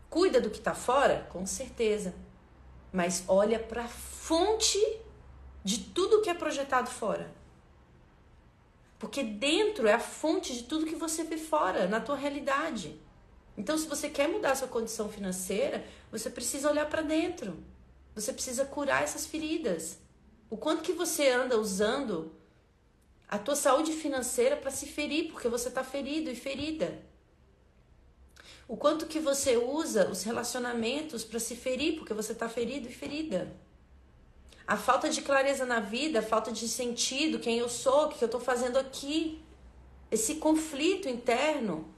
Cuida 0.09 0.39
do 0.39 0.49
que 0.49 0.59
está 0.59 0.75
fora? 0.75 1.27
Com 1.29 1.45
certeza. 1.45 2.13
Mas 2.91 3.23
olha 3.27 3.57
para 3.57 3.83
a 3.83 3.87
fonte 3.87 4.79
de 5.63 5.79
tudo 5.79 6.21
que 6.21 6.29
é 6.29 6.33
projetado 6.33 6.89
fora. 6.89 7.33
Porque 8.99 9.23
dentro 9.23 9.87
é 9.87 9.93
a 9.93 9.99
fonte 9.99 10.53
de 10.53 10.63
tudo 10.63 10.85
que 10.85 10.95
você 10.95 11.23
vê 11.23 11.37
fora, 11.37 11.87
na 11.87 11.99
tua 11.99 12.15
realidade. 12.15 12.99
Então, 13.57 13.77
se 13.77 13.87
você 13.87 14.09
quer 14.09 14.27
mudar 14.27 14.55
sua 14.55 14.67
condição 14.67 15.09
financeira, 15.09 15.83
você 16.11 16.29
precisa 16.29 16.69
olhar 16.69 16.89
para 16.89 17.01
dentro. 17.01 17.57
Você 18.13 18.33
precisa 18.33 18.65
curar 18.65 19.03
essas 19.03 19.25
feridas. 19.25 19.97
O 20.49 20.57
quanto 20.57 20.83
que 20.83 20.91
você 20.91 21.29
anda 21.29 21.57
usando 21.57 22.33
a 23.27 23.39
tua 23.39 23.55
saúde 23.55 23.93
financeira 23.93 24.57
para 24.57 24.69
se 24.69 24.85
ferir, 24.85 25.31
porque 25.31 25.47
você 25.47 25.69
está 25.69 25.83
ferido 25.85 26.29
e 26.29 26.35
ferida. 26.35 27.01
O 28.67 28.75
quanto 28.75 29.05
que 29.05 29.19
você 29.19 29.55
usa 29.55 30.09
os 30.09 30.23
relacionamentos 30.23 31.23
para 31.23 31.39
se 31.39 31.55
ferir, 31.55 31.95
porque 31.95 32.13
você 32.13 32.33
está 32.33 32.49
ferido 32.49 32.89
e 32.89 32.93
ferida. 32.93 33.55
A 34.67 34.75
falta 34.75 35.09
de 35.09 35.21
clareza 35.21 35.65
na 35.65 35.79
vida, 35.79 36.19
a 36.19 36.23
falta 36.23 36.51
de 36.51 36.67
sentido, 36.67 37.39
quem 37.39 37.57
eu 37.57 37.69
sou, 37.69 38.05
o 38.05 38.09
que 38.09 38.21
eu 38.21 38.25
estou 38.25 38.41
fazendo 38.41 38.77
aqui. 38.77 39.41
Esse 40.09 40.35
conflito 40.35 41.07
interno 41.07 41.93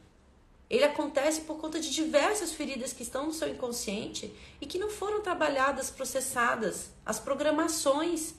ele 0.73 0.85
acontece 0.85 1.41
por 1.41 1.57
conta 1.59 1.79
de 1.79 1.91
diversas 1.91 2.51
feridas 2.51 2.93
que 2.93 3.03
estão 3.03 3.27
no 3.27 3.31
seu 3.31 3.47
inconsciente 3.47 4.33
e 4.59 4.65
que 4.65 4.79
não 4.79 4.89
foram 4.89 5.21
trabalhadas, 5.21 5.91
processadas. 5.91 6.89
As 7.05 7.19
programações, 7.19 8.33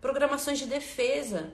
programações 0.00 0.58
de 0.58 0.64
defesa, 0.64 1.52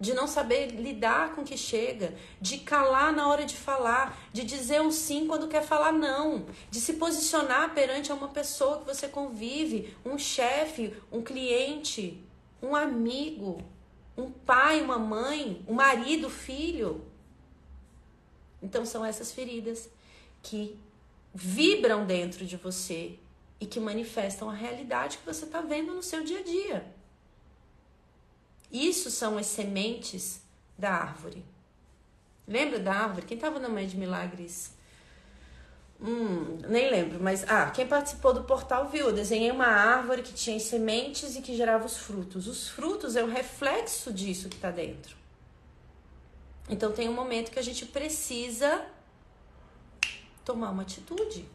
de 0.00 0.14
não 0.14 0.26
saber 0.26 0.72
lidar 0.72 1.36
com 1.36 1.42
o 1.42 1.44
que 1.44 1.56
chega, 1.56 2.12
de 2.40 2.58
calar 2.58 3.12
na 3.12 3.28
hora 3.28 3.44
de 3.44 3.56
falar, 3.56 4.18
de 4.32 4.42
dizer 4.42 4.80
um 4.80 4.90
sim 4.90 5.28
quando 5.28 5.46
quer 5.46 5.62
falar 5.62 5.92
não, 5.92 6.46
de 6.68 6.80
se 6.80 6.94
posicionar 6.94 7.72
perante 7.72 8.10
uma 8.10 8.26
pessoa 8.26 8.80
que 8.80 8.86
você 8.86 9.06
convive, 9.06 9.96
um 10.04 10.18
chefe, 10.18 10.92
um 11.12 11.22
cliente, 11.22 12.20
um 12.60 12.74
amigo, 12.74 13.62
um 14.16 14.28
pai, 14.28 14.82
uma 14.82 14.98
mãe, 14.98 15.64
um 15.68 15.74
marido, 15.74 16.28
filho. 16.28 17.11
Então 18.62 18.86
são 18.86 19.04
essas 19.04 19.32
feridas 19.32 19.88
que 20.42 20.78
vibram 21.34 22.06
dentro 22.06 22.44
de 22.44 22.56
você 22.56 23.18
e 23.58 23.66
que 23.66 23.80
manifestam 23.80 24.50
a 24.50 24.54
realidade 24.54 25.18
que 25.18 25.26
você 25.26 25.44
está 25.44 25.60
vendo 25.60 25.94
no 25.94 26.02
seu 26.02 26.24
dia 26.24 26.40
a 26.40 26.42
dia. 26.42 26.92
Isso 28.70 29.10
são 29.10 29.36
as 29.36 29.46
sementes 29.46 30.40
da 30.78 30.90
árvore. 30.90 31.44
Lembra 32.46 32.78
da 32.78 32.92
árvore? 32.92 33.26
Quem 33.26 33.36
estava 33.36 33.58
na 33.58 33.68
Mãe 33.68 33.86
de 33.86 33.96
Milagres? 33.96 34.72
Hum, 36.00 36.58
nem 36.68 36.90
lembro, 36.90 37.22
mas 37.22 37.44
ah, 37.48 37.70
quem 37.70 37.86
participou 37.86 38.34
do 38.34 38.42
portal 38.42 38.88
viu. 38.88 39.06
Eu 39.06 39.12
desenhei 39.12 39.52
uma 39.52 39.66
árvore 39.66 40.22
que 40.22 40.32
tinha 40.32 40.58
sementes 40.58 41.36
e 41.36 41.42
que 41.42 41.56
gerava 41.56 41.86
os 41.86 41.96
frutos. 41.96 42.48
Os 42.48 42.68
frutos 42.68 43.14
é 43.14 43.22
o 43.22 43.28
reflexo 43.28 44.12
disso 44.12 44.48
que 44.48 44.56
está 44.56 44.70
dentro. 44.70 45.21
Então 46.68 46.92
tem 46.92 47.08
um 47.08 47.12
momento 47.12 47.50
que 47.50 47.58
a 47.58 47.62
gente 47.62 47.86
precisa 47.86 48.84
tomar 50.44 50.70
uma 50.70 50.82
atitude, 50.82 51.48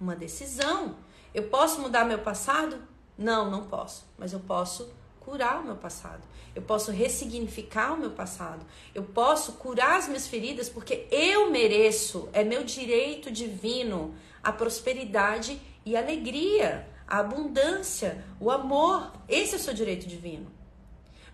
uma 0.00 0.16
decisão. 0.16 0.96
Eu 1.34 1.44
posso 1.44 1.80
mudar 1.80 2.04
meu 2.04 2.18
passado? 2.20 2.82
Não, 3.16 3.50
não 3.50 3.66
posso, 3.66 4.06
mas 4.16 4.32
eu 4.32 4.40
posso 4.40 4.92
curar 5.20 5.60
o 5.60 5.64
meu 5.64 5.76
passado. 5.76 6.22
Eu 6.54 6.62
posso 6.62 6.90
ressignificar 6.90 7.92
o 7.92 7.98
meu 7.98 8.10
passado. 8.10 8.64
Eu 8.94 9.02
posso 9.02 9.52
curar 9.54 9.98
as 9.98 10.06
minhas 10.06 10.26
feridas 10.26 10.68
porque 10.68 11.06
eu 11.10 11.50
mereço, 11.50 12.28
é 12.32 12.42
meu 12.42 12.64
direito 12.64 13.30
divino 13.30 14.14
a 14.42 14.52
prosperidade 14.52 15.60
e 15.84 15.96
a 15.96 16.00
alegria, 16.00 16.88
a 17.06 17.18
abundância, 17.18 18.24
o 18.40 18.50
amor. 18.50 19.12
Esse 19.28 19.54
é 19.54 19.58
o 19.58 19.60
seu 19.60 19.74
direito 19.74 20.06
divino. 20.06 20.50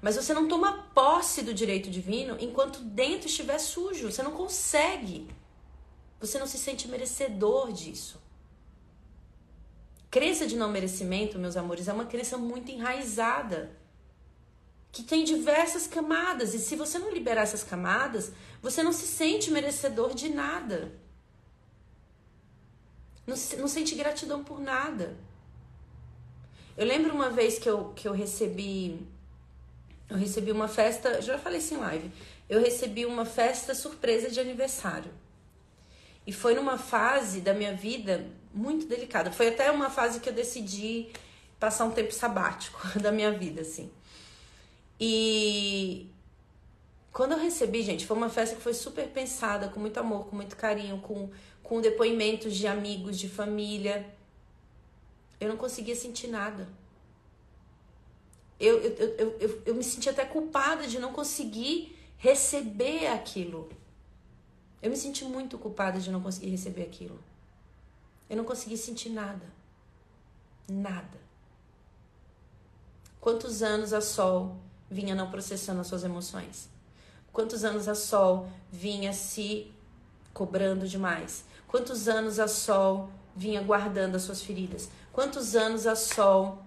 Mas 0.04 0.16
você 0.16 0.34
não 0.34 0.46
toma 0.46 0.90
posse 0.92 1.40
do 1.40 1.54
direito 1.54 1.88
divino 1.88 2.36
enquanto 2.38 2.78
dentro 2.80 3.26
estiver 3.26 3.58
sujo. 3.58 4.12
Você 4.12 4.22
não 4.22 4.32
consegue. 4.32 5.26
Você 6.20 6.38
não 6.38 6.46
se 6.46 6.58
sente 6.58 6.86
merecedor 6.86 7.72
disso. 7.72 8.20
Crença 10.10 10.46
de 10.46 10.56
não 10.56 10.70
merecimento, 10.70 11.38
meus 11.38 11.56
amores, 11.56 11.88
é 11.88 11.92
uma 11.94 12.04
crença 12.04 12.36
muito 12.36 12.70
enraizada 12.70 13.74
que 14.92 15.02
tem 15.02 15.24
diversas 15.24 15.86
camadas. 15.86 16.52
E 16.52 16.58
se 16.58 16.76
você 16.76 16.98
não 16.98 17.10
liberar 17.10 17.40
essas 17.40 17.64
camadas, 17.64 18.30
você 18.60 18.82
não 18.82 18.92
se 18.92 19.06
sente 19.06 19.50
merecedor 19.50 20.14
de 20.14 20.28
nada. 20.28 20.92
Não, 23.26 23.36
não 23.56 23.68
sente 23.68 23.94
gratidão 23.94 24.44
por 24.44 24.60
nada. 24.60 25.16
Eu 26.76 26.84
lembro 26.84 27.14
uma 27.14 27.30
vez 27.30 27.58
que 27.58 27.70
eu, 27.70 27.94
que 27.94 28.06
eu 28.06 28.12
recebi. 28.12 29.13
Eu 30.14 30.20
recebi 30.20 30.52
uma 30.52 30.68
festa. 30.68 31.20
Já 31.20 31.36
falei 31.36 31.58
isso 31.58 31.74
em 31.74 31.78
live. 31.78 32.10
Eu 32.48 32.60
recebi 32.60 33.04
uma 33.04 33.24
festa 33.24 33.74
surpresa 33.74 34.30
de 34.30 34.38
aniversário. 34.38 35.10
E 36.24 36.32
foi 36.32 36.54
numa 36.54 36.78
fase 36.78 37.40
da 37.40 37.52
minha 37.52 37.74
vida 37.74 38.24
muito 38.54 38.86
delicada. 38.86 39.32
Foi 39.32 39.48
até 39.48 39.72
uma 39.72 39.90
fase 39.90 40.20
que 40.20 40.28
eu 40.28 40.32
decidi 40.32 41.08
passar 41.58 41.84
um 41.84 41.90
tempo 41.90 42.12
sabático 42.12 42.80
da 43.00 43.10
minha 43.10 43.32
vida, 43.32 43.62
assim. 43.62 43.90
E 45.00 46.08
quando 47.12 47.32
eu 47.32 47.38
recebi, 47.38 47.82
gente, 47.82 48.06
foi 48.06 48.16
uma 48.16 48.30
festa 48.30 48.54
que 48.54 48.62
foi 48.62 48.72
super 48.72 49.08
pensada, 49.08 49.68
com 49.68 49.80
muito 49.80 49.98
amor, 49.98 50.26
com 50.26 50.36
muito 50.36 50.56
carinho, 50.56 50.98
com, 50.98 51.28
com 51.60 51.80
depoimentos 51.80 52.54
de 52.54 52.68
amigos, 52.68 53.18
de 53.18 53.28
família. 53.28 54.06
Eu 55.40 55.48
não 55.48 55.56
conseguia 55.56 55.96
sentir 55.96 56.28
nada. 56.28 56.68
Eu, 58.58 58.78
eu, 58.80 58.92
eu, 59.18 59.36
eu, 59.40 59.62
eu 59.66 59.74
me 59.74 59.82
senti 59.82 60.08
até 60.08 60.24
culpada 60.24 60.86
de 60.86 60.98
não 60.98 61.12
conseguir 61.12 61.96
receber 62.16 63.08
aquilo. 63.08 63.68
Eu 64.80 64.90
me 64.90 64.96
senti 64.96 65.24
muito 65.24 65.58
culpada 65.58 65.98
de 65.98 66.10
não 66.10 66.20
conseguir 66.20 66.50
receber 66.50 66.82
aquilo. 66.82 67.18
Eu 68.28 68.36
não 68.36 68.44
consegui 68.44 68.76
sentir 68.76 69.10
nada. 69.10 69.46
Nada. 70.68 71.18
Quantos 73.20 73.62
anos 73.62 73.92
a 73.92 74.00
Sol 74.00 74.56
vinha 74.90 75.14
não 75.14 75.30
processando 75.30 75.80
as 75.80 75.86
suas 75.86 76.04
emoções? 76.04 76.68
Quantos 77.32 77.64
anos 77.64 77.88
a 77.88 77.94
Sol 77.94 78.48
vinha 78.70 79.12
se 79.12 79.72
cobrando 80.32 80.86
demais? 80.86 81.44
Quantos 81.66 82.06
anos 82.06 82.38
a 82.38 82.46
Sol 82.46 83.10
vinha 83.34 83.62
guardando 83.62 84.14
as 84.14 84.22
suas 84.22 84.42
feridas? 84.42 84.88
Quantos 85.12 85.56
anos 85.56 85.86
a 85.86 85.96
Sol 85.96 86.62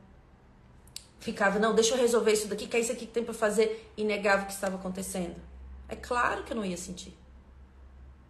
ficava, 1.19 1.59
não, 1.59 1.73
deixa 1.73 1.95
eu 1.95 1.99
resolver 1.99 2.33
isso 2.33 2.47
daqui, 2.47 2.67
que 2.67 2.77
é 2.77 2.79
isso 2.79 2.91
aqui 2.91 3.05
que 3.05 3.11
tem 3.11 3.23
para 3.23 3.33
fazer, 3.33 3.91
e 3.97 4.03
negava 4.03 4.43
o 4.43 4.45
que 4.45 4.53
estava 4.53 4.75
acontecendo? 4.75 5.41
É 5.87 5.95
claro 5.95 6.43
que 6.43 6.51
eu 6.51 6.57
não 6.57 6.65
ia 6.65 6.77
sentir. 6.77 7.17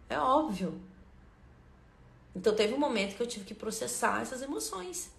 É 0.08 0.18
óbvio. 0.18 0.80
Então 2.34 2.54
teve 2.54 2.74
um 2.74 2.78
momento 2.78 3.16
que 3.16 3.22
eu 3.22 3.26
tive 3.26 3.44
que 3.44 3.54
processar 3.54 4.22
essas 4.22 4.42
emoções. 4.42 5.12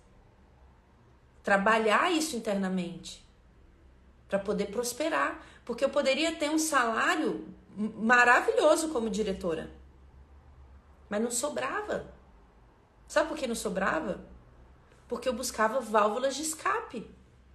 Trabalhar 1.43 2.11
isso 2.11 2.35
internamente 2.35 3.25
para 4.27 4.39
poder 4.39 4.67
prosperar, 4.67 5.43
porque 5.65 5.83
eu 5.83 5.89
poderia 5.89 6.35
ter 6.35 6.49
um 6.49 6.59
salário 6.59 7.47
maravilhoso 7.75 8.89
como 8.89 9.09
diretora. 9.09 9.69
Mas 11.09 11.21
não 11.21 11.31
sobrava. 11.31 12.13
Sabe 13.07 13.29
por 13.29 13.37
que 13.37 13.47
não 13.47 13.55
sobrava? 13.55 14.23
Porque 15.07 15.27
eu 15.27 15.33
buscava 15.33 15.79
válvulas 15.79 16.35
de 16.35 16.43
escape. 16.43 17.09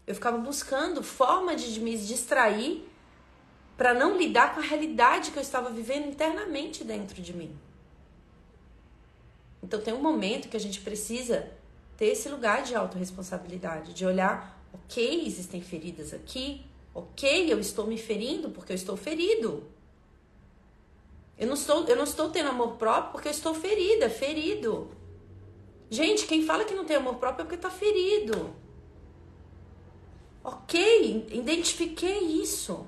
Eu 0.06 0.14
ficava 0.14 0.38
buscando 0.38 1.02
forma 1.02 1.56
de 1.56 1.80
me 1.80 1.96
distrair 1.96 2.86
para 3.76 3.94
não 3.94 4.16
lidar 4.16 4.54
com 4.54 4.60
a 4.60 4.62
realidade 4.62 5.30
que 5.30 5.38
eu 5.38 5.42
estava 5.42 5.70
vivendo 5.70 6.08
internamente 6.08 6.84
dentro 6.84 7.20
de 7.20 7.32
mim. 7.32 7.56
Então 9.62 9.80
tem 9.80 9.94
um 9.94 10.02
momento 10.02 10.48
que 10.48 10.56
a 10.56 10.60
gente 10.60 10.80
precisa 10.80 11.50
ter 11.96 12.06
esse 12.06 12.28
lugar 12.28 12.62
de 12.62 12.74
autorresponsabilidade, 12.74 13.94
de 13.94 14.04
olhar 14.04 14.54
Ok, 14.74 15.24
existem 15.26 15.60
feridas 15.60 16.12
aqui. 16.12 16.64
Ok, 16.92 17.52
eu 17.52 17.60
estou 17.60 17.86
me 17.86 17.96
ferindo 17.96 18.50
porque 18.50 18.72
eu 18.72 18.76
estou 18.76 18.96
ferido. 18.96 19.64
Eu 21.38 21.46
não 21.46 21.54
estou, 21.54 21.86
eu 21.86 21.96
não 21.96 22.04
estou 22.04 22.30
tendo 22.30 22.50
amor 22.50 22.76
próprio 22.76 23.12
porque 23.12 23.28
eu 23.28 23.32
estou 23.32 23.54
ferida, 23.54 24.10
ferido. 24.10 24.90
Gente, 25.90 26.26
quem 26.26 26.44
fala 26.44 26.64
que 26.64 26.74
não 26.74 26.84
tem 26.84 26.96
amor 26.96 27.16
próprio 27.16 27.42
é 27.42 27.44
porque 27.44 27.56
está 27.56 27.70
ferido. 27.70 28.54
Ok, 30.44 31.26
identifiquei 31.30 32.18
isso. 32.18 32.86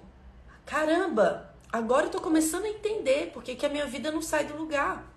Caramba, 0.66 1.54
agora 1.72 2.02
eu 2.02 2.08
estou 2.08 2.20
começando 2.20 2.66
a 2.66 2.68
entender 2.68 3.30
porque 3.32 3.56
que 3.56 3.64
a 3.64 3.70
minha 3.70 3.86
vida 3.86 4.12
não 4.12 4.20
sai 4.20 4.44
do 4.44 4.54
lugar. 4.58 5.10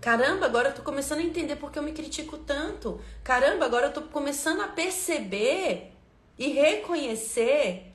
Caramba, 0.00 0.46
agora 0.46 0.70
eu 0.70 0.74
tô 0.74 0.82
começando 0.82 1.20
a 1.20 1.22
entender 1.22 1.54
porque 1.54 1.78
eu 1.78 1.82
me 1.84 1.92
critico 1.92 2.38
tanto. 2.38 3.00
Caramba, 3.22 3.66
agora 3.66 3.86
eu 3.86 3.92
tô 3.92 4.02
começando 4.02 4.62
a 4.62 4.66
perceber 4.66 5.92
e 6.36 6.48
reconhecer 6.48 7.94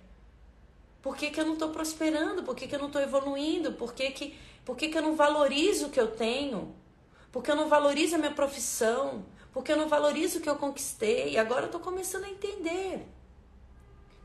por 1.02 1.18
que, 1.18 1.30
que 1.30 1.40
eu 1.42 1.46
não 1.46 1.58
tô 1.58 1.68
prosperando, 1.68 2.44
por 2.44 2.56
que, 2.56 2.66
que 2.66 2.76
eu 2.76 2.80
não 2.80 2.90
tô 2.90 3.00
evoluindo, 3.00 3.74
por 3.74 3.94
que, 3.94 4.10
que, 4.12 4.38
por 4.64 4.78
que, 4.78 4.88
que 4.88 4.98
eu 4.98 5.02
não 5.02 5.18
valorizo 5.18 5.88
o 5.88 5.90
que 5.90 6.00
eu 6.00 6.08
tenho, 6.08 6.74
porque 7.30 7.52
eu 7.52 7.58
não 7.58 7.68
valorizo 7.68 8.16
a 8.16 8.20
minha 8.20 8.32
profissão, 8.32 9.26
porque 9.52 9.70
eu 9.70 9.78
não 9.78 9.90
valorizo 9.90 10.40
o 10.40 10.42
que 10.42 10.50
eu 10.50 10.56
conquistei. 10.56 11.38
Agora 11.38 11.66
eu 11.66 11.72
tô 11.72 11.80
começando 11.80 12.24
a 12.24 12.30
entender. 12.30 13.06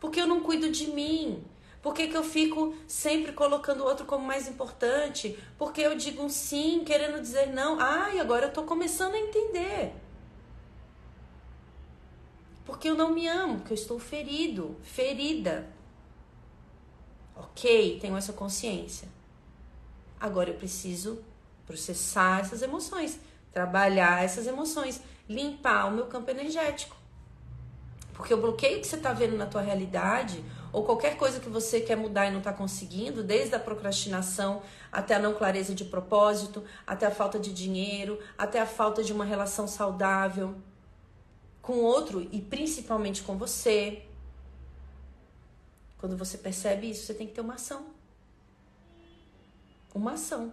Porque 0.01 0.21
eu 0.21 0.27
não 0.27 0.41
cuido 0.41 0.71
de 0.71 0.89
mim, 0.89 1.43
por 1.83 1.95
que, 1.95 2.09
que 2.09 2.17
eu 2.17 2.25
fico 2.25 2.75
sempre 2.87 3.33
colocando 3.33 3.81
o 3.81 3.85
outro 3.85 4.05
como 4.05 4.27
mais 4.27 4.49
importante? 4.49 5.39
Porque 5.57 5.81
eu 5.81 5.97
digo 5.97 6.23
um 6.23 6.29
sim 6.29 6.83
querendo 6.85 7.21
dizer 7.21 7.47
não. 7.53 7.81
Ai, 7.81 8.19
agora 8.19 8.47
eu 8.47 8.53
tô 8.53 8.65
começando 8.65 9.15
a 9.15 9.19
entender. 9.19 9.95
Porque 12.67 12.91
eu 12.91 12.95
não 12.95 13.15
me 13.15 13.27
amo, 13.27 13.61
porque 13.61 13.73
eu 13.73 13.77
estou 13.77 13.99
ferido, 13.99 14.77
ferida. 14.83 15.67
Ok, 17.35 17.99
tenho 18.01 18.17
essa 18.17 18.35
consciência. 18.35 19.09
Agora 20.21 20.51
eu 20.51 20.57
preciso 20.57 21.25
processar 21.65 22.41
essas 22.41 22.61
emoções, 22.61 23.19
trabalhar 23.53 24.23
essas 24.23 24.47
emoções, 24.47 25.01
limpar 25.27 25.87
o 25.87 25.93
meu 25.93 26.07
campo 26.09 26.31
energético. 26.31 26.98
Porque 28.19 28.35
o 28.35 28.37
bloqueio 28.37 28.81
que 28.81 28.87
você 28.89 28.97
está 28.97 29.13
vendo 29.13 29.37
na 29.37 29.47
tua 29.47 29.61
realidade, 29.61 30.45
ou 30.73 30.85
qualquer 30.85 31.17
coisa 31.17 31.39
que 31.39 31.49
você 31.49 31.81
quer 31.81 31.97
mudar 31.97 32.27
e 32.27 32.33
não 32.33 32.39
está 32.39 32.53
conseguindo, 32.53 33.23
desde 33.23 33.55
a 33.55 33.61
procrastinação 33.61 34.61
até 34.91 35.15
a 35.15 35.21
não 35.21 35.35
clareza 35.35 35.73
de 35.73 35.85
propósito, 35.85 36.65
até 36.85 37.07
a 37.07 37.13
falta 37.13 37.39
de 37.39 37.55
dinheiro, 37.55 38.19
até 38.37 38.61
a 38.61 38.67
falta 38.67 39.05
de 39.05 39.13
uma 39.13 39.25
relação 39.25 39.69
saudável 39.69 40.57
com 41.63 41.75
outro 41.75 42.27
e 42.33 42.41
principalmente 42.41 43.23
com 43.23 43.39
você. 43.39 44.03
Quando 45.99 46.17
você 46.17 46.37
percebe 46.37 46.91
isso, 46.91 47.07
você 47.07 47.15
tem 47.15 47.29
que 47.29 47.35
ter 47.35 47.41
uma 47.41 47.55
ação. 47.55 47.87
Uma 49.95 50.15
ação. 50.15 50.53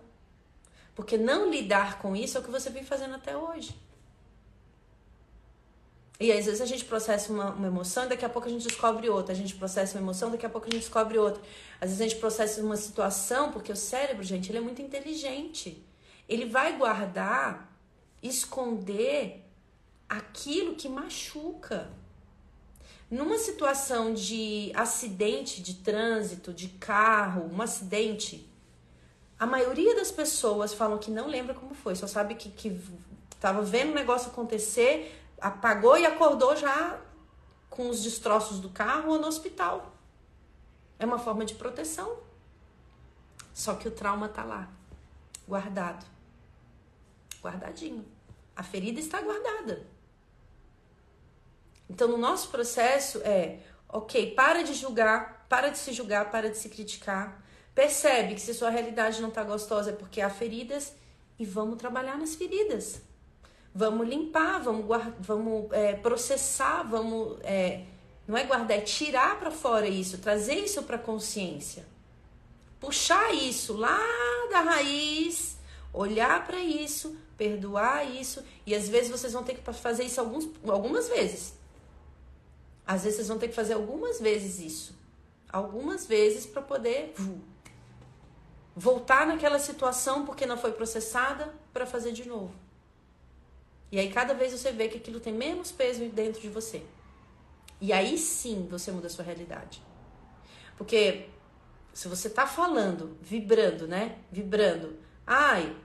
Porque 0.93 1.17
não 1.17 1.49
lidar 1.49 1.97
com 1.97 2.15
isso 2.15 2.37
é 2.37 2.41
o 2.41 2.43
que 2.43 2.51
você 2.51 2.69
vem 2.69 2.83
fazendo 2.83 3.15
até 3.15 3.35
hoje. 3.35 3.75
E 6.19 6.31
às 6.31 6.45
vezes 6.45 6.61
a 6.61 6.65
gente 6.65 6.85
processa 6.85 7.31
uma, 7.31 7.51
uma, 7.51 7.67
emoção 7.67 8.05
e 8.05 8.09
daqui 8.09 8.23
a 8.23 8.29
pouco 8.29 8.47
a 8.47 8.51
gente 8.51 8.65
descobre 8.67 9.09
outra. 9.09 9.33
A 9.33 9.35
gente 9.35 9.55
processa 9.55 9.97
uma 9.97 10.01
emoção, 10.01 10.31
daqui 10.31 10.45
a 10.45 10.49
pouco 10.49 10.67
a 10.67 10.69
gente 10.69 10.81
descobre 10.81 11.17
outra. 11.17 11.41
Às 11.81 11.89
vezes 11.89 12.01
a 12.01 12.07
gente 12.07 12.19
processa 12.19 12.61
uma 12.61 12.77
situação, 12.77 13.51
porque 13.51 13.71
o 13.71 13.75
cérebro, 13.75 14.23
gente, 14.23 14.49
ele 14.49 14.59
é 14.59 14.61
muito 14.61 14.81
inteligente. 14.81 15.85
Ele 16.27 16.45
vai 16.45 16.77
guardar, 16.77 17.69
esconder 18.23 19.43
aquilo 20.07 20.75
que 20.75 20.87
machuca. 20.87 21.89
Numa 23.11 23.37
situação 23.37 24.13
de 24.13 24.71
acidente 24.73 25.61
de 25.61 25.75
trânsito, 25.75 26.53
de 26.53 26.69
carro, 26.69 27.51
um 27.53 27.61
acidente, 27.61 28.49
a 29.37 29.45
maioria 29.45 29.95
das 29.95 30.11
pessoas 30.11 30.73
falam 30.73 30.97
que 30.97 31.11
não 31.11 31.27
lembra 31.27 31.53
como 31.53 31.75
foi, 31.75 31.95
só 31.95 32.07
sabe 32.07 32.35
que, 32.35 32.49
que 32.49 32.81
tava 33.39 33.61
vendo 33.61 33.91
o 33.91 33.95
negócio 33.95 34.31
acontecer, 34.31 35.24
apagou 35.39 35.97
e 35.97 36.05
acordou 36.05 36.55
já 36.55 36.99
com 37.69 37.89
os 37.89 38.01
destroços 38.01 38.59
do 38.59 38.69
carro 38.69 39.11
ou 39.11 39.19
no 39.19 39.27
hospital. 39.27 39.93
É 40.97 41.05
uma 41.05 41.19
forma 41.19 41.45
de 41.45 41.55
proteção. 41.55 42.17
Só 43.53 43.75
que 43.75 43.87
o 43.87 43.91
trauma 43.91 44.27
tá 44.27 44.43
lá, 44.43 44.69
guardado. 45.47 46.05
Guardadinho. 47.41 48.05
A 48.55 48.63
ferida 48.63 48.99
está 48.99 49.21
guardada. 49.21 49.85
Então, 51.89 52.07
no 52.07 52.17
nosso 52.17 52.49
processo 52.49 53.21
é, 53.23 53.59
ok, 53.87 54.33
para 54.33 54.63
de 54.63 54.73
julgar, 54.73 55.45
para 55.47 55.69
de 55.69 55.77
se 55.77 55.93
julgar, 55.93 56.31
para 56.31 56.49
de 56.49 56.57
se 56.57 56.69
criticar. 56.69 57.41
Percebe 57.73 58.35
que 58.35 58.41
se 58.41 58.53
sua 58.53 58.69
realidade 58.69 59.21
não 59.21 59.29
está 59.29 59.43
gostosa 59.43 59.91
é 59.91 59.93
porque 59.93 60.21
há 60.21 60.29
feridas 60.29 60.93
e 61.37 61.45
vamos 61.45 61.77
trabalhar 61.77 62.17
nas 62.17 62.33
feridas. 62.35 63.01
Vamos 63.77 64.07
limpar, 64.07 64.61
vamos, 64.63 64.85
vamos 65.19 65.69
é, 65.73 65.91
processar, 65.95 66.83
vamos. 66.83 67.37
É, 67.43 67.83
não 68.25 68.37
é 68.37 68.45
guardar, 68.45 68.77
é 68.77 68.81
tirar 68.81 69.37
para 69.37 69.51
fora 69.51 69.85
isso, 69.85 70.17
trazer 70.19 70.55
isso 70.55 70.81
para 70.83 70.97
consciência. 70.97 71.85
Puxar 72.79 73.33
isso 73.33 73.75
lá 73.75 73.99
da 74.49 74.61
raiz, 74.61 75.57
olhar 75.91 76.45
para 76.45 76.57
isso, 76.57 77.17
perdoar 77.37 78.09
isso. 78.09 78.41
E 78.65 78.73
às 78.73 78.87
vezes 78.87 79.11
vocês 79.11 79.33
vão 79.33 79.43
ter 79.43 79.55
que 79.55 79.73
fazer 79.73 80.05
isso 80.05 80.21
alguns, 80.21 80.47
algumas 80.65 81.09
vezes. 81.09 81.53
Às 82.87 83.03
vezes 83.03 83.17
vocês 83.17 83.27
vão 83.27 83.37
ter 83.37 83.49
que 83.49 83.55
fazer 83.55 83.73
algumas 83.73 84.21
vezes 84.21 84.57
isso. 84.57 84.95
Algumas 85.51 86.05
vezes 86.05 86.45
para 86.45 86.61
poder 86.61 87.13
voltar 88.73 89.27
naquela 89.27 89.59
situação 89.59 90.25
porque 90.25 90.45
não 90.45 90.57
foi 90.57 90.71
processada 90.71 91.53
para 91.73 91.85
fazer 91.85 92.13
de 92.13 92.25
novo. 92.25 92.64
E 93.91 93.99
aí 93.99 94.11
cada 94.11 94.33
vez 94.33 94.51
você 94.51 94.71
vê 94.71 94.87
que 94.87 94.97
aquilo 94.97 95.19
tem 95.19 95.33
menos 95.33 95.71
peso 95.71 96.03
dentro 96.09 96.41
de 96.41 96.49
você. 96.49 96.83
E 97.79 97.93
aí 97.93 98.17
sim 98.17 98.67
você 98.69 98.91
muda 98.91 99.07
a 99.07 99.09
sua 99.09 99.23
realidade. 99.23 99.81
Porque 100.77 101.29
se 101.93 102.07
você 102.07 102.29
tá 102.29 102.45
falando, 102.45 103.17
vibrando, 103.21 103.87
né? 103.87 104.17
Vibrando. 104.31 104.97
Ai, 105.25 105.75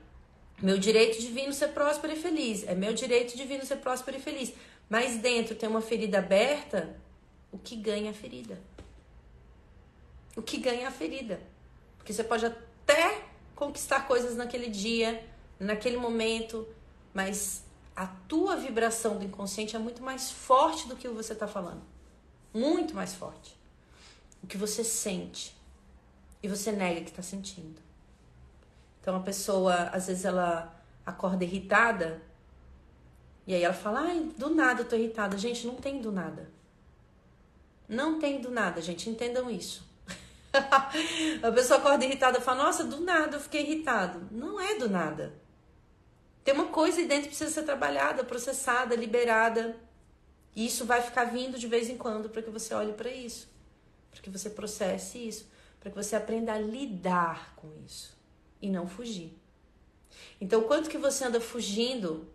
meu 0.60 0.78
direito 0.78 1.20
divino 1.20 1.52
ser 1.52 1.68
próspero 1.68 2.12
e 2.12 2.16
feliz. 2.16 2.66
É 2.66 2.74
meu 2.74 2.92
direito 2.92 3.36
divino 3.36 3.64
ser 3.64 3.76
próspero 3.76 4.16
e 4.16 4.20
feliz 4.20 4.52
mas 4.90 5.18
dentro 5.18 5.54
tem 5.54 5.68
uma 5.68 5.80
ferida 5.80 6.18
aberta, 6.18 6.96
o 7.52 7.58
que 7.58 7.76
ganha 7.76 8.10
a 8.10 8.12
ferida? 8.12 8.60
O 10.36 10.42
que 10.42 10.58
ganha 10.58 10.88
a 10.88 10.90
ferida? 10.90 11.40
Porque 11.96 12.12
você 12.12 12.24
pode 12.24 12.44
até 12.44 13.22
conquistar 13.54 14.08
coisas 14.08 14.36
naquele 14.36 14.68
dia, 14.68 15.24
naquele 15.60 15.96
momento, 15.96 16.66
mas 17.14 17.64
a 18.00 18.06
tua 18.06 18.56
vibração 18.56 19.18
do 19.18 19.26
inconsciente 19.26 19.76
é 19.76 19.78
muito 19.78 20.02
mais 20.02 20.30
forte 20.30 20.88
do 20.88 20.96
que 20.96 21.06
você 21.06 21.34
está 21.34 21.46
falando. 21.46 21.82
Muito 22.54 22.94
mais 22.94 23.12
forte. 23.12 23.54
O 24.42 24.46
que 24.46 24.56
você 24.56 24.82
sente. 24.82 25.54
E 26.42 26.48
você 26.48 26.72
nega 26.72 27.02
que 27.02 27.10
está 27.10 27.20
sentindo. 27.20 27.78
Então 29.02 29.16
a 29.16 29.20
pessoa, 29.20 29.90
às 29.92 30.06
vezes, 30.06 30.24
ela 30.24 30.74
acorda 31.04 31.44
irritada 31.44 32.22
e 33.46 33.54
aí 33.54 33.62
ela 33.62 33.74
fala, 33.74 34.00
ai, 34.00 34.32
do 34.34 34.48
nada 34.48 34.80
eu 34.80 34.88
tô 34.88 34.96
irritada. 34.96 35.36
Gente, 35.36 35.66
não 35.66 35.74
tem 35.74 36.00
do 36.00 36.10
nada. 36.10 36.50
Não 37.86 38.18
tem 38.18 38.40
do 38.40 38.50
nada, 38.50 38.80
gente, 38.80 39.10
entendam 39.10 39.50
isso. 39.50 39.86
a 41.42 41.52
pessoa 41.52 41.78
acorda 41.78 42.06
irritada 42.06 42.38
e 42.38 42.40
fala, 42.40 42.64
nossa, 42.64 42.82
do 42.82 43.02
nada 43.02 43.36
eu 43.36 43.40
fiquei 43.40 43.60
irritado. 43.60 44.26
Não 44.30 44.58
é 44.58 44.78
do 44.78 44.88
nada. 44.88 45.38
Tem 46.44 46.54
uma 46.54 46.68
coisa 46.68 46.98
aí 46.98 47.06
dentro 47.06 47.24
que 47.24 47.28
precisa 47.28 47.50
ser 47.50 47.62
trabalhada, 47.62 48.24
processada, 48.24 48.94
liberada. 48.94 49.76
E 50.54 50.66
isso 50.66 50.84
vai 50.84 51.02
ficar 51.02 51.24
vindo 51.24 51.58
de 51.58 51.68
vez 51.68 51.88
em 51.88 51.96
quando 51.96 52.28
para 52.28 52.42
que 52.42 52.50
você 52.50 52.74
olhe 52.74 52.92
para 52.92 53.10
isso, 53.10 53.48
para 54.10 54.20
que 54.20 54.30
você 54.30 54.50
processe 54.50 55.18
isso, 55.18 55.48
para 55.78 55.90
que 55.90 55.96
você 55.96 56.16
aprenda 56.16 56.52
a 56.52 56.58
lidar 56.58 57.54
com 57.56 57.70
isso 57.84 58.16
e 58.60 58.68
não 58.68 58.88
fugir. 58.88 59.38
Então, 60.40 60.62
quanto 60.62 60.90
que 60.90 60.98
você 60.98 61.24
anda 61.24 61.40
fugindo 61.40 62.28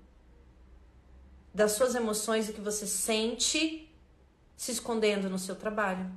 das 1.54 1.74
suas 1.74 1.96
emoções, 1.96 2.48
do 2.48 2.54
que 2.54 2.62
você 2.62 2.86
sente, 2.86 3.90
se 4.56 4.72
escondendo 4.72 5.30
no 5.30 5.40
seu 5.40 5.56
trabalho, 5.56 6.10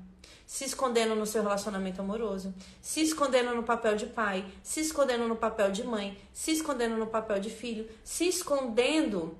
se 0.48 0.64
escondendo 0.64 1.14
no 1.14 1.26
seu 1.26 1.42
relacionamento 1.42 2.00
amoroso, 2.00 2.54
se 2.80 3.02
escondendo 3.02 3.54
no 3.54 3.62
papel 3.62 3.96
de 3.96 4.06
pai, 4.06 4.50
se 4.62 4.80
escondendo 4.80 5.28
no 5.28 5.36
papel 5.36 5.70
de 5.70 5.84
mãe, 5.84 6.18
se 6.32 6.52
escondendo 6.52 6.96
no 6.96 7.06
papel 7.06 7.38
de 7.38 7.50
filho, 7.50 7.86
se 8.02 8.26
escondendo 8.26 9.36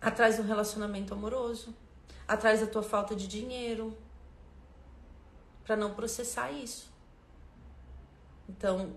atrás 0.00 0.36
do 0.36 0.44
relacionamento 0.44 1.12
amoroso, 1.12 1.74
atrás 2.28 2.60
da 2.60 2.68
tua 2.68 2.84
falta 2.84 3.16
de 3.16 3.26
dinheiro, 3.26 3.92
para 5.64 5.74
não 5.74 5.94
processar 5.94 6.52
isso. 6.52 6.88
Então, 8.48 8.94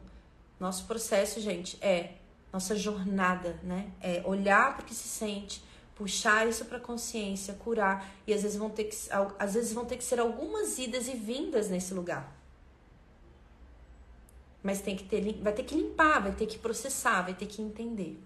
nosso 0.60 0.86
processo, 0.86 1.42
gente, 1.42 1.84
é 1.84 2.14
nossa 2.54 2.76
jornada, 2.76 3.60
né? 3.64 3.92
É 4.00 4.22
olhar 4.24 4.76
para 4.76 4.84
o 4.84 4.86
que 4.86 4.94
se 4.94 5.08
sente, 5.08 5.64
puxar 6.00 6.48
isso 6.48 6.64
para 6.64 6.80
consciência, 6.80 7.54
curar 7.56 8.10
e 8.26 8.34
às 8.34 8.42
vezes 8.42 8.58
vão 8.58 8.70
ter 8.70 8.86
que 8.86 8.96
às 9.38 9.54
vezes 9.54 9.74
vão 9.74 9.84
ter 9.84 9.98
que 9.98 10.04
ser 10.04 10.18
algumas 10.18 10.80
idas 10.80 11.10
e 11.10 11.14
vindas 11.14 11.70
nesse 11.70 11.94
lugar. 11.94 12.34
Mas 14.64 14.80
tem 14.80 14.96
que 14.96 15.04
ter 15.04 15.22
vai 15.42 15.52
ter 15.52 15.64
que 15.64 15.76
limpar, 15.76 16.22
vai 16.22 16.32
ter 16.32 16.46
que 16.46 16.58
processar, 16.58 17.24
vai 17.24 17.34
ter 17.34 17.48
que 17.48 17.62
entender. 17.62 18.18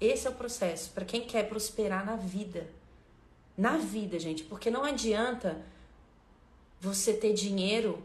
Esse 0.00 0.28
é 0.28 0.30
o 0.30 0.34
processo 0.34 0.92
para 0.92 1.04
quem 1.04 1.26
quer 1.26 1.48
prosperar 1.48 2.06
na 2.06 2.14
vida. 2.14 2.68
Na 3.58 3.76
vida, 3.76 4.16
gente, 4.20 4.44
porque 4.44 4.70
não 4.70 4.84
adianta 4.84 5.60
você 6.80 7.12
ter 7.12 7.32
dinheiro 7.32 8.00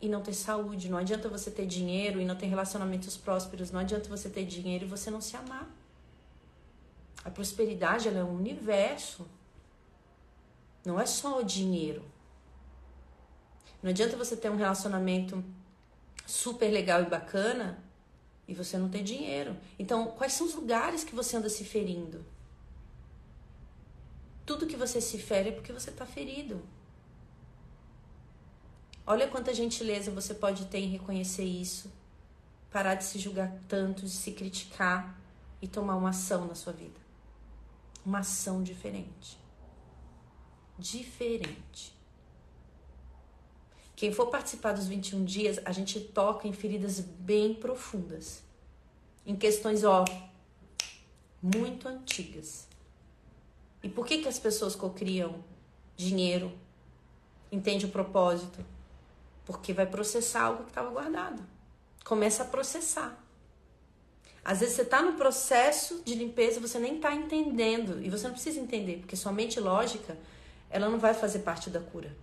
e 0.00 0.08
não 0.08 0.22
ter 0.22 0.32
saúde. 0.32 0.88
Não 0.88 0.96
adianta 0.96 1.28
você 1.28 1.50
ter 1.50 1.66
dinheiro 1.66 2.20
e 2.20 2.24
não 2.24 2.36
ter 2.36 2.46
relacionamentos 2.46 3.18
prósperos. 3.18 3.70
Não 3.70 3.80
adianta 3.80 4.08
você 4.08 4.30
ter 4.30 4.46
dinheiro 4.46 4.86
e 4.86 4.88
você 4.88 5.10
não 5.10 5.20
se 5.20 5.36
amar. 5.36 5.68
A 7.24 7.30
prosperidade 7.30 8.08
é 8.08 8.24
um 8.24 8.36
universo. 8.36 9.26
Não 10.84 10.98
é 10.98 11.06
só 11.06 11.40
o 11.40 11.44
dinheiro. 11.44 12.04
Não 13.82 13.90
adianta 13.90 14.16
você 14.16 14.36
ter 14.36 14.50
um 14.50 14.56
relacionamento 14.56 15.44
super 16.26 16.70
legal 16.70 17.02
e 17.02 17.06
bacana 17.06 17.82
e 18.46 18.54
você 18.54 18.78
não 18.78 18.88
ter 18.88 19.02
dinheiro. 19.02 19.56
Então, 19.78 20.06
quais 20.12 20.32
são 20.32 20.46
os 20.46 20.54
lugares 20.54 21.04
que 21.04 21.14
você 21.14 21.36
anda 21.36 21.48
se 21.48 21.64
ferindo? 21.64 22.24
Tudo 24.44 24.66
que 24.66 24.76
você 24.76 25.00
se 25.00 25.18
fere 25.18 25.50
é 25.50 25.52
porque 25.52 25.72
você 25.72 25.90
está 25.90 26.06
ferido. 26.06 26.62
Olha 29.06 29.28
quanta 29.28 29.54
gentileza 29.54 30.10
você 30.10 30.34
pode 30.34 30.66
ter 30.66 30.78
em 30.78 30.88
reconhecer 30.88 31.44
isso, 31.44 31.90
parar 32.70 32.94
de 32.94 33.04
se 33.04 33.18
julgar 33.18 33.52
tanto, 33.68 34.02
de 34.02 34.10
se 34.10 34.32
criticar 34.32 35.18
e 35.62 35.68
tomar 35.68 35.96
uma 35.96 36.10
ação 36.10 36.46
na 36.46 36.54
sua 36.54 36.72
vida. 36.72 37.07
Uma 38.04 38.20
ação 38.20 38.62
diferente. 38.62 39.38
Diferente. 40.78 41.96
Quem 43.94 44.12
for 44.12 44.26
participar 44.26 44.72
dos 44.72 44.86
21 44.86 45.24
dias, 45.24 45.58
a 45.64 45.72
gente 45.72 45.98
toca 45.98 46.46
em 46.46 46.52
feridas 46.52 47.00
bem 47.00 47.52
profundas. 47.52 48.42
Em 49.26 49.34
questões, 49.34 49.82
ó, 49.82 50.04
muito 51.42 51.88
antigas. 51.88 52.68
E 53.82 53.88
por 53.88 54.06
que, 54.06 54.18
que 54.18 54.28
as 54.28 54.38
pessoas 54.38 54.76
cocriam 54.76 55.42
dinheiro? 55.96 56.52
Entende 57.50 57.86
o 57.86 57.88
propósito? 57.88 58.64
Porque 59.44 59.72
vai 59.72 59.86
processar 59.86 60.42
algo 60.42 60.62
que 60.62 60.70
estava 60.70 60.90
guardado. 60.90 61.42
Começa 62.04 62.42
a 62.44 62.46
processar. 62.46 63.18
Às 64.44 64.60
vezes 64.60 64.76
você 64.76 64.82
está 64.82 65.02
no 65.02 65.12
processo 65.14 66.02
de 66.04 66.14
limpeza 66.14 66.60
você 66.60 66.78
nem 66.78 66.96
está 66.96 67.14
entendendo. 67.14 68.02
E 68.02 68.08
você 68.08 68.26
não 68.26 68.34
precisa 68.34 68.60
entender, 68.60 68.98
porque 68.98 69.16
sua 69.16 69.32
mente 69.32 69.60
lógica, 69.60 70.16
ela 70.70 70.88
não 70.88 70.98
vai 70.98 71.14
fazer 71.14 71.40
parte 71.40 71.70
da 71.70 71.80
cura. 71.80 72.14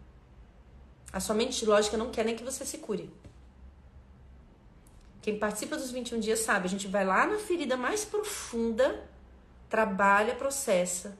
A 1.12 1.20
sua 1.20 1.36
mente 1.36 1.66
lógica 1.66 1.98
não 1.98 2.12
quer 2.12 2.26
nem 2.26 2.36
que 2.36 2.44
você 2.44 2.66
se 2.66 2.80
cure. 2.80 3.10
Quem 5.22 5.40
participa 5.40 5.76
dos 5.76 5.90
21 5.90 6.20
dias 6.20 6.40
sabe, 6.40 6.68
a 6.68 6.70
gente 6.70 6.88
vai 6.88 7.04
lá 7.04 7.26
na 7.26 7.40
ferida 7.40 7.76
mais 7.76 8.06
profunda, 8.06 9.04
trabalha, 9.70 10.36
processa. 10.36 11.18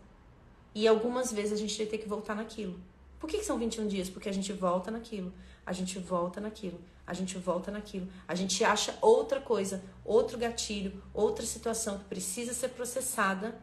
E 0.76 0.88
algumas 0.88 1.32
vezes 1.32 1.54
a 1.54 1.56
gente 1.56 1.76
vai 1.78 1.88
ter 1.88 1.98
que 1.98 2.08
voltar 2.08 2.36
naquilo. 2.36 2.80
Por 3.20 3.28
que, 3.28 3.40
que 3.40 3.46
são 3.46 3.58
21 3.58 3.88
dias? 3.88 4.10
Porque 4.10 4.30
a 4.30 4.32
gente 4.32 4.54
volta 4.54 4.92
naquilo, 4.92 5.34
a 5.66 5.74
gente 5.74 5.98
volta 5.98 6.40
naquilo, 6.40 6.80
a 7.08 7.14
gente 7.14 7.38
volta 7.38 7.72
naquilo. 7.72 8.08
A 8.28 8.34
gente 8.34 8.64
acha 8.64 8.98
outra 9.02 9.40
coisa, 9.40 9.84
outro 10.04 10.38
gatilho, 10.38 11.04
outra 11.14 11.46
situação 11.46 12.00
que 12.00 12.06
precisa 12.06 12.54
ser 12.54 12.70
processada 12.70 13.56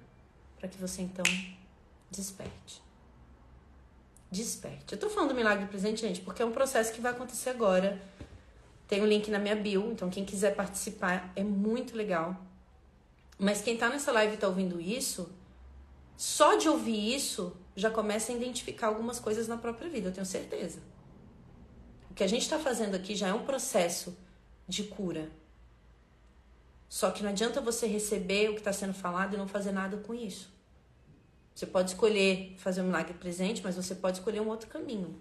para 0.59 0.69
que 0.69 0.79
você 0.79 1.03
então 1.03 1.25
desperte. 2.11 2.81
Desperte. 4.31 4.93
Eu 4.93 4.99
tô 4.99 5.11
falando 5.11 5.31
do 5.31 5.35
milagre 5.35 5.67
presente, 5.67 6.03
gente, 6.03 6.21
porque 6.21 6.43
é 6.43 6.45
um 6.45 6.53
processo 6.53 6.93
que 6.93 7.01
vai 7.01 7.13
acontecer 7.13 7.51
agora. 7.51 8.01
Tem 8.87 9.01
o 9.01 9.05
um 9.05 9.07
link 9.07 9.31
na 9.31 9.39
minha 9.39 9.57
bio, 9.57 9.91
então 9.91 10.09
quem 10.09 10.25
quiser 10.25 10.55
participar 10.55 11.33
é 11.35 11.43
muito 11.43 11.97
legal. 11.97 12.37
Mas 13.39 13.61
quem 13.61 13.77
tá 13.77 13.89
nessa 13.89 14.13
live 14.13 14.35
e 14.35 14.37
tá 14.37 14.47
ouvindo 14.47 14.81
isso, 14.81 15.29
só 16.17 16.55
de 16.55 16.69
ouvir 16.69 17.15
isso 17.15 17.57
já 17.75 17.91
começa 17.91 18.31
a 18.31 18.35
identificar 18.35 18.87
algumas 18.87 19.19
coisas 19.19 19.49
na 19.49 19.57
própria 19.57 19.89
vida, 19.89 20.09
eu 20.09 20.13
tenho 20.13 20.27
certeza. 20.27 20.79
O 22.13 22.15
que 22.15 22.23
a 22.23 22.27
gente 22.27 22.43
está 22.43 22.59
fazendo 22.59 22.95
aqui 22.95 23.17
já 23.17 23.29
é 23.29 23.33
um 23.33 23.43
processo 23.43 24.15
de 24.69 24.85
cura. 24.85 25.31
Só 26.87 27.11
que 27.11 27.23
não 27.23 27.31
adianta 27.31 27.59
você 27.59 27.87
receber 27.87 28.51
o 28.51 28.53
que 28.53 28.61
está 28.61 28.71
sendo 28.71 28.93
falado 28.93 29.33
e 29.33 29.39
não 29.39 29.49
fazer 29.49 29.73
nada 29.73 29.97
com 29.97 30.13
isso. 30.13 30.51
Você 31.55 31.65
pode 31.65 31.93
escolher 31.93 32.55
fazer 32.59 32.83
um 32.83 32.85
milagre 32.85 33.15
presente, 33.15 33.63
mas 33.65 33.77
você 33.77 33.95
pode 33.95 34.19
escolher 34.19 34.41
um 34.41 34.49
outro 34.49 34.69
caminho. 34.69 35.17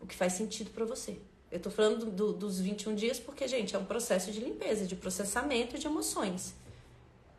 O 0.00 0.08
que 0.08 0.16
faz 0.16 0.32
sentido 0.32 0.72
para 0.72 0.84
você. 0.84 1.16
Eu 1.52 1.60
tô 1.60 1.70
falando 1.70 2.06
do, 2.06 2.10
do, 2.10 2.32
dos 2.32 2.58
21 2.58 2.96
dias 2.96 3.20
porque, 3.20 3.46
gente, 3.46 3.76
é 3.76 3.78
um 3.78 3.84
processo 3.84 4.32
de 4.32 4.40
limpeza, 4.40 4.86
de 4.86 4.96
processamento 4.96 5.78
de 5.78 5.86
emoções. 5.86 6.52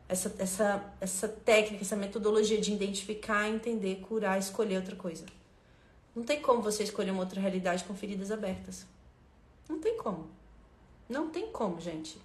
Essa, 0.08 0.34
essa, 0.40 0.94
essa 1.02 1.28
técnica, 1.28 1.84
essa 1.84 1.98
metodologia 1.98 2.62
de 2.62 2.72
identificar, 2.72 3.50
entender, 3.50 3.98
curar, 4.08 4.40
escolher 4.40 4.78
outra 4.78 4.96
coisa. 4.96 5.26
Não 6.16 6.24
tem 6.24 6.41
como 6.41 6.61
você 6.61 6.84
escolher 6.84 7.11
uma 7.11 7.22
outra 7.22 7.41
realidade 7.41 7.84
com 7.84 7.95
feridas 7.95 8.32
abertas. 8.32 8.86
Não 9.68 9.80
tem 9.80 9.97
como. 9.97 10.30
Não 11.09 11.30
tem 11.30 11.47
como, 11.47 11.82
gente. 11.82 12.18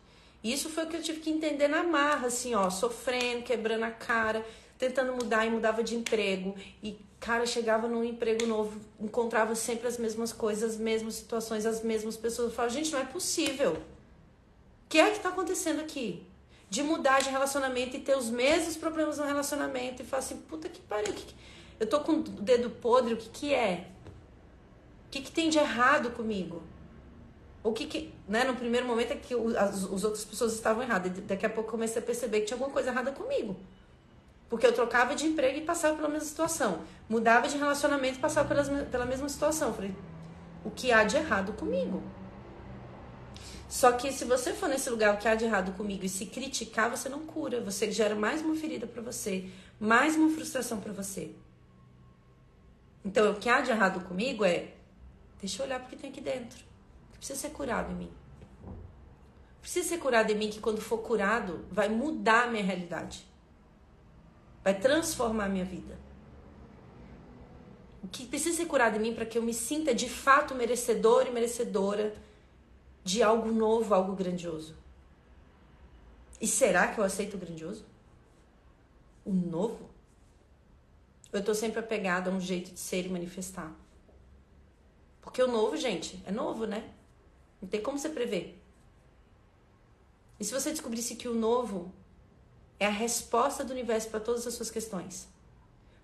Isso 0.42 0.68
foi 0.68 0.84
o 0.84 0.86
que 0.86 0.96
eu 0.96 1.02
tive 1.02 1.20
que 1.20 1.30
entender 1.30 1.68
na 1.68 1.82
marra, 1.82 2.28
assim, 2.28 2.54
ó, 2.54 2.70
sofrendo, 2.70 3.42
quebrando 3.42 3.84
a 3.84 3.90
cara, 3.90 4.44
tentando 4.78 5.12
mudar 5.12 5.46
e 5.46 5.50
mudava 5.50 5.82
de 5.82 5.96
emprego. 5.96 6.54
E, 6.82 6.98
cara, 7.18 7.44
chegava 7.44 7.88
num 7.88 8.04
emprego 8.04 8.46
novo, 8.46 8.80
encontrava 9.00 9.54
sempre 9.54 9.88
as 9.88 9.98
mesmas 9.98 10.32
coisas, 10.32 10.74
as 10.74 10.76
mesmas 10.76 11.14
situações, 11.14 11.66
as 11.66 11.82
mesmas 11.82 12.16
pessoas. 12.16 12.50
Eu 12.50 12.54
falava, 12.54 12.74
gente, 12.74 12.92
não 12.92 13.00
é 13.00 13.04
possível. 13.04 13.72
O 13.72 14.88
que 14.88 14.98
é 14.98 15.10
que 15.10 15.20
tá 15.20 15.30
acontecendo 15.30 15.80
aqui? 15.80 16.22
De 16.70 16.82
mudar 16.82 17.20
de 17.20 17.30
relacionamento 17.30 17.96
e 17.96 18.00
ter 18.00 18.16
os 18.16 18.30
mesmos 18.30 18.76
problemas 18.76 19.18
no 19.18 19.24
relacionamento 19.24 20.02
e 20.02 20.04
falar 20.04 20.20
assim, 20.20 20.36
puta 20.36 20.68
que 20.68 20.80
pariu, 20.80 21.12
que, 21.12 21.24
que 21.24 21.34
eu 21.80 21.86
tô 21.86 22.00
com 22.00 22.12
o 22.12 22.22
dedo 22.22 22.70
podre, 22.70 23.14
o 23.14 23.16
que 23.16 23.28
que 23.28 23.54
é? 23.54 23.88
O 25.06 25.10
que 25.10 25.22
que 25.22 25.30
tem 25.30 25.48
de 25.48 25.58
errado 25.58 26.10
comigo? 26.10 26.62
O 27.62 27.72
que 27.72 27.86
que, 27.86 28.14
né, 28.26 28.44
no 28.44 28.54
primeiro 28.54 28.86
momento 28.86 29.12
é 29.12 29.16
que 29.16 29.34
as, 29.34 29.84
as 29.84 30.04
outras 30.04 30.24
pessoas 30.24 30.54
estavam 30.54 30.82
erradas, 30.82 31.12
daqui 31.26 31.46
a 31.46 31.50
pouco 31.50 31.68
eu 31.68 31.72
comecei 31.72 32.00
a 32.00 32.04
perceber 32.04 32.40
que 32.40 32.46
tinha 32.46 32.56
alguma 32.56 32.72
coisa 32.72 32.90
errada 32.90 33.12
comigo. 33.12 33.56
Porque 34.48 34.66
eu 34.66 34.72
trocava 34.72 35.14
de 35.14 35.26
emprego 35.26 35.58
e 35.58 35.62
passava 35.62 35.94
pela 35.96 36.08
mesma 36.08 36.24
situação. 36.24 36.80
Mudava 37.08 37.46
de 37.48 37.58
relacionamento 37.58 38.18
e 38.18 38.20
passava 38.20 38.48
pelas, 38.48 38.68
pela 38.88 39.04
mesma 39.04 39.28
situação. 39.28 39.74
Falei, 39.74 39.94
o 40.64 40.70
que 40.70 40.90
há 40.90 41.04
de 41.04 41.16
errado 41.16 41.52
comigo? 41.52 42.02
Só 43.68 43.92
que 43.92 44.10
se 44.10 44.24
você 44.24 44.54
for 44.54 44.68
nesse 44.68 44.88
lugar, 44.88 45.14
o 45.14 45.18
que 45.18 45.28
há 45.28 45.34
de 45.34 45.44
errado 45.44 45.72
comigo, 45.72 46.04
e 46.04 46.08
se 46.08 46.24
criticar, 46.24 46.88
você 46.88 47.10
não 47.10 47.20
cura. 47.20 47.60
Você 47.60 47.92
gera 47.92 48.14
mais 48.14 48.40
uma 48.40 48.54
ferida 48.54 48.86
para 48.86 49.02
você, 49.02 49.50
mais 49.78 50.16
uma 50.16 50.30
frustração 50.30 50.80
para 50.80 50.92
você. 50.94 51.34
Então, 53.04 53.32
o 53.32 53.36
que 53.36 53.48
há 53.48 53.60
de 53.60 53.70
errado 53.70 54.06
comigo 54.06 54.44
é, 54.44 54.74
deixa 55.40 55.62
eu 55.62 55.66
olhar 55.66 55.80
porque 55.80 55.96
tem 55.96 56.10
aqui 56.10 56.20
dentro. 56.20 56.58
Que 57.12 57.18
precisa 57.18 57.38
ser 57.38 57.50
curado 57.50 57.92
em 57.92 57.96
mim. 57.96 58.12
Precisa 59.60 59.88
ser 59.88 59.98
curado 59.98 60.30
em 60.30 60.34
mim 60.34 60.50
que 60.50 60.60
quando 60.60 60.80
for 60.80 60.98
curado, 60.98 61.64
vai 61.70 61.88
mudar 61.88 62.44
a 62.44 62.46
minha 62.46 62.64
realidade. 62.64 63.26
Vai 64.62 64.78
transformar 64.78 65.44
a 65.44 65.48
minha 65.48 65.64
vida. 65.64 65.98
O 68.02 68.08
que 68.08 68.26
precisa 68.26 68.56
ser 68.56 68.66
curado 68.66 68.96
em 68.96 69.00
mim 69.00 69.14
para 69.14 69.26
que 69.26 69.36
eu 69.36 69.42
me 69.42 69.52
sinta 69.52 69.94
de 69.94 70.08
fato 70.08 70.54
merecedor 70.54 71.26
e 71.26 71.30
merecedora 71.30 72.14
de 73.04 73.22
algo 73.22 73.50
novo, 73.50 73.94
algo 73.94 74.14
grandioso. 74.14 74.76
E 76.40 76.46
será 76.46 76.88
que 76.88 77.00
eu 77.00 77.04
aceito 77.04 77.34
o 77.34 77.38
grandioso? 77.38 77.84
O 79.24 79.32
novo? 79.32 79.87
Eu 81.32 81.44
tô 81.44 81.54
sempre 81.54 81.80
apegada 81.80 82.30
a 82.30 82.32
um 82.32 82.40
jeito 82.40 82.72
de 82.72 82.80
ser 82.80 83.04
e 83.04 83.08
manifestar. 83.08 83.74
Porque 85.20 85.42
o 85.42 85.46
novo, 85.46 85.76
gente, 85.76 86.22
é 86.26 86.32
novo, 86.32 86.66
né? 86.66 86.90
Não 87.60 87.68
tem 87.68 87.82
como 87.82 87.98
você 87.98 88.08
prever. 88.08 88.62
E 90.40 90.44
se 90.44 90.52
você 90.52 90.70
descobrisse 90.70 91.16
que 91.16 91.28
o 91.28 91.34
novo 91.34 91.92
é 92.80 92.86
a 92.86 92.90
resposta 92.90 93.64
do 93.64 93.72
universo 93.72 94.08
para 94.08 94.20
todas 94.20 94.46
as 94.46 94.54
suas 94.54 94.70
questões, 94.70 95.28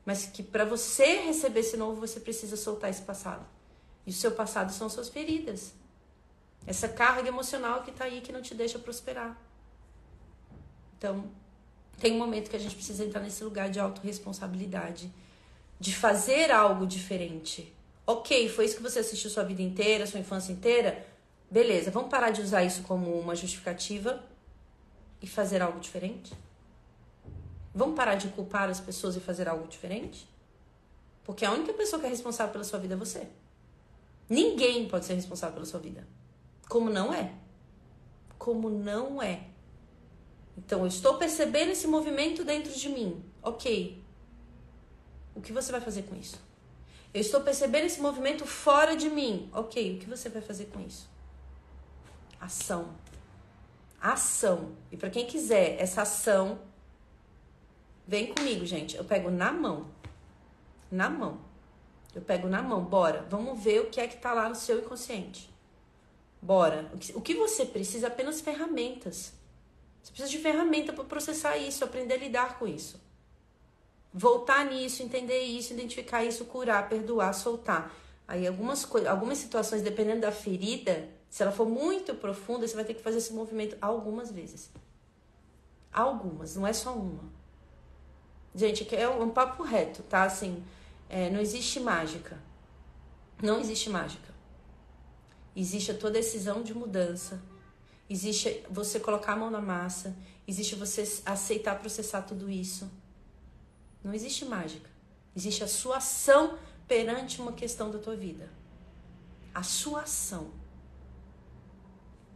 mas 0.05 0.27
que 0.27 0.43
para 0.43 0.65
você 0.65 1.23
receber 1.23 1.61
esse 1.61 1.77
novo 1.77 2.01
você 2.01 2.21
precisa 2.21 2.57
soltar 2.57 2.91
esse 2.91 3.03
passado. 3.03 3.47
E 4.07 4.11
o 4.11 4.13
seu 4.13 4.33
passado 4.33 4.73
são 4.73 4.91
suas 4.91 5.09
feridas. 5.09 5.73
Essa 6.67 6.89
carga 6.89 7.29
emocional 7.29 7.83
que 7.83 7.93
tá 7.93 8.05
aí 8.05 8.21
que 8.21 8.33
não 8.33 8.43
te 8.43 8.55
deixa 8.55 8.79
prosperar. 8.79 9.41
Então, 10.99 11.31
tem 11.99 12.13
um 12.13 12.19
momento 12.19 12.51
que 12.51 12.57
a 12.57 12.61
gente 12.61 12.75
precisa 12.75 13.05
entrar 13.05 13.21
nesse 13.21 13.43
lugar 13.43 13.71
de 13.71 13.81
autorresponsabilidade, 13.81 15.11
de 15.79 15.95
fazer 15.95 16.51
algo 16.51 16.87
diferente. 16.87 17.73
Ok, 18.07 18.49
foi 18.49 18.67
isso 18.67 18.77
que 18.77 18.83
você 18.83 18.99
assistiu 18.99 19.31
sua 19.31 19.45
vida 19.45 19.63
inteira, 19.63 20.07
sua 20.07 20.21
infância 20.21 20.53
inteira? 20.53 21.07
Beleza, 21.51 21.91
vamos 21.91 22.11
parar 22.11 22.31
de 22.31 22.41
usar 22.41 22.65
isso 22.65 22.83
como 22.83 23.19
uma 23.19 23.35
justificativa 23.35 24.23
e 25.23 25.27
fazer 25.27 25.63
algo 25.63 25.81
diferente? 25.81 26.33
Vamos 27.75 27.97
parar 27.97 28.15
de 28.15 28.29
culpar 28.29 28.69
as 28.69 28.81
pessoas 28.81 29.17
e 29.17 29.21
fazer 29.21 29.49
algo 29.49 29.67
diferente? 29.67 30.29
Porque 31.25 31.45
a 31.45 31.53
única 31.53 31.73
pessoa 31.73 31.99
que 31.99 32.07
é 32.07 32.11
responsável 32.11 32.53
pela 32.53 32.65
sua 32.65 32.79
vida 32.79 32.95
é 32.95 32.97
você. 32.97 33.27
Ninguém 34.29 34.87
pode 34.87 35.07
ser 35.07 35.15
responsável 35.15 35.55
pela 35.55 35.67
sua 35.67 35.81
vida. 35.81 36.07
Como 36.69 36.91
não 36.91 37.13
é. 37.13 37.33
Como 38.39 38.69
não 38.69 39.23
é. 39.23 39.45
Então, 40.57 40.81
eu 40.81 40.87
estou 40.87 41.17
percebendo 41.17 41.71
esse 41.73 41.87
movimento 41.87 42.45
dentro 42.45 42.73
de 42.73 42.89
mim. 42.89 43.23
Ok. 43.43 44.03
O 45.35 45.41
que 45.41 45.53
você 45.53 45.73
vai 45.73 45.81
fazer 45.81 46.03
com 46.03 46.17
isso? 46.17 46.41
Eu 47.13 47.21
estou 47.21 47.41
percebendo 47.41 47.87
esse 47.87 48.01
movimento 48.01 48.47
fora 48.47 48.97
de 48.97 49.09
mim. 49.11 49.49
Ok. 49.53 49.97
O 49.97 49.99
que 49.99 50.07
você 50.07 50.29
vai 50.29 50.43
fazer 50.43 50.67
com 50.67 50.81
isso? 50.81 51.09
Ação. 52.41 52.95
Ação. 54.01 54.73
E 54.93 54.97
para 54.97 55.11
quem 55.11 55.27
quiser 55.27 55.81
essa 55.81 56.03
ação, 56.03 56.61
vem 58.07 58.33
comigo, 58.35 58.65
gente. 58.67 58.97
Eu 58.97 59.05
pego 59.05 59.31
na 59.31 59.53
mão. 59.53 59.89
Na 60.91 61.09
mão. 61.09 61.41
Eu 62.15 62.23
pego 62.23 62.49
na 62.49 62.63
mão. 62.63 62.85
Bora. 62.85 63.27
Vamos 63.31 63.63
ver 63.63 63.81
o 63.81 63.91
que 63.91 64.01
é 64.01 64.07
que 64.07 64.17
tá 64.17 64.33
lá 64.33 64.49
no 64.49 64.55
seu 64.55 64.81
inconsciente. 64.81 65.53
Bora. 66.41 66.91
O 67.15 67.21
que 67.21 67.35
você 67.35 67.65
precisa 67.65 68.07
é 68.07 68.09
apenas 68.09 68.41
ferramentas. 68.41 69.33
Você 70.05 70.13
precisa 70.13 70.31
de 70.31 70.39
ferramenta 70.39 70.93
para 70.93 71.03
processar 71.03 71.57
isso, 71.57 71.83
aprender 71.83 72.15
a 72.15 72.19
lidar 72.19 72.59
com 72.59 72.67
isso. 72.67 73.01
Voltar 74.13 74.67
nisso, 74.67 75.03
entender 75.03 75.41
isso, 75.41 75.73
identificar 75.73 76.23
isso, 76.23 76.45
curar, 76.45 76.91
perdoar, 76.91 77.33
soltar. 77.33 77.91
Aí 78.29 78.47
algumas 78.47 78.87
algumas 79.07 79.39
situações, 79.39 79.81
dependendo 79.81 80.21
da 80.21 80.31
ferida, 80.31 81.09
se 81.31 81.43
ela 81.43 81.51
for 81.51 81.67
muito 81.67 82.15
profunda, 82.15 82.69
você 82.69 82.75
vai 82.75 82.85
ter 82.85 82.93
que 82.93 83.03
fazer 83.03 83.17
esse 83.17 83.33
movimento 83.33 83.79
algumas 83.81 84.31
vezes. 84.31 84.71
Algumas, 85.91 86.55
não 86.55 86.67
é 86.67 86.73
só 86.75 86.95
uma. 86.95 87.25
Gente, 88.55 88.95
é 88.95 89.09
um, 89.09 89.31
papo 89.31 89.63
reto, 89.63 90.03
tá? 90.03 90.25
Assim, 90.25 90.63
é, 91.09 91.31
não 91.31 91.41
existe 91.41 91.81
mágica. 91.81 92.39
Não 93.43 93.59
existe 93.59 93.89
mágica. 93.89 94.35
Existe 95.57 95.91
a 95.91 95.95
tua 95.95 96.11
decisão 96.11 96.63
de 96.63 96.75
mudança 96.75 97.43
Existe 98.09 98.63
você 98.69 99.01
colocar 99.01 99.33
a 99.33 99.37
mão 99.37 99.51
na 99.51 99.61
massa, 99.61 100.15
existe 100.47 100.75
você 100.75 101.03
aceitar 101.25 101.79
processar 101.79 102.23
tudo 102.23 102.51
isso. 102.51 102.91
Não 104.03 104.13
existe 104.13 104.45
mágica. 104.45 104.91
Existe 105.35 105.65
a 105.65 105.69
sua 105.69 105.97
ação 105.97 106.59
perante 106.87 107.41
uma 107.41 107.53
questão 107.53 107.91
da 107.91 107.99
tua 107.99 108.15
vida. 108.15 108.49
A 109.55 109.63
sua 109.63 110.03
ação. 110.03 110.51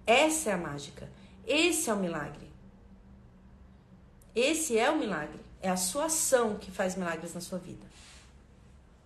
Essa 0.06 0.50
é 0.50 0.52
a 0.54 0.58
mágica. 0.58 1.10
Esse 1.46 1.90
é 1.90 1.94
o 1.94 1.98
milagre. 1.98 2.50
Esse 4.34 4.78
é 4.78 4.90
o 4.90 4.98
milagre. 4.98 5.40
É 5.60 5.68
a 5.68 5.76
sua 5.76 6.06
ação 6.06 6.56
que 6.56 6.70
faz 6.70 6.96
milagres 6.96 7.34
na 7.34 7.40
sua 7.40 7.58
vida. 7.58 7.86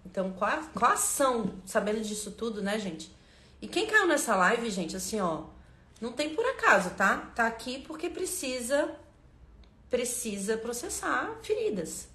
Então, 0.04 0.32
qual 0.32 0.50
a, 0.50 0.58
qual 0.58 0.90
a 0.90 0.94
ação, 0.94 1.54
sabendo 1.64 2.02
disso 2.02 2.32
tudo, 2.32 2.62
né, 2.62 2.78
gente? 2.78 3.10
E 3.60 3.68
quem 3.68 3.86
caiu 3.86 4.06
nessa 4.06 4.36
live, 4.36 4.70
gente, 4.70 4.96
assim, 4.96 5.20
ó, 5.20 5.44
não 6.02 6.12
tem 6.12 6.34
por 6.34 6.44
acaso, 6.44 6.90
tá? 6.96 7.30
Tá 7.32 7.46
aqui 7.46 7.78
porque 7.78 8.10
precisa 8.10 8.92
precisa 9.88 10.56
processar 10.56 11.38
feridas. 11.42 12.08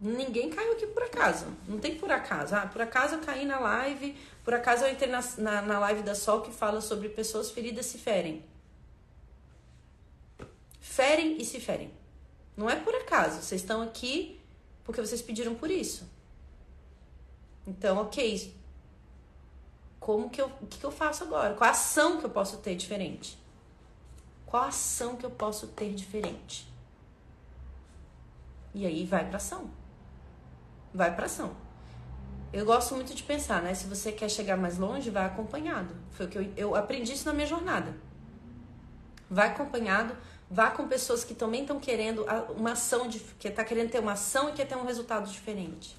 Ninguém 0.00 0.50
caiu 0.50 0.74
aqui 0.74 0.86
por 0.86 1.02
acaso. 1.02 1.46
Não 1.66 1.80
tem 1.80 1.96
por 1.98 2.12
acaso. 2.12 2.54
Ah, 2.54 2.66
por 2.68 2.80
acaso 2.80 3.16
eu 3.16 3.20
caí 3.20 3.44
na 3.44 3.58
live, 3.58 4.16
por 4.44 4.54
acaso 4.54 4.84
eu 4.84 4.92
entrei 4.92 5.10
na, 5.10 5.20
na, 5.38 5.62
na 5.62 5.78
live 5.80 6.02
da 6.02 6.14
Sol 6.14 6.42
que 6.42 6.52
fala 6.52 6.80
sobre 6.80 7.08
pessoas 7.08 7.50
feridas 7.50 7.86
se 7.86 7.98
ferem. 7.98 8.44
Ferem 10.80 11.42
e 11.42 11.44
se 11.44 11.58
ferem. 11.58 11.92
Não 12.56 12.70
é 12.70 12.76
por 12.76 12.94
acaso. 12.94 13.42
Vocês 13.42 13.62
estão 13.62 13.82
aqui 13.82 14.40
porque 14.84 15.00
vocês 15.00 15.20
pediram 15.20 15.56
por 15.56 15.68
isso. 15.68 16.08
Então, 17.66 17.98
ok. 17.98 18.59
Como 20.00 20.30
que 20.30 20.40
eu, 20.40 20.50
o 20.62 20.66
que, 20.66 20.78
que 20.78 20.84
eu 20.84 20.90
faço 20.90 21.22
agora? 21.22 21.54
Qual 21.54 21.68
a 21.68 21.72
ação 21.72 22.18
que 22.18 22.24
eu 22.24 22.30
posso 22.30 22.56
ter 22.56 22.74
diferente? 22.74 23.38
Qual 24.46 24.62
a 24.62 24.68
ação 24.68 25.14
que 25.14 25.24
eu 25.24 25.30
posso 25.30 25.66
ter 25.68 25.94
diferente? 25.94 26.66
E 28.74 28.86
aí 28.86 29.04
vai 29.04 29.26
para 29.28 29.36
ação. 29.36 29.70
Vai 30.92 31.14
para 31.14 31.26
ação. 31.26 31.54
Eu 32.52 32.64
gosto 32.64 32.94
muito 32.94 33.14
de 33.14 33.22
pensar, 33.22 33.62
né? 33.62 33.74
Se 33.74 33.86
você 33.86 34.10
quer 34.10 34.28
chegar 34.28 34.56
mais 34.56 34.78
longe, 34.78 35.10
vai 35.10 35.26
acompanhado. 35.26 35.94
Foi 36.12 36.26
o 36.26 36.28
que 36.28 36.38
eu, 36.38 36.52
eu 36.56 36.74
aprendi 36.74 37.12
isso 37.12 37.26
na 37.26 37.32
minha 37.32 37.46
jornada. 37.46 37.94
Vai 39.28 39.48
acompanhado, 39.48 40.16
vá 40.50 40.70
com 40.70 40.88
pessoas 40.88 41.22
que 41.22 41.34
também 41.34 41.60
estão 41.60 41.78
querendo 41.78 42.24
uma 42.56 42.72
ação, 42.72 43.06
de, 43.06 43.20
que 43.20 43.46
está 43.46 43.62
querendo 43.62 43.90
ter 43.90 44.00
uma 44.00 44.12
ação 44.12 44.48
e 44.48 44.52
quer 44.52 44.66
ter 44.66 44.76
um 44.76 44.84
resultado 44.84 45.30
diferente. 45.30 45.96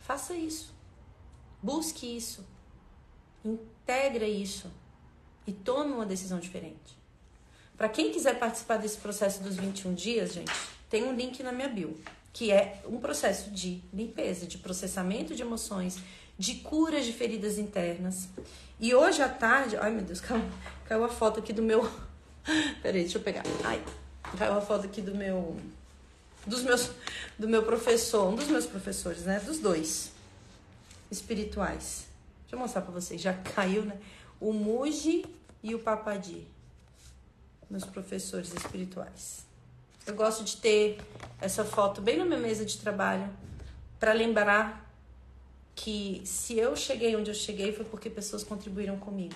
Faça 0.00 0.32
isso. 0.32 0.75
Busque 1.66 2.06
isso. 2.16 2.46
Integra 3.44 4.24
isso 4.24 4.70
e 5.44 5.52
tome 5.52 5.94
uma 5.94 6.06
decisão 6.06 6.38
diferente. 6.38 6.96
Para 7.76 7.88
quem 7.88 8.12
quiser 8.12 8.38
participar 8.38 8.76
desse 8.76 8.98
processo 8.98 9.42
dos 9.42 9.56
21 9.56 9.92
dias, 9.92 10.32
gente, 10.32 10.52
tem 10.88 11.02
um 11.02 11.12
link 11.12 11.42
na 11.42 11.50
minha 11.50 11.68
bio, 11.68 12.00
que 12.32 12.52
é 12.52 12.80
um 12.86 13.00
processo 13.00 13.50
de 13.50 13.82
limpeza, 13.92 14.46
de 14.46 14.58
processamento 14.58 15.34
de 15.34 15.42
emoções, 15.42 15.98
de 16.38 16.54
cura 16.54 17.00
de 17.00 17.12
feridas 17.12 17.58
internas. 17.58 18.28
E 18.78 18.94
hoje 18.94 19.20
à 19.20 19.28
tarde, 19.28 19.76
ai 19.76 19.90
meu 19.90 20.04
Deus, 20.04 20.20
caiu, 20.22 20.44
caiu 20.84 21.02
a 21.02 21.08
foto 21.08 21.40
aqui 21.40 21.52
do 21.52 21.64
meu. 21.64 21.82
Peraí, 22.80 23.02
deixa 23.02 23.18
eu 23.18 23.22
pegar. 23.22 23.42
Ai, 23.64 23.82
caiu 24.38 24.56
a 24.56 24.60
foto 24.60 24.86
aqui 24.86 25.02
do 25.02 25.16
meu. 25.16 25.56
Dos 26.46 26.62
meus, 26.62 26.92
do 27.36 27.48
meu 27.48 27.64
professor, 27.64 28.28
um 28.28 28.36
dos 28.36 28.46
meus 28.46 28.66
professores, 28.66 29.22
né? 29.22 29.40
Dos 29.40 29.58
dois 29.58 30.14
espirituais. 31.10 32.06
Deixa 32.42 32.54
eu 32.54 32.58
mostrar 32.58 32.82
pra 32.82 32.92
vocês. 32.92 33.20
Já 33.20 33.32
caiu, 33.54 33.84
né? 33.84 33.98
O 34.40 34.52
Muji 34.52 35.24
e 35.62 35.74
o 35.74 35.78
Papadi. 35.78 36.46
Meus 37.68 37.84
professores 37.84 38.52
espirituais. 38.54 39.44
Eu 40.06 40.14
gosto 40.14 40.44
de 40.44 40.56
ter 40.58 40.98
essa 41.40 41.64
foto 41.64 42.00
bem 42.00 42.16
na 42.16 42.24
minha 42.24 42.38
mesa 42.38 42.64
de 42.64 42.78
trabalho 42.78 43.28
para 43.98 44.12
lembrar 44.12 44.88
que 45.74 46.22
se 46.24 46.56
eu 46.56 46.76
cheguei 46.76 47.16
onde 47.16 47.30
eu 47.30 47.34
cheguei 47.34 47.72
foi 47.72 47.84
porque 47.84 48.08
pessoas 48.08 48.44
contribuíram 48.44 48.98
comigo. 48.98 49.34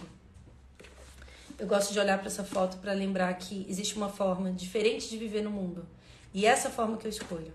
Eu 1.59 1.67
gosto 1.67 1.93
de 1.93 1.99
olhar 1.99 2.17
para 2.19 2.29
essa 2.29 2.45
foto 2.45 2.79
para 2.79 2.93
lembrar 2.93 3.35
que 3.35 3.67
existe 3.69 3.97
uma 3.97 4.09
forma 4.09 4.51
diferente 4.51 5.11
de 5.11 5.19
viver 5.19 5.43
no 5.43 5.51
mundo. 5.51 5.87
E 6.33 6.47
essa 6.47 6.71
forma 6.71 6.97
que 6.97 7.07
eu 7.07 7.11
escolho. 7.11 7.53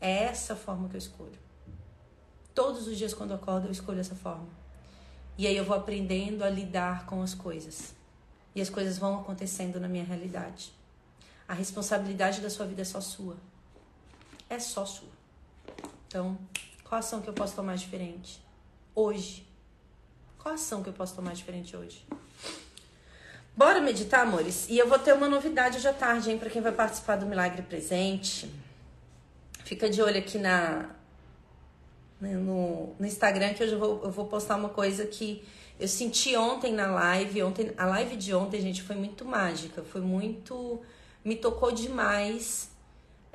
É 0.00 0.24
essa 0.24 0.54
forma 0.54 0.88
que 0.88 0.94
eu 0.94 0.98
escolho. 0.98 1.45
Todos 2.56 2.88
os 2.88 2.96
dias 2.96 3.12
quando 3.12 3.32
eu 3.32 3.36
acordo 3.36 3.66
eu 3.66 3.70
escolho 3.70 4.00
essa 4.00 4.14
forma. 4.14 4.48
E 5.36 5.46
aí 5.46 5.54
eu 5.54 5.62
vou 5.62 5.76
aprendendo 5.76 6.42
a 6.42 6.48
lidar 6.48 7.04
com 7.04 7.20
as 7.20 7.34
coisas. 7.34 7.94
E 8.54 8.62
as 8.62 8.70
coisas 8.70 8.96
vão 8.96 9.20
acontecendo 9.20 9.78
na 9.78 9.86
minha 9.86 10.02
realidade. 10.02 10.72
A 11.46 11.52
responsabilidade 11.52 12.40
da 12.40 12.48
sua 12.48 12.64
vida 12.64 12.80
é 12.80 12.84
só 12.86 12.98
sua. 12.98 13.36
É 14.48 14.58
só 14.58 14.86
sua. 14.86 15.10
Então, 16.08 16.38
qual 16.82 16.98
ação 16.98 17.20
que 17.20 17.28
eu 17.28 17.34
posso 17.34 17.54
tomar 17.54 17.76
diferente 17.76 18.42
hoje? 18.94 19.46
Qual 20.38 20.54
ação 20.54 20.82
que 20.82 20.88
eu 20.88 20.94
posso 20.94 21.14
tomar 21.14 21.34
diferente 21.34 21.76
hoje? 21.76 22.06
Bora 23.54 23.82
meditar, 23.82 24.22
amores? 24.22 24.66
E 24.70 24.78
eu 24.78 24.88
vou 24.88 24.98
ter 24.98 25.12
uma 25.12 25.28
novidade 25.28 25.76
hoje 25.76 25.88
à 25.88 25.92
tarde, 25.92 26.30
hein, 26.30 26.38
para 26.38 26.48
quem 26.48 26.62
vai 26.62 26.72
participar 26.72 27.16
do 27.16 27.26
Milagre 27.26 27.60
Presente. 27.60 28.50
Fica 29.62 29.90
de 29.90 30.00
olho 30.00 30.18
aqui 30.18 30.38
na, 30.38 30.95
no, 32.20 32.94
no 32.98 33.06
Instagram, 33.06 33.54
que 33.54 33.62
hoje 33.62 33.72
eu 33.72 33.78
vou, 33.78 34.02
eu 34.04 34.10
vou 34.10 34.26
postar 34.26 34.56
uma 34.56 34.68
coisa 34.68 35.06
que 35.06 35.44
eu 35.78 35.86
senti 35.86 36.36
ontem 36.36 36.72
na 36.72 36.86
live. 36.86 37.42
Ontem, 37.42 37.72
a 37.76 37.86
live 37.86 38.16
de 38.16 38.34
ontem, 38.34 38.60
gente, 38.60 38.82
foi 38.82 38.96
muito 38.96 39.24
mágica, 39.24 39.82
foi 39.82 40.00
muito. 40.00 40.80
me 41.24 41.36
tocou 41.36 41.70
demais. 41.72 42.70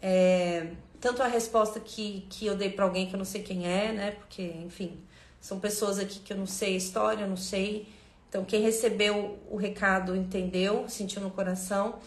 É, 0.02 0.72
tanto 1.00 1.22
a 1.22 1.28
resposta 1.28 1.80
que, 1.80 2.26
que 2.30 2.46
eu 2.46 2.56
dei 2.56 2.70
para 2.70 2.86
alguém 2.86 3.08
que 3.08 3.14
eu 3.14 3.18
não 3.20 3.26
sei 3.26 3.44
quem 3.44 3.68
é, 3.68 3.92
né? 3.92 4.12
Porque, 4.12 4.42
enfim, 4.42 5.00
são 5.40 5.60
pessoas 5.60 6.00
aqui 6.00 6.20
que 6.20 6.34
eu 6.34 6.38
não 6.38 6.48
sei 6.48 6.74
a 6.74 6.78
história, 6.78 7.24
eu 7.24 7.30
não 7.30 7.38
sei. 7.38 7.88
Então, 8.30 8.46
quem 8.46 8.62
recebeu 8.62 9.38
o 9.50 9.58
recado 9.58 10.16
entendeu, 10.16 10.86
sentiu 10.88 11.22
no 11.22 11.30
coração. 11.30 12.00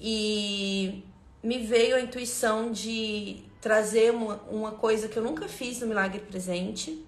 E 0.00 1.02
me 1.42 1.58
veio 1.58 1.96
a 1.96 2.00
intuição 2.00 2.72
de 2.72 3.44
trazer 3.64 4.12
uma, 4.12 4.34
uma 4.50 4.72
coisa 4.72 5.08
que 5.08 5.16
eu 5.16 5.22
nunca 5.22 5.48
fiz 5.48 5.80
no 5.80 5.86
Milagre 5.86 6.20
Presente. 6.20 7.02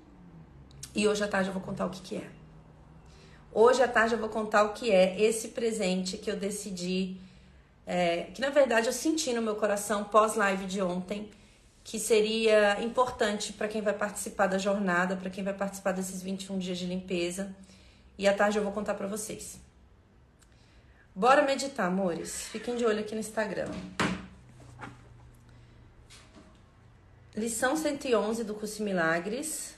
E 0.95 1.07
hoje 1.07 1.23
à 1.23 1.29
tarde 1.29 1.51
eu 1.51 1.53
vou 1.53 1.63
contar 1.63 1.85
o 1.85 1.91
que, 1.91 2.01
que 2.01 2.17
é. 2.17 2.27
Hoje 3.53 3.83
à 3.83 3.87
tarde 3.87 4.15
eu 4.15 4.19
vou 4.19 4.31
contar 4.31 4.63
o 4.65 4.73
que 4.73 4.91
é 4.91 5.21
esse 5.21 5.49
presente 5.49 6.17
que 6.17 6.31
eu 6.31 6.37
decidi, 6.37 7.21
é, 7.87 8.29
que 8.33 8.41
na 8.41 8.49
verdade 8.49 8.87
eu 8.87 8.93
senti 8.95 9.35
no 9.35 9.43
meu 9.43 9.57
coração 9.57 10.05
pós-live 10.05 10.65
de 10.65 10.81
ontem, 10.81 11.29
que 11.85 11.99
seria 11.99 12.83
importante 12.83 13.53
para 13.53 13.69
quem 13.69 13.83
vai 13.83 13.93
participar 13.93 14.47
da 14.47 14.57
jornada, 14.57 15.15
para 15.15 15.29
quem 15.29 15.45
vai 15.45 15.53
participar 15.53 15.93
desses 15.93 16.23
21 16.23 16.59
dias 16.59 16.79
de 16.79 16.87
limpeza. 16.87 17.55
E 18.17 18.27
à 18.27 18.33
tarde 18.33 18.57
eu 18.57 18.65
vou 18.65 18.73
contar 18.73 18.95
para 18.95 19.07
vocês. 19.07 19.61
Bora 21.15 21.43
meditar, 21.43 21.87
amores. 21.87 22.49
Fiquem 22.49 22.77
de 22.77 22.87
olho 22.87 23.01
aqui 23.01 23.13
no 23.13 23.21
Instagram. 23.21 23.69
Lição 27.37 27.77
111 27.77 28.45
do 28.45 28.55
curso 28.55 28.83
Milagres. 28.83 29.77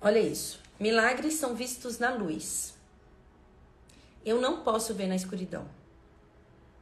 Olha 0.00 0.18
isso. 0.18 0.58
Milagres 0.78 1.34
são 1.34 1.54
vistos 1.54 1.98
na 1.98 2.14
luz. 2.14 2.74
Eu 4.24 4.40
não 4.40 4.62
posso 4.62 4.94
ver 4.94 5.06
na 5.06 5.14
escuridão. 5.14 5.68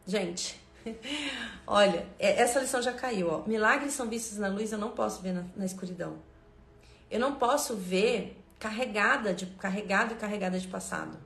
Gente, 0.06 0.60
olha, 1.66 2.06
é, 2.20 2.40
essa 2.40 2.60
lição 2.60 2.80
já 2.80 2.92
caiu, 2.92 3.28
ó. 3.30 3.42
Milagres 3.44 3.94
são 3.94 4.08
vistos 4.08 4.38
na 4.38 4.46
luz, 4.46 4.70
eu 4.70 4.78
não 4.78 4.92
posso 4.92 5.20
ver 5.20 5.32
na, 5.32 5.44
na 5.56 5.66
escuridão. 5.66 6.18
Eu 7.10 7.18
não 7.18 7.34
posso 7.34 7.74
ver 7.74 8.40
carregada 8.60 9.34
de 9.34 9.46
carregado 9.46 10.14
e 10.14 10.16
carregada 10.16 10.56
de 10.56 10.68
passado. 10.68 11.18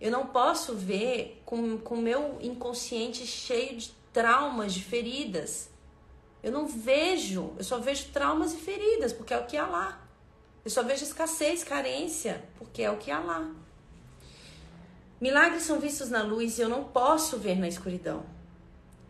Eu 0.00 0.10
não 0.10 0.26
posso 0.26 0.74
ver 0.74 1.40
com 1.46 1.56
o 1.56 1.96
meu 1.96 2.36
inconsciente 2.42 3.24
cheio 3.24 3.76
de 3.76 3.94
traumas, 4.14 4.72
de 4.72 4.82
feridas. 4.82 5.68
Eu 6.42 6.52
não 6.52 6.66
vejo, 6.66 7.52
eu 7.58 7.64
só 7.64 7.78
vejo 7.78 8.10
traumas 8.12 8.54
e 8.54 8.56
feridas, 8.56 9.12
porque 9.12 9.34
é 9.34 9.38
o 9.38 9.44
que 9.44 9.56
há 9.56 9.66
lá. 9.66 10.00
Eu 10.64 10.70
só 10.70 10.82
vejo 10.82 11.04
escassez, 11.04 11.62
carência, 11.62 12.42
porque 12.56 12.82
é 12.82 12.90
o 12.90 12.96
que 12.96 13.10
há 13.10 13.18
lá. 13.18 13.50
Milagres 15.20 15.64
são 15.64 15.80
vistos 15.80 16.08
na 16.08 16.22
luz 16.22 16.58
e 16.58 16.62
eu 16.62 16.68
não 16.68 16.84
posso 16.84 17.38
ver 17.38 17.58
na 17.58 17.68
escuridão. 17.68 18.24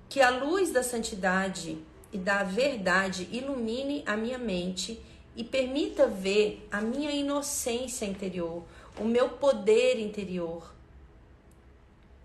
Que 0.08 0.20
a 0.20 0.30
luz 0.30 0.72
da 0.72 0.82
santidade 0.82 1.78
e 2.12 2.18
da 2.18 2.42
verdade 2.42 3.28
ilumine 3.30 4.02
a 4.06 4.16
minha 4.16 4.38
mente 4.38 5.00
e 5.36 5.42
permita 5.42 6.06
ver 6.06 6.66
a 6.70 6.80
minha 6.80 7.10
inocência 7.10 8.06
interior, 8.06 8.62
o 8.98 9.04
meu 9.04 9.30
poder 9.30 9.98
interior. 9.98 10.72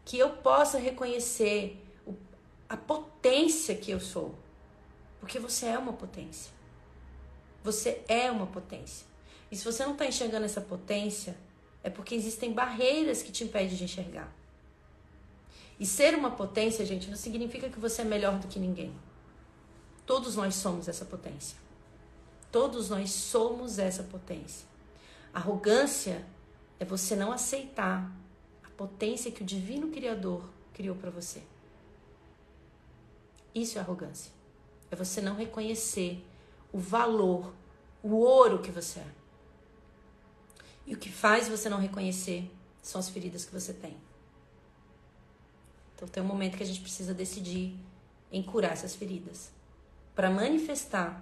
Que 0.05 0.19
eu 0.19 0.29
possa 0.29 0.77
reconhecer 0.77 1.75
a 2.69 2.77
potência 2.77 3.75
que 3.75 3.89
eu 3.89 3.99
sou. 3.99 4.35
Porque 5.19 5.39
você 5.39 5.65
é 5.65 5.77
uma 5.77 5.91
potência. 5.91 6.51
Você 7.63 8.01
é 8.07 8.31
uma 8.31 8.45
potência. 8.47 9.05
E 9.51 9.55
se 9.57 9.65
você 9.65 9.83
não 9.83 9.93
está 9.93 10.05
enxergando 10.05 10.45
essa 10.45 10.61
potência, 10.61 11.35
é 11.83 11.89
porque 11.89 12.13
existem 12.13 12.53
barreiras 12.53 13.23
que 13.23 13.31
te 13.31 13.43
impedem 13.43 13.75
de 13.75 13.83
enxergar. 13.83 14.31
E 15.79 15.85
ser 15.85 16.13
uma 16.13 16.31
potência, 16.31 16.85
gente, 16.85 17.09
não 17.09 17.17
significa 17.17 17.69
que 17.69 17.79
você 17.79 18.03
é 18.03 18.05
melhor 18.05 18.37
do 18.37 18.47
que 18.47 18.59
ninguém. 18.59 18.93
Todos 20.05 20.35
nós 20.35 20.55
somos 20.55 20.87
essa 20.87 21.05
potência. 21.05 21.57
Todos 22.51 22.89
nós 22.89 23.11
somos 23.11 23.79
essa 23.79 24.03
potência. 24.03 24.67
Arrogância 25.33 26.25
é 26.79 26.85
você 26.85 27.15
não 27.15 27.31
aceitar 27.31 28.11
a 28.63 28.69
potência 28.71 29.31
que 29.31 29.41
o 29.41 29.45
divino 29.45 29.89
criador 29.89 30.43
criou 30.73 30.95
para 30.95 31.09
você. 31.09 31.41
Isso 33.61 33.77
é 33.77 33.81
arrogância. 33.81 34.31
É 34.89 34.95
você 34.95 35.19
não 35.19 35.35
reconhecer 35.35 36.25
o 36.71 36.79
valor, 36.79 37.53
o 38.01 38.15
ouro 38.15 38.61
que 38.61 38.71
você 38.71 38.99
é. 38.99 39.07
E 40.87 40.93
o 40.93 40.97
que 40.97 41.11
faz 41.11 41.47
você 41.49 41.67
não 41.69 41.79
reconhecer 41.79 42.49
são 42.81 42.99
as 42.99 43.09
feridas 43.09 43.45
que 43.45 43.51
você 43.51 43.73
tem. 43.73 43.97
Então 45.93 46.07
tem 46.07 46.23
um 46.23 46.25
momento 46.25 46.55
que 46.55 46.63
a 46.63 46.65
gente 46.65 46.79
precisa 46.79 47.13
decidir 47.13 47.77
em 48.31 48.41
curar 48.41 48.71
essas 48.71 48.95
feridas 48.95 49.51
para 50.15 50.29
manifestar 50.29 51.21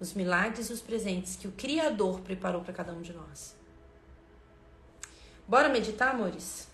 os 0.00 0.12
milagres 0.12 0.70
e 0.70 0.72
os 0.72 0.80
presentes 0.80 1.36
que 1.36 1.46
o 1.46 1.52
Criador 1.52 2.20
preparou 2.20 2.62
para 2.62 2.72
cada 2.72 2.92
um 2.92 3.00
de 3.00 3.12
nós. 3.12 3.54
Bora 5.46 5.68
meditar, 5.68 6.14
amores? 6.14 6.68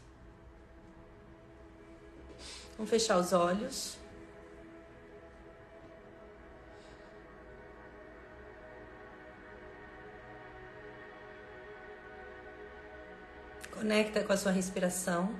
Vamos 2.76 2.90
fechar 2.90 3.18
os 3.18 3.32
olhos. 3.32 3.96
Conecta 13.86 14.24
com 14.24 14.32
a 14.32 14.36
sua 14.36 14.50
respiração. 14.50 15.32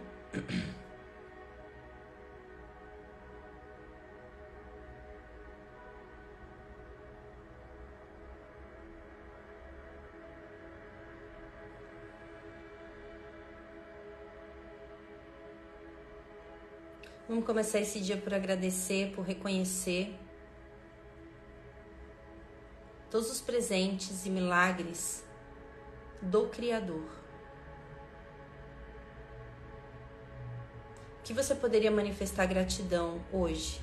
Vamos 17.29 17.45
começar 17.45 17.81
esse 17.81 18.01
dia 18.01 18.17
por 18.17 18.33
agradecer, 18.33 19.13
por 19.13 19.25
reconhecer 19.25 20.17
todos 23.11 23.29
os 23.29 23.41
presentes 23.41 24.25
e 24.25 24.31
milagres 24.31 25.25
do 26.23 26.47
Criador. 26.47 27.26
Que 31.27 31.35
você 31.35 31.57
poderia 31.57 31.91
manifestar 31.91 32.47
gratidão 32.47 33.21
hoje? 33.33 33.81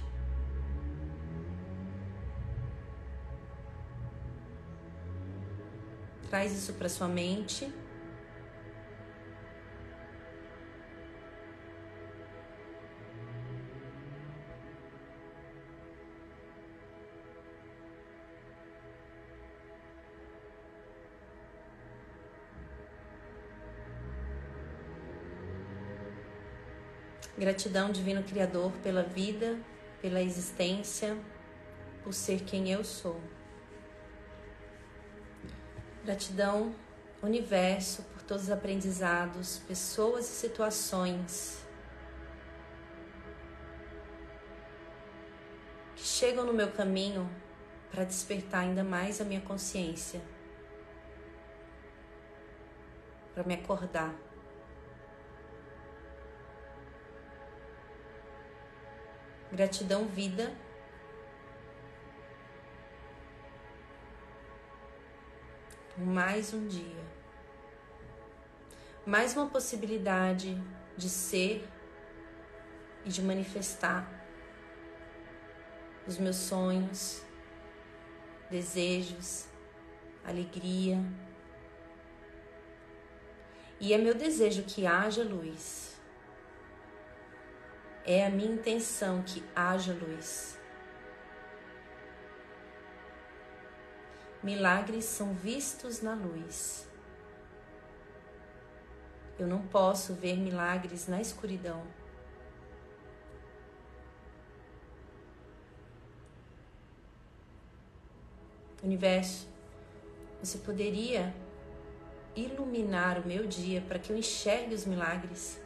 Traz 6.30 6.54
isso 6.54 6.72
para 6.72 6.88
sua 6.88 7.10
mente. 7.10 7.70
Gratidão, 27.44 27.92
Divino 27.92 28.24
Criador, 28.24 28.72
pela 28.82 29.04
vida, 29.04 29.60
pela 30.02 30.22
existência, 30.22 31.18
por 32.02 32.14
ser 32.14 32.40
quem 32.46 32.72
eu 32.72 32.86
sou. 32.86 33.20
Gratidão, 36.06 36.74
Universo, 37.22 38.02
por 38.14 38.22
todos 38.22 38.44
os 38.44 38.50
aprendizados, 38.50 39.60
pessoas 39.68 40.26
e 40.26 40.32
situações 40.32 41.62
que 45.98 46.04
chegam 46.04 46.46
no 46.46 46.54
meu 46.54 46.72
caminho 46.72 47.30
para 47.92 48.06
despertar 48.06 48.62
ainda 48.62 48.86
mais 48.86 49.20
a 49.20 49.26
minha 49.26 49.42
consciência, 49.42 50.22
para 53.34 53.44
me 53.44 53.56
acordar. 53.56 54.33
Gratidão, 59.54 60.06
vida. 60.08 60.52
Mais 65.96 66.52
um 66.56 66.68
dia. 66.68 67.04
Mais 69.06 69.38
uma 69.38 69.46
possibilidade 69.46 70.60
de 70.98 71.08
ser 71.08 71.70
e 73.06 73.10
de 73.10 73.22
manifestar 73.22 74.10
os 76.08 76.18
meus 76.18 76.38
sonhos, 76.38 77.22
desejos, 78.50 79.46
alegria. 80.26 81.00
E 83.80 83.94
é 83.94 84.00
meu 84.00 84.16
desejo 84.16 84.64
que 84.64 84.88
haja 84.88 85.24
luz 85.24 85.93
é 88.06 88.26
a 88.26 88.30
minha 88.30 88.52
intenção 88.52 89.22
que 89.24 89.44
haja 89.56 89.94
luz. 89.94 90.60
Milagres 94.42 95.06
são 95.06 95.34
vistos 95.34 96.02
na 96.02 96.14
luz. 96.14 96.86
Eu 99.40 99.48
não 99.48 99.62
posso 99.68 100.14
ver 100.14 100.38
milagres 100.38 101.08
na 101.08 101.22
escuridão. 101.22 101.82
Universo, 108.84 109.48
você 110.42 110.58
poderia 110.58 111.34
iluminar 112.36 113.18
o 113.18 113.26
meu 113.26 113.48
dia 113.48 113.80
para 113.80 113.98
que 113.98 114.12
eu 114.12 114.18
enxergue 114.18 114.76
os 114.76 114.86
milagres? 114.86 115.63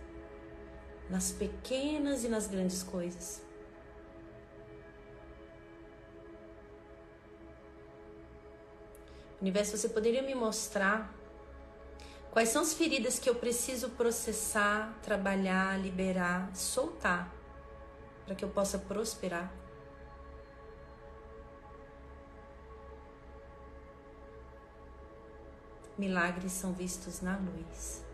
Nas 1.10 1.32
pequenas 1.32 2.24
e 2.24 2.30
nas 2.30 2.48
grandes 2.48 2.84
coisas. 2.84 3.42
Universo, 9.40 9.78
você 9.78 9.88
poderia 9.88 10.22
me 10.22 10.34
mostrar 10.34 11.14
quais 12.32 12.50
são 12.50 12.62
as 12.62 12.74
feridas 12.74 13.20
que 13.20 13.30
eu 13.30 13.36
preciso 13.36 13.90
processar, 13.92 14.98
trabalhar, 15.04 15.80
liberar, 15.80 16.54
soltar 16.56 17.32
para 18.26 18.36
que 18.36 18.44
eu 18.44 18.50
possa 18.50 18.80
prosperar? 18.80 19.54
Milagres 25.98 26.52
são 26.52 26.74
vistos 26.74 27.22
na 27.22 27.38
luz. 27.38 28.07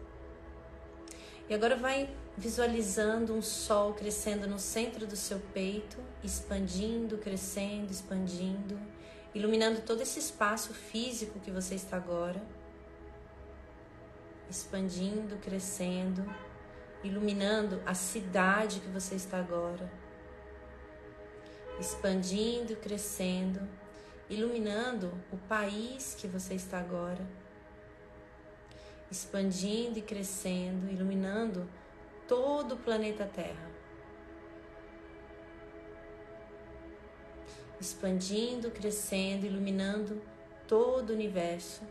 E 1.49 1.53
agora 1.53 1.75
vai 1.75 2.09
visualizando 2.37 3.33
um 3.33 3.41
sol 3.41 3.93
crescendo 3.93 4.47
no 4.47 4.57
centro 4.57 5.05
do 5.05 5.15
seu 5.15 5.39
peito, 5.53 5.97
expandindo, 6.23 7.17
crescendo, 7.17 7.91
expandindo, 7.91 8.79
iluminando 9.35 9.81
todo 9.81 10.01
esse 10.01 10.19
espaço 10.19 10.73
físico 10.73 11.39
que 11.39 11.51
você 11.51 11.75
está 11.75 11.97
agora. 11.97 12.41
Expandindo, 14.49 15.35
crescendo, 15.37 16.23
iluminando 17.03 17.81
a 17.85 17.93
cidade 17.93 18.79
que 18.79 18.89
você 18.89 19.15
está 19.15 19.37
agora. 19.37 19.91
Expandindo, 21.79 22.75
crescendo, 22.77 23.67
iluminando 24.29 25.11
o 25.31 25.37
país 25.37 26.15
que 26.17 26.27
você 26.27 26.53
está 26.53 26.79
agora 26.79 27.42
expandindo 29.13 29.99
e 29.99 30.01
crescendo, 30.01 30.91
iluminando 30.91 31.69
todo 32.27 32.73
o 32.73 32.77
planeta 32.77 33.27
Terra. 33.27 33.69
Expandindo, 37.79 38.71
crescendo, 38.71 39.45
iluminando 39.45 40.19
todo 40.67 41.11
o 41.11 41.13
universo. 41.13 41.83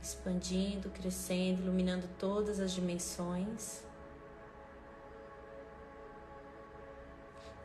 Expandindo, 0.00 0.90
crescendo, 0.90 1.62
iluminando 1.62 2.08
todas 2.16 2.60
as 2.60 2.70
dimensões. 2.70 3.82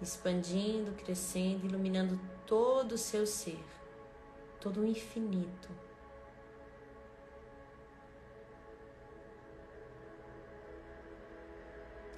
Expandindo, 0.01 0.93
crescendo, 0.93 1.67
iluminando 1.67 2.19
todo 2.47 2.93
o 2.93 2.97
seu 2.97 3.27
ser, 3.27 3.63
todo 4.59 4.81
o 4.81 4.87
infinito. 4.87 5.84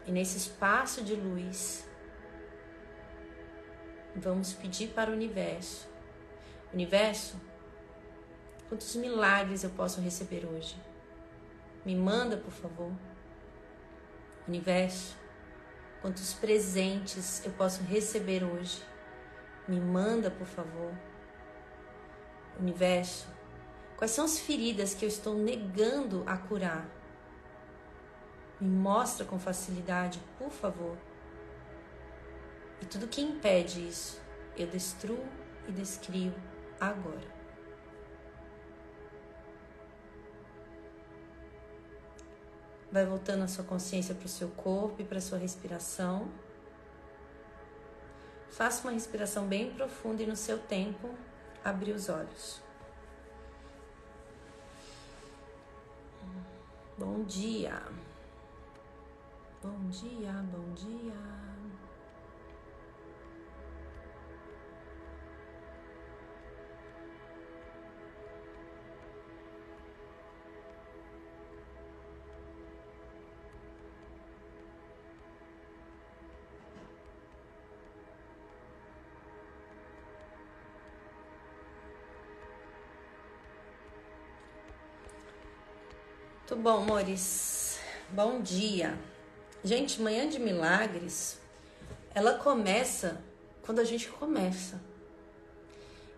E 0.07 0.11
nesse 0.11 0.37
espaço 0.37 1.03
de 1.03 1.15
luz, 1.15 1.85
vamos 4.15 4.53
pedir 4.53 4.87
para 4.93 5.11
o 5.11 5.13
universo: 5.13 5.85
Universo, 6.73 7.35
quantos 8.69 8.95
milagres 8.95 9.65
eu 9.65 9.69
posso 9.71 9.99
receber 9.99 10.45
hoje? 10.45 10.81
Me 11.85 11.93
manda, 11.93 12.37
por 12.37 12.51
favor. 12.51 12.91
Universo, 14.47 15.17
quantos 16.01 16.33
presentes 16.33 17.45
eu 17.45 17.51
posso 17.51 17.83
receber 17.83 18.45
hoje. 18.45 18.81
Me 19.67 19.79
manda, 19.79 20.31
por 20.31 20.47
favor. 20.47 20.93
Universo, 22.57 23.27
quais 23.97 24.11
são 24.11 24.23
as 24.23 24.39
feridas 24.39 24.93
que 24.93 25.03
eu 25.03 25.09
estou 25.09 25.35
negando 25.37 26.23
a 26.25 26.37
curar? 26.37 26.96
Me 28.59 28.69
mostra 28.69 29.25
com 29.25 29.37
facilidade, 29.37 30.19
por 30.37 30.49
favor. 30.49 30.97
E 32.81 32.85
tudo 32.85 33.07
que 33.07 33.21
impede 33.21 33.87
isso, 33.87 34.19
eu 34.55 34.67
destruo 34.67 35.23
e 35.67 35.71
descrio 35.71 36.33
agora. 36.79 37.37
Vai 42.91 43.05
voltando 43.05 43.43
a 43.43 43.47
sua 43.47 43.63
consciência 43.63 44.15
para 44.15 44.25
o 44.25 44.29
seu 44.29 44.49
corpo 44.49 45.01
e 45.01 45.05
para 45.05 45.17
a 45.17 45.21
sua 45.21 45.37
respiração. 45.37 46.27
Faça 48.49 48.87
uma 48.87 48.93
respiração 48.93 49.45
bem 49.45 49.71
profunda 49.71 50.23
e 50.23 50.25
no 50.25 50.35
seu 50.35 50.57
tempo, 50.57 51.13
abrir 51.63 51.91
os 51.91 52.09
olhos. 52.09 52.61
Bom 56.97 57.23
dia. 57.23 57.79
Bom 59.63 59.89
dia, 59.89 60.31
bom 60.51 60.73
dia. 60.75 61.13
Muito 86.49 86.63
bom, 86.63 86.83
amores. 86.83 87.79
Bom 88.09 88.39
dia. 88.41 88.97
Gente, 89.67 90.01
manhã 90.01 90.29
de 90.29 90.39
milagres, 90.39 91.37
ela 92.15 92.35
começa 92.35 93.21
quando 93.63 93.79
a 93.79 93.83
gente 93.83 94.07
começa. 94.07 94.79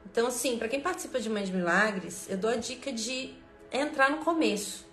Então, 0.06 0.28
assim, 0.28 0.60
para 0.60 0.68
quem 0.68 0.80
participa 0.80 1.20
de 1.20 1.32
Manhã 1.32 1.48
de 1.48 1.54
Milagres, 1.54 2.30
eu 2.30 2.38
dou 2.38 2.52
a 2.52 2.56
dica 2.56 2.94
de 2.94 3.34
entrar 3.72 4.12
no 4.12 4.20
começo. 4.20 4.86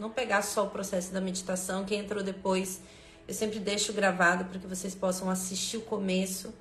Não 0.00 0.10
pegar 0.10 0.42
só 0.42 0.66
o 0.66 0.70
processo 0.70 1.12
da 1.12 1.20
meditação. 1.20 1.84
Quem 1.84 2.00
entrou 2.00 2.24
depois, 2.24 2.80
eu 3.28 3.34
sempre 3.34 3.60
deixo 3.60 3.92
gravado 3.92 4.46
para 4.46 4.58
que 4.58 4.66
vocês 4.66 4.96
possam 4.96 5.30
assistir 5.30 5.76
o 5.76 5.82
começo. 5.82 6.52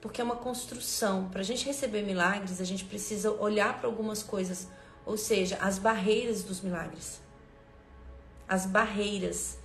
Porque 0.00 0.22
é 0.22 0.24
uma 0.24 0.36
construção. 0.36 1.28
Para 1.28 1.42
a 1.42 1.44
gente 1.44 1.66
receber 1.66 2.00
milagres, 2.00 2.58
a 2.58 2.64
gente 2.64 2.86
precisa 2.86 3.30
olhar 3.32 3.78
para 3.78 3.86
algumas 3.86 4.22
coisas 4.22 4.66
ou 5.04 5.18
seja, 5.18 5.58
as 5.60 5.78
barreiras 5.78 6.42
dos 6.42 6.62
milagres. 6.62 7.20
As 8.48 8.64
barreiras. 8.64 9.57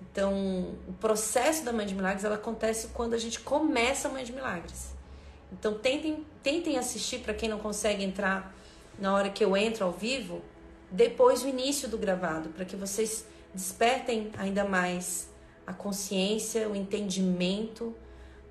Então, 0.00 0.74
o 0.88 0.92
processo 0.94 1.64
da 1.64 1.72
Mãe 1.72 1.86
de 1.86 1.94
Milagres 1.94 2.24
ela 2.24 2.36
acontece 2.36 2.88
quando 2.88 3.14
a 3.14 3.18
gente 3.18 3.40
começa 3.40 4.08
a 4.08 4.10
Mãe 4.10 4.24
de 4.24 4.32
Milagres. 4.32 4.94
Então, 5.52 5.78
tentem, 5.78 6.26
tentem 6.42 6.78
assistir 6.78 7.20
para 7.20 7.34
quem 7.34 7.48
não 7.48 7.58
consegue 7.58 8.02
entrar 8.02 8.54
na 8.98 9.14
hora 9.14 9.30
que 9.30 9.44
eu 9.44 9.56
entro 9.56 9.84
ao 9.84 9.92
vivo, 9.92 10.42
depois 10.90 11.42
do 11.42 11.48
início 11.48 11.88
do 11.88 11.98
gravado, 11.98 12.48
para 12.50 12.64
que 12.64 12.76
vocês 12.76 13.26
despertem 13.52 14.30
ainda 14.38 14.64
mais 14.64 15.28
a 15.66 15.72
consciência, 15.72 16.68
o 16.68 16.76
entendimento, 16.76 17.94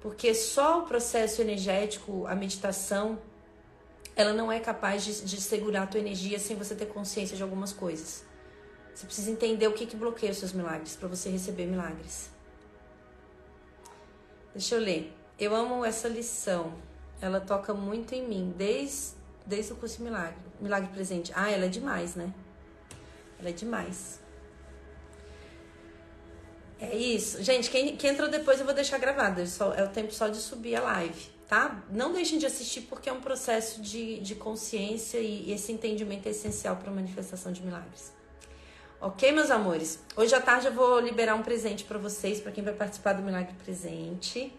porque 0.01 0.33
só 0.33 0.81
o 0.81 0.85
processo 0.85 1.41
energético, 1.41 2.27
a 2.27 2.35
meditação, 2.35 3.17
ela 4.15 4.33
não 4.33 4.51
é 4.51 4.59
capaz 4.59 5.03
de, 5.03 5.21
de 5.23 5.41
segurar 5.41 5.83
a 5.83 5.87
tua 5.87 5.99
energia 5.99 6.39
sem 6.39 6.55
você 6.55 6.75
ter 6.75 6.87
consciência 6.87 7.35
de 7.37 7.43
algumas 7.43 7.71
coisas. 7.71 8.24
Você 8.95 9.05
precisa 9.05 9.29
entender 9.29 9.67
o 9.67 9.73
que, 9.73 9.85
que 9.85 9.95
bloqueia 9.95 10.31
os 10.31 10.37
seus 10.37 10.53
milagres 10.53 10.95
para 10.95 11.07
você 11.07 11.29
receber 11.29 11.65
milagres. 11.65 12.29
Deixa 14.53 14.75
eu 14.75 14.79
ler. 14.79 15.13
Eu 15.37 15.53
amo 15.53 15.83
essa 15.83 16.07
lição. 16.07 16.73
Ela 17.19 17.41
toca 17.41 17.73
muito 17.73 18.15
em 18.15 18.25
mim, 18.25 18.53
desde, 18.57 19.17
desde 19.45 19.73
o 19.73 19.75
curso 19.75 19.97
de 19.97 20.03
milagre. 20.03 20.37
Milagre 20.61 20.89
presente. 20.93 21.31
Ah, 21.35 21.51
ela 21.51 21.65
é 21.65 21.67
demais, 21.67 22.15
né? 22.15 22.33
Ela 23.37 23.49
é 23.49 23.51
demais. 23.51 24.21
É 26.79 26.95
isso. 26.95 27.43
Gente, 27.43 27.69
quem, 27.69 27.97
quem 27.97 28.11
entrou 28.11 28.29
depois 28.29 28.59
eu 28.59 28.65
vou 28.65 28.73
deixar 28.73 28.97
gravado. 28.97 29.41
É, 29.41 29.45
é 29.81 29.83
o 29.83 29.89
tempo 29.89 30.13
só 30.13 30.29
de 30.29 30.37
subir 30.37 30.75
a 30.77 30.81
live 30.81 31.35
tá? 31.47 31.83
Não 31.91 32.11
deixem 32.11 32.39
de 32.39 32.45
assistir 32.45 32.81
porque 32.81 33.09
é 33.09 33.13
um 33.13 33.21
processo 33.21 33.81
de, 33.81 34.19
de 34.19 34.35
consciência 34.35 35.19
e 35.19 35.51
esse 35.51 35.71
entendimento 35.71 36.27
é 36.27 36.31
essencial 36.31 36.75
para 36.77 36.89
a 36.89 36.93
manifestação 36.93 37.51
de 37.51 37.63
milagres. 37.63 38.11
Ok, 39.01 39.29
meus 39.33 39.51
amores? 39.51 39.99
Hoje 40.15 40.33
à 40.33 40.39
tarde 40.39 40.67
eu 40.67 40.73
vou 40.73 40.99
liberar 41.01 41.35
um 41.35 41.43
presente 41.43 41.83
para 41.83 41.97
vocês, 41.97 42.39
para 42.39 42.51
quem 42.51 42.63
vai 42.63 42.73
participar 42.73 43.11
do 43.11 43.21
Milagre 43.21 43.53
Presente. 43.61 44.53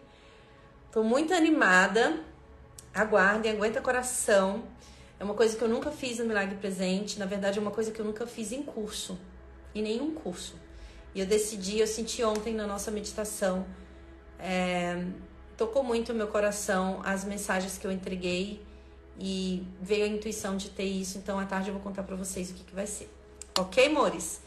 Tô 0.91 1.03
muito 1.03 1.33
animada. 1.33 2.19
Aguardem, 2.93 3.51
aguenta 3.51 3.81
coração. 3.81 4.63
É 5.19 5.23
uma 5.23 5.33
coisa 5.33 5.57
que 5.57 5.63
eu 5.63 5.67
nunca 5.67 5.89
fiz 5.89 6.19
no 6.19 6.25
Milagre 6.25 6.55
Presente. 6.55 7.17
Na 7.17 7.25
verdade, 7.25 7.57
é 7.57 7.61
uma 7.61 7.71
coisa 7.71 7.91
que 7.91 7.99
eu 7.99 8.05
nunca 8.05 8.27
fiz 8.27 8.51
em 8.51 8.61
curso. 8.61 9.19
Em 9.73 9.81
nenhum 9.81 10.13
curso. 10.13 10.55
E 11.15 11.19
eu 11.19 11.25
decidi, 11.25 11.79
eu 11.79 11.87
senti 11.87 12.23
ontem 12.23 12.53
na 12.53 12.67
nossa 12.67 12.91
meditação. 12.91 13.65
É, 14.39 15.03
tocou 15.57 15.83
muito 15.83 16.11
o 16.11 16.15
meu 16.15 16.27
coração 16.27 17.01
as 17.03 17.25
mensagens 17.25 17.79
que 17.79 17.87
eu 17.87 17.91
entreguei 17.91 18.63
e 19.19 19.67
veio 19.81 20.05
a 20.05 20.07
intuição 20.07 20.55
de 20.55 20.69
ter 20.69 20.85
isso. 20.85 21.17
Então, 21.17 21.39
à 21.39 21.45
tarde 21.45 21.69
eu 21.69 21.73
vou 21.73 21.81
contar 21.81 22.03
para 22.03 22.15
vocês 22.15 22.51
o 22.51 22.53
que, 22.53 22.63
que 22.63 22.75
vai 22.75 22.85
ser. 22.85 23.16
Ok, 23.57 23.87
amores? 23.87 24.39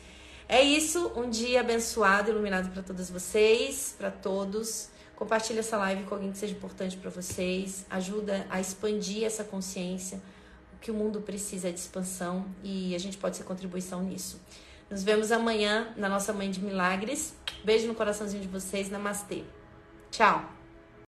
É 0.48 0.62
isso. 0.62 1.12
Um 1.16 1.28
dia 1.28 1.60
abençoado, 1.60 2.30
iluminado 2.30 2.70
para 2.70 2.82
todas 2.82 3.10
vocês, 3.10 3.94
para 3.98 4.10
todos. 4.10 4.88
Compartilhe 5.16 5.58
essa 5.58 5.76
live 5.76 6.04
com 6.04 6.14
alguém 6.14 6.30
que 6.30 6.38
seja 6.38 6.54
importante 6.54 6.96
para 6.96 7.10
vocês. 7.10 7.84
Ajuda 7.90 8.46
a 8.48 8.60
expandir 8.60 9.24
essa 9.24 9.42
consciência. 9.42 10.20
O 10.74 10.78
que 10.80 10.90
o 10.90 10.94
mundo 10.94 11.20
precisa 11.20 11.68
é 11.68 11.72
de 11.72 11.80
expansão 11.80 12.46
e 12.62 12.94
a 12.94 12.98
gente 12.98 13.18
pode 13.18 13.36
ser 13.36 13.42
contribuição 13.42 14.02
nisso. 14.02 14.40
Nos 14.88 15.02
vemos 15.02 15.32
amanhã 15.32 15.92
na 15.96 16.08
nossa 16.08 16.32
Mãe 16.32 16.50
de 16.50 16.60
Milagres. 16.62 17.34
Beijo 17.64 17.88
no 17.88 17.94
coraçãozinho 17.94 18.42
de 18.42 18.48
vocês. 18.48 18.88
Namastê. 18.88 19.42
Tchau. 20.10 20.59